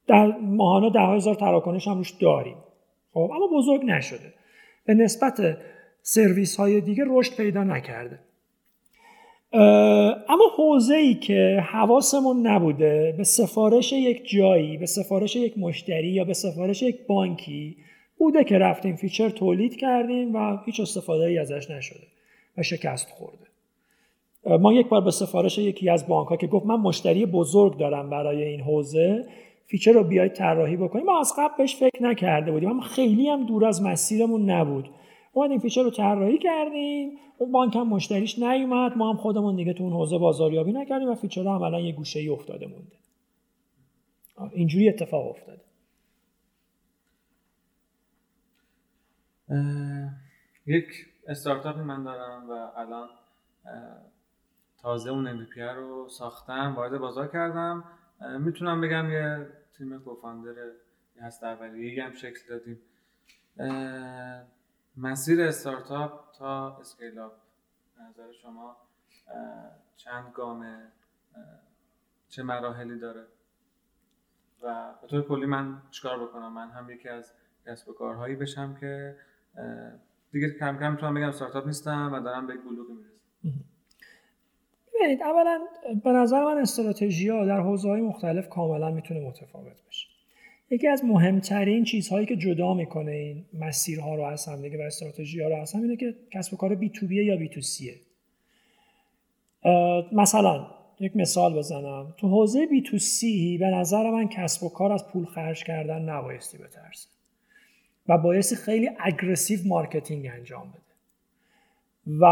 در 0.07 0.27
ماهانه 0.37 0.89
ده 0.89 0.99
هزار 0.99 1.35
تراکنش 1.35 1.87
هم 1.87 1.97
روش 1.97 2.11
داریم. 2.11 2.57
خب 3.13 3.31
اما 3.35 3.47
بزرگ 3.53 3.85
نشده. 3.85 4.33
به 4.85 4.93
نسبت 4.93 5.57
سرویس 6.01 6.55
های 6.55 6.81
دیگه 6.81 7.03
رشد 7.07 7.37
پیدا 7.37 7.63
نکرده. 7.63 8.19
اما 10.29 10.43
حوزه 10.55 10.95
ای 10.95 11.13
که 11.13 11.63
حواسمون 11.71 12.47
نبوده 12.47 13.13
به 13.17 13.23
سفارش 13.23 13.93
یک 13.93 14.29
جایی 14.29 14.77
به 14.77 14.85
سفارش 14.85 15.35
یک 15.35 15.57
مشتری 15.57 16.07
یا 16.07 16.23
به 16.23 16.33
سفارش 16.33 16.81
یک 16.81 17.07
بانکی 17.07 17.77
بوده 18.19 18.43
که 18.43 18.57
رفتیم 18.57 18.95
feature 18.95 19.29
تولید 19.29 19.75
کردیم 19.75 20.35
و 20.35 20.57
هیچ 20.65 20.79
استفاده 20.79 21.23
ای 21.23 21.37
ازش 21.37 21.71
نشده 21.71 22.07
و 22.57 22.63
شکست 22.63 23.09
خورده. 23.09 23.47
ما 24.59 24.73
یک 24.73 24.87
بار 24.87 25.01
به 25.01 25.11
سفارش 25.11 25.57
یکی 25.57 25.89
از 25.89 26.07
بانک 26.07 26.27
ها 26.27 26.37
که 26.37 26.47
گفت 26.47 26.65
من 26.65 26.75
مشتری 26.75 27.25
بزرگ 27.25 27.77
دارم 27.77 28.09
برای 28.09 28.43
این 28.43 28.61
حوزه 28.61 29.25
feature 29.65 29.91
رو 29.91 30.03
بیاید 30.03 30.33
طراحی 30.33 30.77
بکنیم. 30.77 31.05
ما 31.05 31.19
از 31.19 31.33
قبل 31.37 31.53
بهش 31.57 31.75
فکر 31.75 32.03
نکرده 32.03 32.51
بودیم 32.51 32.69
اما 32.69 32.81
خیلی 32.81 33.29
هم 33.29 33.45
دور 33.45 33.65
از 33.65 33.83
مسیرمون 33.83 34.49
نبود. 34.49 34.89
اومدیم 35.33 35.59
feature 35.59 35.83
رو 35.83 35.89
طراحی 35.89 36.37
کردیم 36.37 37.11
اون 37.37 37.51
بانک 37.51 37.75
هم 37.75 37.87
مشتریش 37.87 38.39
نیومد 38.39 38.97
ما 38.97 39.09
هم 39.09 39.17
خودمون 39.17 39.55
دیگه 39.55 39.73
تو 39.73 39.83
اون 39.83 39.93
حوزه 39.93 40.17
بازاریابی 40.17 40.71
نکردیم 40.71 41.09
و 41.09 41.15
feature 41.15 41.41
هم 41.41 41.61
الان 41.61 41.81
یه 41.81 41.91
گوشه 41.91 42.19
ای 42.19 42.29
افتاده 42.29 42.67
مونده. 42.67 44.55
اینجوری 44.55 44.89
اتفاق 44.89 45.29
افتاده. 45.29 45.61
یک 50.65 51.07
استارتاپی 51.27 51.79
من 51.79 52.03
دارم 52.03 52.49
و 52.49 52.51
الان 52.51 53.09
تازه 54.81 55.09
اون 55.09 55.45
MVP 55.45 55.57
رو 55.57 56.09
ساختم 56.09 56.75
وارد 56.75 56.97
بازار 56.97 57.27
کردم. 57.27 57.83
می‌تونم 58.39 58.81
بگم 58.81 59.11
یه 59.11 59.47
تیم 59.77 59.99
کوفاندر 59.99 60.51
هست 61.21 61.43
اولیه 61.43 62.03
هم 62.03 62.13
شکل 62.13 62.39
دادیم. 62.49 62.81
مسیر 64.97 65.41
استارتاپ 65.41 66.31
تا 66.31 66.77
اسکیل 66.77 67.19
اپ 67.19 67.31
نظر 68.09 68.31
شما 68.31 68.77
چند 69.97 70.31
گامه 70.33 70.91
چه 72.29 72.43
مراحلی 72.43 72.99
داره؟ 72.99 73.25
و 74.63 74.93
به 75.01 75.07
طور 75.07 75.21
کلی 75.21 75.45
من 75.45 75.81
چیکار 75.91 76.23
بکنم؟ 76.23 76.53
من 76.53 76.69
هم 76.69 76.89
یکی 76.89 77.09
از 77.09 77.33
کسب 77.65 77.89
و 77.89 77.93
کارهایی 77.93 78.35
بشم 78.35 78.75
که 78.79 79.15
دیگه 80.31 80.47
کم 80.59 80.77
کم 80.79 80.91
می‌تونم 80.91 81.13
بگم 81.13 81.27
استارتاپ 81.27 81.67
نیستم 81.67 82.09
و 82.13 82.19
دارم 82.19 82.47
به 82.47 82.53
بلوغی 82.53 82.93
می‌رسم. 82.93 83.59
ببینید 84.95 85.21
اولا 85.21 85.59
به 86.03 86.09
نظر 86.11 86.43
من 86.43 86.57
استراتژی 86.57 87.29
ها 87.29 87.45
در 87.45 87.59
حوزه 87.59 87.89
های 87.89 88.01
مختلف 88.01 88.49
کاملا 88.49 88.91
می‌تونه 88.91 89.27
متفاوت 89.27 89.85
باشه. 89.85 90.07
یکی 90.71 90.87
از 90.87 91.05
مهمترین 91.05 91.83
چیزهایی 91.83 92.25
که 92.25 92.35
جدا 92.35 92.73
می‌کنه 92.73 93.11
این 93.11 93.45
مسیرها 93.53 94.15
رو 94.15 94.23
از 94.23 94.45
هم 94.45 94.61
دیگه 94.61 94.77
و 94.77 94.81
استراتژی 94.81 95.41
ها 95.41 95.49
رو 95.49 95.55
از 95.55 95.73
هم 95.73 95.81
اینه 95.81 95.95
که 95.95 96.15
کسب 96.31 96.53
و 96.53 96.57
کار 96.57 96.75
بی 96.75 96.89
تو 96.89 97.11
یا 97.11 97.37
بی 97.37 97.49
تو 97.49 97.61
سیه 97.61 97.95
مثلا 100.11 100.67
یک 100.99 101.15
مثال 101.15 101.57
بزنم. 101.57 102.13
تو 102.17 102.27
حوزه 102.27 102.65
بی 102.65 102.81
تو 102.81 102.97
سی 102.97 103.57
به 103.57 103.67
نظر 103.67 104.09
من 104.09 104.27
کسب 104.27 104.63
و 104.63 104.69
کار 104.69 104.91
از 104.91 105.07
پول 105.07 105.25
خرج 105.25 105.63
کردن 105.63 106.01
نبایستی 106.01 106.57
بترسه. 106.57 107.09
و 108.09 108.17
بایستی 108.17 108.55
خیلی 108.55 108.89
aggressive 108.99 109.59
marketing 109.65 110.27
انجام 110.33 110.69
بده. 110.69 110.79
و 112.21 112.25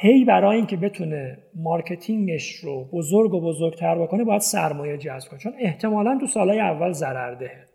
هی 0.00 0.24
برای 0.24 0.56
اینکه 0.56 0.76
بتونه 0.76 1.38
marketing 1.54 2.36
ش 2.36 2.54
رو 2.54 2.84
بزرگ 2.84 3.34
و 3.34 3.40
بزرگتر 3.40 3.98
بکنه 3.98 4.24
باید 4.24 4.40
سرمایه 4.40 4.98
جذب 4.98 5.28
کنه. 5.28 5.38
چون 5.38 5.52
احتمالا 5.58 6.18
تو 6.20 6.26
سالهای 6.26 6.60
اول 6.60 6.92
ضرردهه 6.92 7.66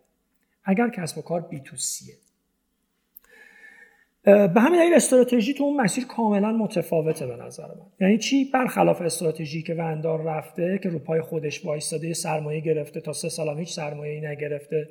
اگر 0.64 0.88
کسب 0.88 1.18
و 1.18 1.22
کار 1.22 1.40
بی 1.40 1.60
تو 1.60 1.76
سیه 1.76 2.14
به 4.24 4.60
همین 4.60 4.80
دلیل 4.80 4.94
استراتژی 4.94 5.54
تو 5.54 5.64
اون 5.64 5.80
مسیر 5.80 6.06
کاملا 6.06 6.52
متفاوته 6.52 7.26
به 7.26 7.36
نظر 7.36 7.66
من. 7.66 7.86
یعنی 8.00 8.18
چی؟ 8.18 8.44
برخلاف 8.44 9.02
استراتژی 9.02 9.62
که 9.62 9.74
وندار 9.74 10.22
رفته 10.22 10.80
که 10.82 10.88
رو 10.88 10.98
پای 10.98 11.20
خودش 11.20 11.64
وایستاده 11.64 12.14
سرمایه 12.14 12.60
گرفته 12.60 13.00
تا 13.00 13.12
سه 13.12 13.28
سال 13.28 13.58
هیچ 13.58 13.72
سرمایه 13.72 14.30
نگرفته. 14.30 14.88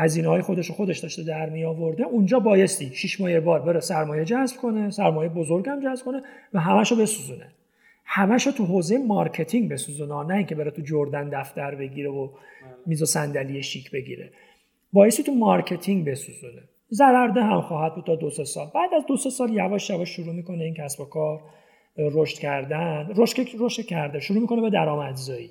هزینه 0.00 0.28
های 0.28 0.42
خودش 0.42 0.66
رو 0.66 0.74
خودش 0.74 0.98
داشته 0.98 1.22
در 1.22 1.48
می 1.48 1.64
آورده 1.64 2.04
اونجا 2.04 2.38
بایستی 2.38 2.90
شش 2.94 3.20
ماه 3.20 3.30
یه 3.30 3.40
بار 3.40 3.60
بره 3.60 3.80
سرمایه 3.80 4.24
جذب 4.24 4.56
کنه 4.56 4.90
سرمایه 4.90 5.28
بزرگ 5.28 5.68
هم 5.68 5.80
جذب 5.80 6.04
کنه 6.04 6.22
و 6.54 6.60
همشو 6.60 6.96
بسوزونه. 6.96 7.46
همشو 8.04 8.52
تو 8.52 8.64
حوزه 8.64 8.98
marketing 8.98 9.70
بسوزونه 9.70 10.26
نه 10.26 10.34
اینکه 10.34 10.54
بره 10.54 10.70
تو 10.70 10.82
جردن 10.82 11.28
دفتر 11.28 11.74
بگیره 11.74 12.10
و 12.10 12.28
میز 12.86 13.02
و 13.02 13.06
صندلی 13.06 13.62
شیک 13.62 13.90
بگیره. 13.90 14.30
بایستی 14.92 15.22
تو 15.22 15.32
marketing 15.32 16.08
بسوزونه. 16.08 16.62
ضررده 16.92 17.42
هم 17.42 17.60
خواهد 17.60 17.94
بود 17.94 18.04
تا 18.04 18.16
دو 18.16 18.30
سه 18.30 18.44
سال. 18.44 18.66
بعد 18.74 18.94
از 18.94 19.06
دو 19.06 19.16
سه 19.16 19.30
سال 19.30 19.52
یواش 19.52 19.90
یواش 19.90 20.08
شروع 20.08 20.34
می‌کنه 20.34 20.64
این 20.64 20.74
کسب 20.74 21.00
و 21.00 21.04
کار 21.04 21.40
رشد 21.98 22.38
کردن 22.38 23.12
رشد 23.16 23.46
رشد 23.58 23.82
کرده 23.82 24.20
شروع 24.20 24.40
می‌کنه 24.40 24.60
به 24.60 24.70
درآمدزایی. 24.70 25.50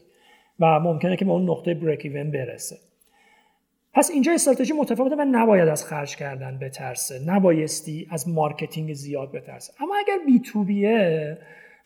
و 0.59 0.79
ممکنه 0.79 1.15
که 1.15 1.25
به 1.25 1.31
اون 1.31 1.49
نقطه 1.49 1.73
break 1.73 2.05
even 2.05 2.31
برسه. 2.31 2.75
پس 3.97 4.11
اینجا 4.11 4.33
استراتژی 4.33 4.73
متفاوته 4.73 5.15
و 5.15 5.25
نباید 5.31 5.67
از 5.67 5.85
خرج 5.85 6.15
کردن 6.15 6.59
بترسه. 6.61 7.19
نبایستی 7.25 8.07
از 8.11 8.29
marketing 8.29 8.93
زیاد 8.93 9.31
بترسه. 9.31 9.73
اما 9.79 9.95
اگر 9.95 10.17
B2B 10.25 10.39
ه 10.39 11.37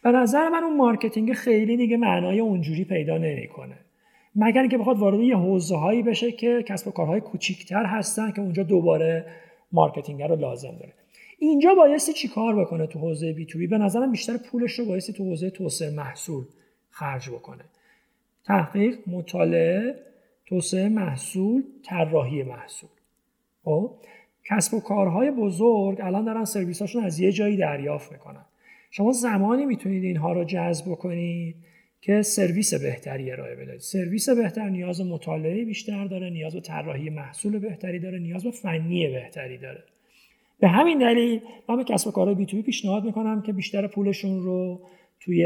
به 0.04 0.12
نظر 0.12 0.50
من 0.50 0.64
اون 0.64 0.78
marketing 0.78 1.34
خیلی 1.34 1.78
دیگه 1.78 1.98
معنای 1.98 2.40
اونجوری 2.40 2.86
پیدا 2.86 3.18
نمی‌کنه. 3.18 3.76
مگر 4.36 4.62
اینکه 4.62 4.78
بخواد 4.78 4.98
وارد 4.98 5.20
یه 5.20 5.38
حوزه 5.38 5.76
هایی 5.76 6.04
بشه 6.04 6.32
که 6.32 6.64
کسب 6.64 6.88
و 6.88 6.92
کارهای 6.92 7.22
کوچیکتر 7.22 7.86
هستن 7.86 8.32
که 8.32 8.42
اونجا 8.42 8.64
دوباره 8.64 9.26
marketing 9.72 10.24
رو 10.24 10.36
لازم 10.36 10.72
داره. 10.80 10.94
اینجا 11.40 11.76
بایستی 11.76 12.14
چی 12.14 12.28
کار 12.28 12.56
بکنه 12.56 12.88
تو 12.88 13.00
حوزه 13.00 13.34
B2B 13.34 13.68
به 13.68 13.78
نظرم 13.78 14.12
بیشتر 14.12 14.38
پولش 14.38 14.80
رو 14.80 14.86
بایستی 14.86 15.14
تو 15.14 15.24
حوزه 15.24 15.50
توسعه 15.50 15.90
محصول 15.96 16.44
خرج 16.90 17.30
بکنه. 17.30 17.64
تحقیق 18.46 18.98
مطالعه 19.08 20.11
توسعه 20.52 20.90
محصول 20.90 21.64
طراحی 21.84 22.44
محصول. 22.44 22.90
خب 23.64 23.92
کسب 24.50 24.74
و 24.74 24.80
کارهای 24.80 25.32
بزرگ 25.32 26.02
الان 26.02 26.26
دارن 26.26 26.46
سرویساشون 26.46 27.04
از 27.04 27.20
یه 27.20 27.32
جایی 27.32 27.58
دریافت 27.58 28.12
می‌کنن. 28.12 28.46
شما 28.92 29.12
زمانی 29.12 29.66
می‌تونید 29.66 30.04
اینها 30.04 30.34
رو 30.34 30.44
جذب 30.44 30.96
کنید 30.96 31.56
که 32.02 32.22
سرویس 32.22 32.74
بهتری 32.74 33.32
ارائه 33.32 33.56
بدهید 33.56 33.80
سرویس 33.80 34.30
بهتر 34.30 34.70
نیاز 34.70 35.02
مطالعه 35.02 35.66
بیشتر 35.66 36.06
داره 36.06 36.30
نیاز 36.30 36.54
به 36.54 36.62
طراحی 36.62 37.10
محصول 37.10 37.60
بهتری 37.60 38.00
داره 38.00 38.20
نیاز 38.20 38.44
به 38.44 38.52
فنی 38.52 39.08
بهتری 39.08 39.58
داره. 39.58 39.84
به 40.60 40.68
همین 40.68 41.00
دلیل 41.00 41.42
من 41.70 41.78
به 41.78 41.84
کسب 41.84 42.08
و 42.08 42.12
کارهای 42.12 42.36
بی 42.36 42.62
پیشنهاد 42.62 43.04
می‌کنم 43.04 43.42
که 43.42 43.54
بیشتر 43.54 43.88
پولشون 43.88 44.44
رو 44.44 44.82
توی 45.20 45.46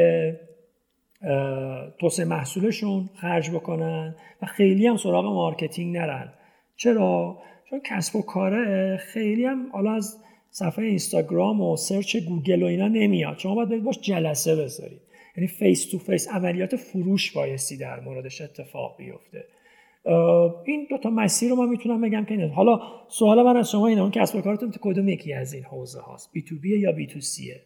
توسعه 1.99 2.25
محصولشون 2.25 3.09
خرج 3.15 3.49
بکنن 3.49 4.15
و 4.41 4.45
خیلی 4.45 4.87
هم 4.87 4.97
سراغ 4.97 5.25
marketing 5.25 5.97
نرن. 5.97 6.33
چرا؟ 6.75 7.37
چون 7.69 7.81
کسب 7.85 8.15
و 8.15 8.21
کاره 8.21 8.97
خیلی 8.97 9.45
هم 9.45 9.69
حالا 9.71 9.91
از 9.91 10.17
صفحه 10.49 10.85
اینستاگرام 10.85 11.61
و 11.61 11.77
search 11.77 12.17
گوگل 12.17 12.63
و 12.63 12.65
اینا 12.65 12.87
نمیاد. 12.87 13.37
شما 13.37 13.55
باید 13.55 13.83
باش 13.83 13.99
جلسه 14.01 14.55
بذارید. 14.55 15.01
یعنی 15.37 15.47
face 15.47 15.91
to 15.91 15.97
face 15.97 16.31
عملیات 16.31 16.75
فروش 16.75 17.31
بایستی 17.31 17.77
در 17.77 17.99
موردش 17.99 18.41
اتفاق 18.41 18.97
بیفته. 18.97 19.43
این 20.65 20.87
دو 20.89 20.97
تا 20.97 21.09
مسیر 21.09 21.49
رو 21.49 21.55
من 21.55 21.69
می‌تونم 21.69 22.01
بگم 22.01 22.25
که 22.25 22.51
حالا 22.55 22.79
سوال 23.07 23.43
من 23.43 23.57
از 23.57 23.71
شما 23.71 23.87
اینه 23.87 24.01
اون 24.01 24.11
کسب 24.11 24.35
و 24.35 24.41
کارتون 24.41 24.71
کدوم 24.81 25.09
یکی 25.09 25.33
از 25.33 25.53
این 25.53 25.63
حوزه 25.63 26.01
هاست 26.01 26.29
B2B 26.33 26.79
یا 26.79 26.91
B2C 26.91 27.19
ه 27.19 27.61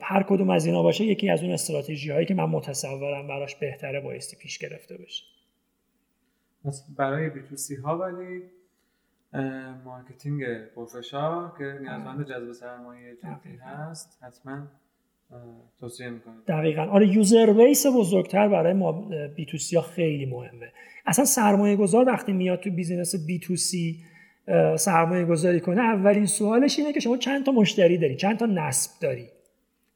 هر 0.00 0.22
کدوم 0.22 0.50
از 0.50 0.66
اینا 0.66 0.82
باشه 0.82 1.04
یکی 1.04 1.30
از 1.30 1.42
اون 1.42 1.52
استراتژی 1.52 2.10
هایی 2.10 2.26
که 2.26 2.34
من 2.34 2.44
متصورم 2.44 3.28
براش 3.28 3.56
بهتره 3.56 4.00
بایستی 4.00 4.36
پیش 4.36 4.58
گرفته 4.58 4.96
بشه. 4.96 5.24
برای 6.96 7.30
B2C 7.30 7.76
ها 7.76 7.98
ولی 7.98 8.42
marketing 9.84 10.44
پرفشار 10.76 11.52
که 11.58 11.64
نیازمند 11.80 12.26
جذب 12.26 12.52
سرمایه 12.52 13.16
جدی 13.16 13.56
هست 13.56 14.18
حتما 14.22 14.66
توصیه 15.80 16.10
می‌کنم. 16.10 16.42
دقیقا. 16.48 16.82
آره 16.82 17.08
user 17.08 17.52
base 17.52 17.86
بزرگتر 17.86 18.48
برای 18.48 18.72
ما 18.72 18.92
B2C 19.36 19.76
ها 19.76 19.82
خیلی 19.82 20.26
مهمه. 20.26 20.72
اصلا 21.06 21.24
سرمایه 21.24 21.76
گذار 21.76 22.06
وقتی 22.06 22.32
میاد 22.32 22.60
تو 22.60 22.70
business 22.70 23.26
B2C 23.26 24.04
سرمایه 24.76 25.24
گذاری 25.24 25.60
کنه 25.60 25.80
اولین 25.80 26.26
سوالش 26.26 26.78
اینه 26.78 26.92
که 26.92 27.00
شما 27.00 27.16
چند 27.16 27.46
تا 27.46 27.52
مشتری 27.52 27.98
داری 27.98 28.16
چند 28.16 28.38
تا 28.38 28.46
نصب 28.46 28.90
داری؟ 29.00 29.28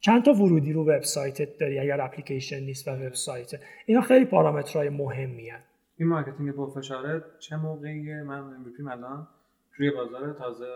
چند 0.05 0.25
تا 0.25 0.33
ورودی 0.33 0.73
رو 0.73 0.83
وبسایتت 0.83 1.59
داری 1.59 1.79
اگر 1.79 2.01
اپلیکیشن 2.01 2.61
نیست 2.61 2.89
و 2.89 2.91
وبسایت. 2.91 3.51
اینا 3.87 4.01
خیلی 4.01 4.25
پارامترهای 4.25 4.89
مهمی 4.89 5.49
هن. 5.49 5.61
این 5.99 6.09
marketing 6.09 6.51
پرفشاره 6.51 7.25
چه 7.39 7.57
موقعیه 7.57 8.23
من 8.23 8.65
MVP 8.65 8.91
الان 8.91 9.29
توی 9.77 9.91
بازار 9.91 10.33
تازه 10.33 10.67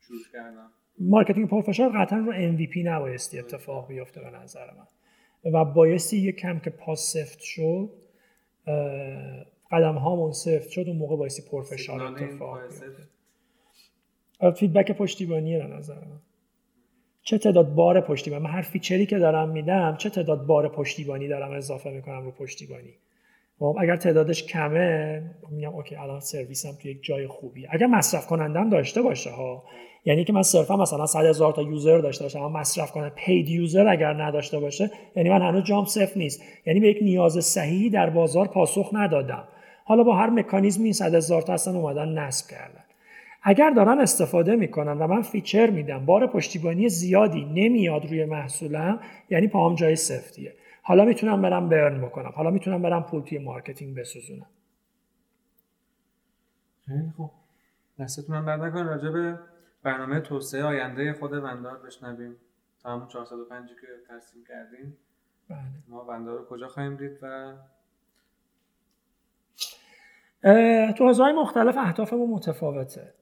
شروع 0.00 0.20
کردم. 0.32 0.70
marketing 0.98 1.48
پرفشار 1.48 1.92
قطعا 1.98 2.18
رو 2.18 2.32
MVP 2.32 2.76
نبایستی 2.84 3.38
اتفاق 3.38 3.88
بیفته 3.88 4.20
به 4.20 4.30
نظر 4.30 4.66
من. 4.70 4.86
و 5.52 5.64
بایستی 5.64 6.18
یه 6.18 6.32
کم 6.32 6.58
که 6.58 6.70
پاس 6.70 7.12
سفت 7.12 7.40
شد 7.40 7.90
قدم 9.70 9.94
هامون 9.94 10.32
سفت 10.32 10.68
شد 10.68 10.84
اون 10.86 10.96
موقع 10.96 11.16
بایستی 11.16 11.50
پرفشار 11.50 12.02
اتفاق 12.02 12.62
بیفته. 12.62 13.08
feedback 14.56 14.92
پشتیبانیه 14.92 15.58
به 15.58 15.66
نظر 15.66 15.94
من. 15.94 16.20
چه 17.22 17.38
تعداد 17.38 17.74
بار 17.74 18.00
پشتیبانی 18.00 18.42
من 18.42 18.50
هر 18.50 18.62
feature 18.62 19.01
ی 19.01 19.06
که 19.06 19.18
دارم 19.18 19.48
میدم 19.48 19.96
چه 19.98 20.10
تعداد 20.10 20.46
بار 20.46 20.68
پشتیبانی 20.68 21.28
دارم 21.28 21.52
اضافه 21.52 21.90
می‌کنم 21.90 22.24
رو 22.24 22.30
پشتیبانی؟ 22.30 22.94
خب 23.58 23.76
اگر 23.80 23.96
تعدادش 23.96 24.44
کمه 24.44 25.22
میگم 25.50 25.74
okay 25.74 25.96
الان 25.96 26.20
سرویسم 26.20 26.72
تو 26.82 26.88
یک 26.88 27.02
جای 27.02 27.26
خوبی 27.26 27.66
اگر 27.70 27.86
مصرف 27.86 28.26
کنندم 28.26 28.70
داشته 28.70 29.02
باشه 29.02 29.30
ها. 29.30 29.64
یعنی 30.04 30.24
که 30.24 30.32
من 30.32 30.42
صرفا 30.42 30.76
مثلا 30.76 31.06
100 31.06 31.24
هزار 31.24 31.52
تا 31.52 31.62
user 31.62 31.98
داشته 31.98 32.24
باشم 32.24 32.38
اما 32.38 32.60
مصرف 32.60 32.92
کنه 32.92 33.10
paid 33.10 33.48
user 33.48 33.88
اگر 33.88 34.22
نداشته 34.22 34.58
باشه 34.58 34.90
یعنی 35.16 35.30
من 35.30 35.42
هنوز 35.42 35.64
جام 35.64 35.84
سفت 35.84 36.18
نیست. 36.18 36.42
یعنی 36.66 36.80
به 36.80 36.88
یک 36.88 36.98
نیاز 37.02 37.44
صحیحی 37.44 37.90
در 37.90 38.10
بازار 38.10 38.48
پاسخ 38.48 38.90
ندادم. 38.92 39.44
حالا 39.84 40.02
با 40.02 40.16
هر 40.16 40.30
مکانیزمی 40.30 40.92
100 40.92 41.14
هزار 41.14 41.42
تا 41.42 41.52
اصلا 41.52 41.78
اومدن 41.78 42.08
نصب 42.08 42.50
کردن. 42.50 42.84
اگر 43.42 43.70
دارن 43.70 44.00
استفاده 44.00 44.56
می‌کنن 44.56 44.98
و 44.98 45.06
من 45.06 45.22
feature 45.22 45.70
میدم 45.70 46.06
بار 46.06 46.26
پشتیبانی 46.26 46.88
زیادی 46.88 47.44
نمیاد 47.44 48.06
روی 48.06 48.24
محصولم 48.24 49.00
یعنی 49.30 49.48
پاهم 49.48 49.74
جای 49.74 49.96
سفتیه. 49.96 50.54
حالا 50.82 51.04
می‌تونم 51.04 51.42
برم 51.42 51.68
burn 51.68 52.00
بکنم. 52.00 52.32
حالا 52.34 52.50
می‌تونم 52.50 52.82
برم 52.82 53.02
پول 53.02 53.22
توی 53.22 53.38
marketing 53.38 53.96
بسوزونم. 53.96 54.46
خیلی 56.86 57.10
خوب. 57.16 57.30
دستتون 57.98 58.36
هم 58.36 58.46
درد 58.46 58.60
نکنه 58.60 58.82
راجع 58.82 59.10
به 59.10 59.38
برنامه 59.82 60.20
توسعه 60.20 60.64
آینده 60.64 61.12
خود 61.12 61.32
وندار 61.32 61.78
بشنویم. 61.78 62.36
تا 62.82 62.92
همون 62.92 63.08
405 63.08 63.68
که 63.68 63.86
ترسیم 64.08 64.44
کردیم. 64.48 64.96
بله. 65.48 65.58
ما 65.88 66.04
وندار 66.04 66.38
رو 66.38 66.44
کجا 66.44 66.68
خواهیم 66.68 66.96
دید 66.96 67.18
و 67.22 67.54
تو 70.92 71.06
حوزه‌های 71.06 71.32
مختلف 71.32 71.76
اهدافمون 71.78 72.30
متفاوته. 72.30 73.14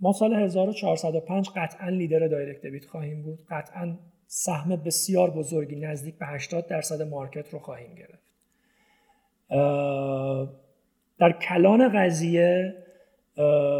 ما 0.00 0.12
سال 0.12 0.34
1405 0.34 1.50
قطعا 1.56 1.88
لیدر 1.88 2.28
دایرکت 2.28 2.66
دبیت 2.66 2.86
خواهیم 2.86 3.22
بود. 3.22 3.38
قطعا 3.50 3.98
سهم 4.26 4.76
بسیار 4.76 5.30
بزرگی 5.30 5.76
نزدیک 5.76 6.18
به 6.18 6.26
80 6.26 6.66
درصد 6.66 7.02
مارکت 7.02 7.50
رو 7.50 7.58
خواهیم 7.58 7.94
گرفت. 7.94 8.22
در 11.18 11.32
کلان 11.32 11.88
قضیه 11.98 12.74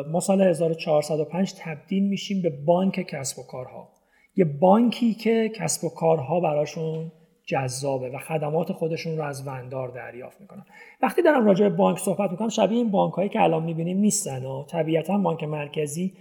ما 0.09 0.21
سال 0.21 0.43
1405 0.43 1.55
تبدیل 1.59 2.09
میشیم 2.09 2.43
به 2.43 2.51
بانک 2.51 3.01
کسب 3.01 3.39
و 3.39 3.43
کارها. 3.43 3.89
یه 4.37 4.45
بانکی 4.45 5.15
که 5.15 5.53
کسب 5.57 5.85
و 5.85 5.89
کارها 5.89 6.41
براشون 6.41 7.13
جذابه 7.47 8.11
و 8.11 8.19
خدمات 8.19 8.73
خودشون 8.73 9.17
رو 9.17 9.25
از 9.25 9.47
وندار 9.47 9.89
دریافت 9.89 10.41
می‌کنن. 10.41 10.67
وقتی 11.03 11.23
دارم 11.23 11.47
راجع 11.47 11.69
به 11.69 11.77
بانک 11.77 11.99
صحبت 11.99 12.31
می‌کنم 12.31 12.49
شبیه 12.49 12.79
این 12.79 12.91
بانک 12.91 13.15
هایی 13.15 13.29
که 13.29 13.41
الان 13.41 13.63
می‌بینیم 13.63 13.99
نیستن 13.99 14.45
و 14.45 14.65
طبیعتا 14.65 15.19
بانک 15.19 15.45
مرکزی 15.45 16.13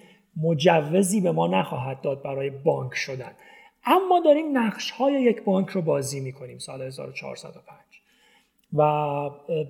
مجوزی 0.41 1.22
به 1.22 1.32
ما 1.32 1.47
نخواهد 1.47 2.01
داد 2.01 2.22
برای 2.22 2.49
بانک 2.49 2.93
شدن. 2.93 3.32
اما 3.86 4.19
داریم 4.26 4.57
نقش 4.57 4.91
های 4.91 5.13
یک 5.13 5.43
بانک 5.43 5.69
رو 5.69 5.82
بازی 5.82 6.19
می‌کنیم 6.19 6.57
سال 6.57 6.82
1405 6.82 7.78
و 8.74 8.84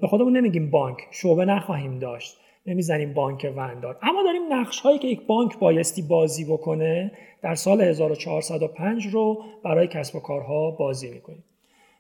به 0.01 0.07
خودمون 0.07 0.37
نمیگیم 0.37 0.71
بانک 0.71 0.97
شعبه 1.11 1.45
نخواهیم 1.45 1.99
داشت. 1.99 2.37
نمی‌زنیم 2.65 3.13
بانک 3.13 3.53
وندار. 3.55 3.97
اما 4.01 4.23
داریم 4.23 4.41
نقش 4.53 4.79
هایی 4.79 4.99
که 4.99 5.07
یک 5.07 5.27
بانک 5.27 5.59
بایستی 5.59 6.01
بازی 6.01 6.45
بکنه 6.45 7.11
در 7.41 7.55
سال 7.55 7.81
1405 7.81 9.07
رو 9.07 9.43
برای 9.63 9.87
کسب 9.87 10.15
و 10.15 10.19
کارها 10.19 10.71
بازی 10.71 11.11
می‌کنیم. 11.11 11.43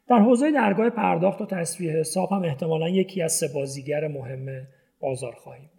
در 0.09 0.19
حوزه 0.19 0.51
درگاه 0.51 0.89
پرداخت 0.89 1.41
و 1.41 1.45
تصویه 1.45 1.91
حساب 1.91 2.31
هم 2.31 2.43
احتمالا 2.43 2.89
یکی 2.89 3.21
از 3.21 3.33
سه 3.33 3.47
بازیگر 3.55 4.07
مهم 4.07 4.67
بازار 4.99 5.33
خواهیم 5.33 5.69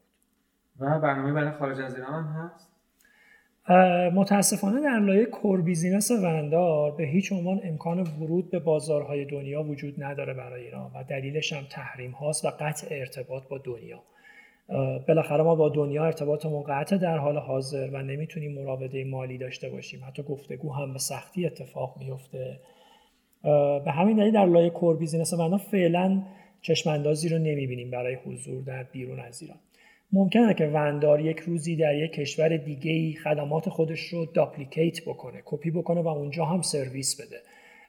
و 0.81 1.01
برنامه 1.01 1.33
برای 1.33 1.51
خارج 1.51 1.81
از 1.81 1.95
ایران 1.95 2.25
هم 2.25 2.25
هست؟ 2.25 2.69
متاسفانه 4.15 4.81
در 4.81 4.99
لایه 4.99 5.25
کور 5.25 5.61
بیزینس 5.61 6.11
وندار 6.11 6.91
به 6.91 7.05
هیچ 7.05 7.33
عنوان 7.33 7.61
امکان 7.65 8.01
ورود 8.01 8.51
به 8.51 8.59
بازارهای 8.59 9.25
دنیا 9.25 9.63
وجود 9.63 10.05
نداره 10.05 10.35
برای 10.35 10.65
ایران 10.65 10.91
و 10.95 11.05
دلیلش 11.05 11.53
هم 11.53 11.65
تحریم 11.71 12.11
هاست 12.11 12.45
و 12.45 12.49
قطع 12.61 12.87
ارتباط 12.91 13.43
با 13.49 13.59
دنیا. 13.59 14.03
بالاخره 15.09 15.43
ما 15.43 15.55
با 15.55 15.69
دنیا 15.69 16.05
ارتباطمون 16.05 16.63
قطع 16.63 16.97
در 16.97 17.19
حال 17.19 17.39
حاضر 17.39 17.91
و 17.93 18.03
نمی‌تونیم 18.03 18.53
مراوده 18.53 19.05
مالی 19.05 19.39
داشته 19.39 19.69
باشیم. 19.69 20.01
حتی 20.09 20.23
گفتگو 20.23 20.73
هم 20.73 20.93
به 20.93 20.99
سختی 20.99 21.47
اتفاق 21.47 21.97
میفته. 21.99 22.61
به 23.85 23.93
همین 23.93 24.17
دلیل 24.17 24.33
در 24.33 24.47
لایه 24.47 24.71
core 24.71 24.97
business 24.97 25.33
وندار 25.33 25.59
فعلا 25.59 26.23
چشماندازی 26.63 27.29
رو 27.29 27.39
نمی‌بینیم 27.39 27.91
برای 27.91 28.15
حضور 28.15 28.63
در 28.63 28.83
بیرون 28.83 29.21
از 29.21 29.43
ایران. 29.43 29.59
ممکنه 30.13 30.55
که 30.55 30.67
وندار 30.67 31.21
یک 31.21 31.39
روزی 31.39 31.77
در 31.77 31.95
یک 31.95 32.13
کشور 32.13 32.57
دیگه 32.57 33.21
خدمات 33.21 33.69
خودش 33.69 34.01
رو 34.01 34.27
duplicate 34.27 35.05
بکنه 35.07 35.43
کپی 35.45 35.71
بکنه 35.71 36.01
و 36.01 36.09
اونجا 36.09 36.45
هم 36.45 36.63
سرویس 36.63 37.21
بده. 37.21 37.37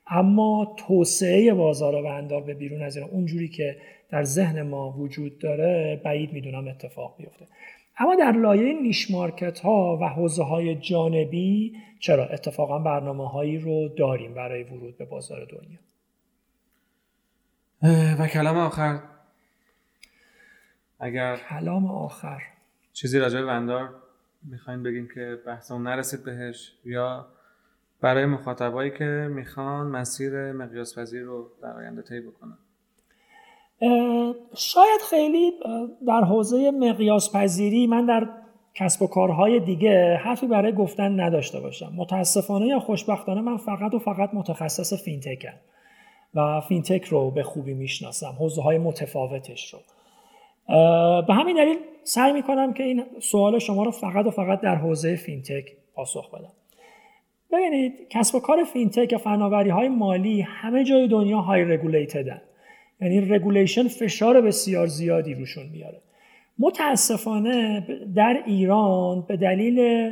اما 0.08 0.76
توسعه 0.88 1.54
بازار 1.54 1.96
وندار 1.96 2.42
به 2.42 2.54
بیرون 2.54 2.84
از 2.84 2.98
ایران. 2.98 3.12
اونجوری 3.12 3.48
که 3.48 3.78
در 4.10 4.24
ذهن 4.24 4.62
ما 4.62 4.92
وجود 4.92 5.40
داره 5.40 6.02
بعید 6.06 6.34
می‌دونم 6.34 6.68
اتفاق 6.68 7.18
بیفته. 7.18 7.48
اما 7.98 8.16
در 8.16 8.32
لایه 8.32 8.82
نیش 8.82 9.12
مارکت 9.12 9.60
ها 9.60 9.98
و 10.02 10.10
حوزه 10.10 10.44
های 10.44 10.76
جانبی 10.76 11.74
چرا؟ 12.00 12.26
اتفاقا 12.26 12.80
برنامه 12.80 13.30
هایی 13.30 13.58
رو 13.58 13.88
داریم 13.88 14.34
برای 14.34 14.64
ورود 14.64 14.98
به 14.98 15.06
بازار 15.06 15.46
دنیا. 15.46 15.80
و 18.20 18.28
کلام 18.28 18.58
آخر. 18.58 19.00
اگر 21.00 21.40
کلام 21.50 21.86
آخر. 21.86 22.42
چیزی 22.94 23.20
راجع 23.20 23.40
به 23.40 23.46
وندار 23.46 23.90
می‌خواین 24.44 24.84
بگیم 24.84 25.08
که 25.16 25.38
بحثمون 25.46 25.84
نرسید 25.84 26.24
بهش 26.24 26.72
یا 26.86 27.28
برای 28.04 28.26
مخاطبایی 28.26 28.92
که 28.92 29.28
می‌خوان 29.36 29.88
مسیر 29.88 30.52
مقیاس 30.52 31.00
پذیر 31.00 31.24
رو 31.24 31.48
در 31.62 31.78
آینده 31.78 32.02
طی 32.02 32.20
بکنن. 32.20 32.58
شاید 34.56 35.02
خیلی 35.10 35.52
در 36.08 36.22
حوزه 36.22 36.72
مقیاس 36.72 37.36
پذیری 37.36 37.88
من 37.88 38.06
در 38.06 38.28
کسب 38.74 39.02
و 39.02 39.08
کارهای 39.08 39.60
دیگه 39.60 40.16
حرفی 40.16 40.48
برای 40.48 40.74
گفتن 40.74 41.20
نداشته 41.20 41.60
باشم. 41.60 41.94
متاسفانه 41.96 42.68
یا 42.68 42.80
خوشبختانه 42.80 43.42
من 43.42 43.58
فقط 43.58 43.94
و 43.94 44.00
فقط 44.00 44.30
متخصص 44.34 45.04
fintech 45.04 45.48
م 45.48 45.54
و 46.34 46.62
fintech 46.62 47.04
رو 47.04 47.32
به 47.32 47.44
خوبی 47.44 47.74
می‌شناسم 47.74 48.36
حوزه 48.40 48.62
های 48.62 48.78
متفاوتش 48.78 49.74
رو. 49.74 49.80
به 51.28 51.34
همین 51.34 51.56
دلیل 51.56 51.78
سعی 52.04 52.34
می‌کنم 52.34 52.74
که 52.74 52.84
این 52.84 53.04
سوال 53.22 53.60
شما 53.60 53.84
رو 53.84 53.92
فقط 53.92 54.26
و 54.26 54.32
فقط 54.32 54.62
در 54.62 54.76
حوزه 54.76 55.16
fintech 55.16 55.72
پاسخ 55.96 56.32
بدم. 56.32 56.52
ببینید 57.54 57.94
کسب 58.10 58.36
و 58.36 58.40
کار 58.40 58.64
fintech 58.64 59.12
یا 59.12 59.18
فناوری 59.18 59.70
های 59.70 59.88
مالی 59.88 60.42
همه 60.42 60.84
جای 60.84 61.08
دنیا 61.08 61.42
highly 61.42 61.64
regulated 61.64 62.34
ن 62.34 62.42
یعنی 63.02 63.22
regulation 63.22 63.88
فشار 63.88 64.42
بسیار 64.42 64.88
زیادی 64.88 65.34
روشون 65.34 65.66
میاره. 65.72 66.02
متاسفانه 66.60 67.88
در 68.16 68.44
ایران 68.46 69.26
به 69.28 69.38
دلیل 69.38 70.10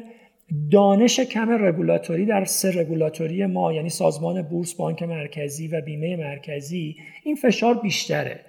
دانش 0.72 1.20
کم 1.20 1.66
رگولاتوری 1.66 2.26
در 2.26 2.46
سه 2.46 2.80
رگولاتوری 2.82 3.46
ما 3.46 3.74
یعنی 3.74 3.89
سازمان 3.89 4.42
بورس 4.42 4.74
بانک 4.74 5.04
مرکزی 5.04 5.68
و 5.68 5.82
بیمه 5.82 6.16
مرکزی 6.16 6.96
این 7.24 7.36
فشار 7.36 7.74
بیشتره. 7.74 8.39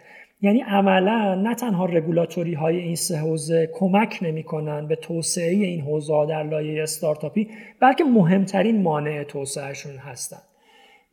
یعنی 0.43 0.61
عملا 0.61 1.34
نه 1.34 1.55
تنها 1.55 1.84
رگولاتوری 1.84 2.55
های 2.55 2.76
این 2.76 2.95
سه 2.95 3.16
حوزه 3.16 3.70
کمک 3.74 4.18
نمی‌کنن 4.22 4.86
به 4.86 4.97
توسعه 4.97 5.53
این 5.55 5.80
حوزه 5.80 6.26
در 6.28 6.43
لایه 6.43 6.82
استارتاپی 6.82 7.49
بلکه 7.80 8.05
مهمترین 8.05 8.82
مانع 8.82 9.24
توسعهشون 9.24 9.97
هستند 9.97 10.43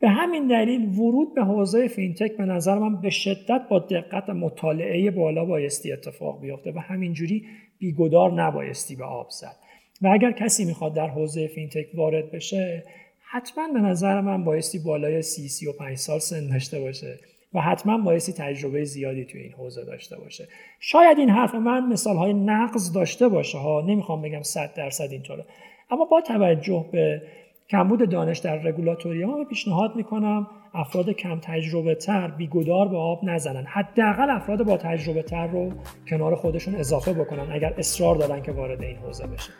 به 0.00 0.08
همین 0.08 0.46
دلیل 0.46 0.98
ورود 0.98 1.34
به 1.34 1.44
حوزه 1.44 1.88
fintech 1.88 2.36
به 2.36 2.44
نظر 2.44 2.78
من 2.78 3.00
به 3.00 3.10
شدت 3.10 3.62
با 3.70 3.78
دقت 3.78 4.30
مطالعه 4.30 5.10
بالا 5.10 5.44
بایستی 5.44 5.92
اتفاق 5.92 6.40
بیفته 6.40 6.72
و 6.72 6.78
همینجوری 6.78 7.46
بی‌گدار 7.78 8.32
نبایستی 8.32 8.96
به 8.96 9.04
آب 9.04 9.30
زد. 9.30 9.56
و 10.02 10.08
اگر 10.08 10.32
کسی 10.32 10.64
می‌خواد 10.64 10.94
در 10.94 11.08
حوزه 11.08 11.46
fintech 11.46 11.86
وارد 11.94 12.30
بشه 12.30 12.84
حتما 13.30 13.68
به 13.74 13.80
نظر 13.80 14.20
من 14.20 14.44
بایستی 14.44 14.78
بالای 14.78 15.22
سی 15.22 15.48
سی 15.48 15.66
و 15.66 15.72
پنج 15.72 15.96
سال 15.96 16.18
سن 16.18 16.48
داشته 16.48 16.80
باشه. 16.80 17.18
و 17.54 17.60
حتما 17.60 17.98
بایستی 17.98 18.32
تجربه 18.32 18.84
زیادی 18.84 19.24
توی 19.24 19.40
این 19.40 19.52
حوزه 19.52 19.84
داشته 19.84 20.18
باشه. 20.18 20.48
شاید 20.80 21.18
این 21.18 21.30
حرف 21.30 21.54
من 21.54 21.86
مثال 21.86 22.16
های 22.16 22.34
نقض 22.34 22.92
داشته 22.92 23.28
باشه 23.28 23.58
ها 23.58 23.84
نمی‌خوام 23.86 24.22
بگم 24.22 24.42
100 24.42 24.74
درصد 24.74 25.08
اینطوره. 25.10 25.44
اما 25.90 26.04
با 26.04 26.20
توجه 26.20 26.86
به 26.92 27.22
کمبود 27.68 28.10
دانش 28.10 28.38
در 28.38 28.56
رگولاتوری 28.56 29.22
ها 29.22 29.44
پیشنهاد 29.44 29.96
می‌کنم 29.96 30.46
افراد 30.74 31.10
کم 31.10 31.40
تجربه 31.40 31.94
تر 31.94 32.28
بیگدار 32.28 32.88
به 32.88 32.96
آب 32.96 33.20
نزنن. 33.24 33.64
حداقل 33.64 34.30
افراد 34.30 34.62
با 34.62 34.76
تجربه 34.76 35.22
تر 35.22 35.46
رو 35.46 35.72
کنار 36.08 36.34
خودشون 36.34 36.74
اضافه 36.74 37.12
بکنن 37.12 37.52
اگر 37.52 37.74
اصرار 37.78 38.16
دارن 38.16 38.42
که 38.42 38.52
وارد 38.52 38.82
این 38.82 38.96
حوزه 38.96 39.26
بشن. 39.26 39.52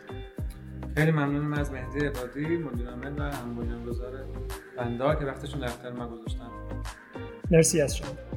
خیلی 0.95 1.11
ممنونم 1.11 1.53
از 1.53 1.71
مهدی 1.71 2.05
عبادی 2.05 2.57
مدیر 2.57 2.89
عامل 2.89 3.19
و 3.19 3.23
هم 3.23 3.55
بنیانگذار 3.55 4.11
بنده 4.77 5.19
که 5.19 5.25
وقتشون 5.25 5.59
در 5.59 5.65
اختیار 5.67 5.93
ما 5.93 6.07
گذاشتن. 6.07 6.49
مرسی 7.51 7.81
از 7.81 7.97
شما 7.97 8.30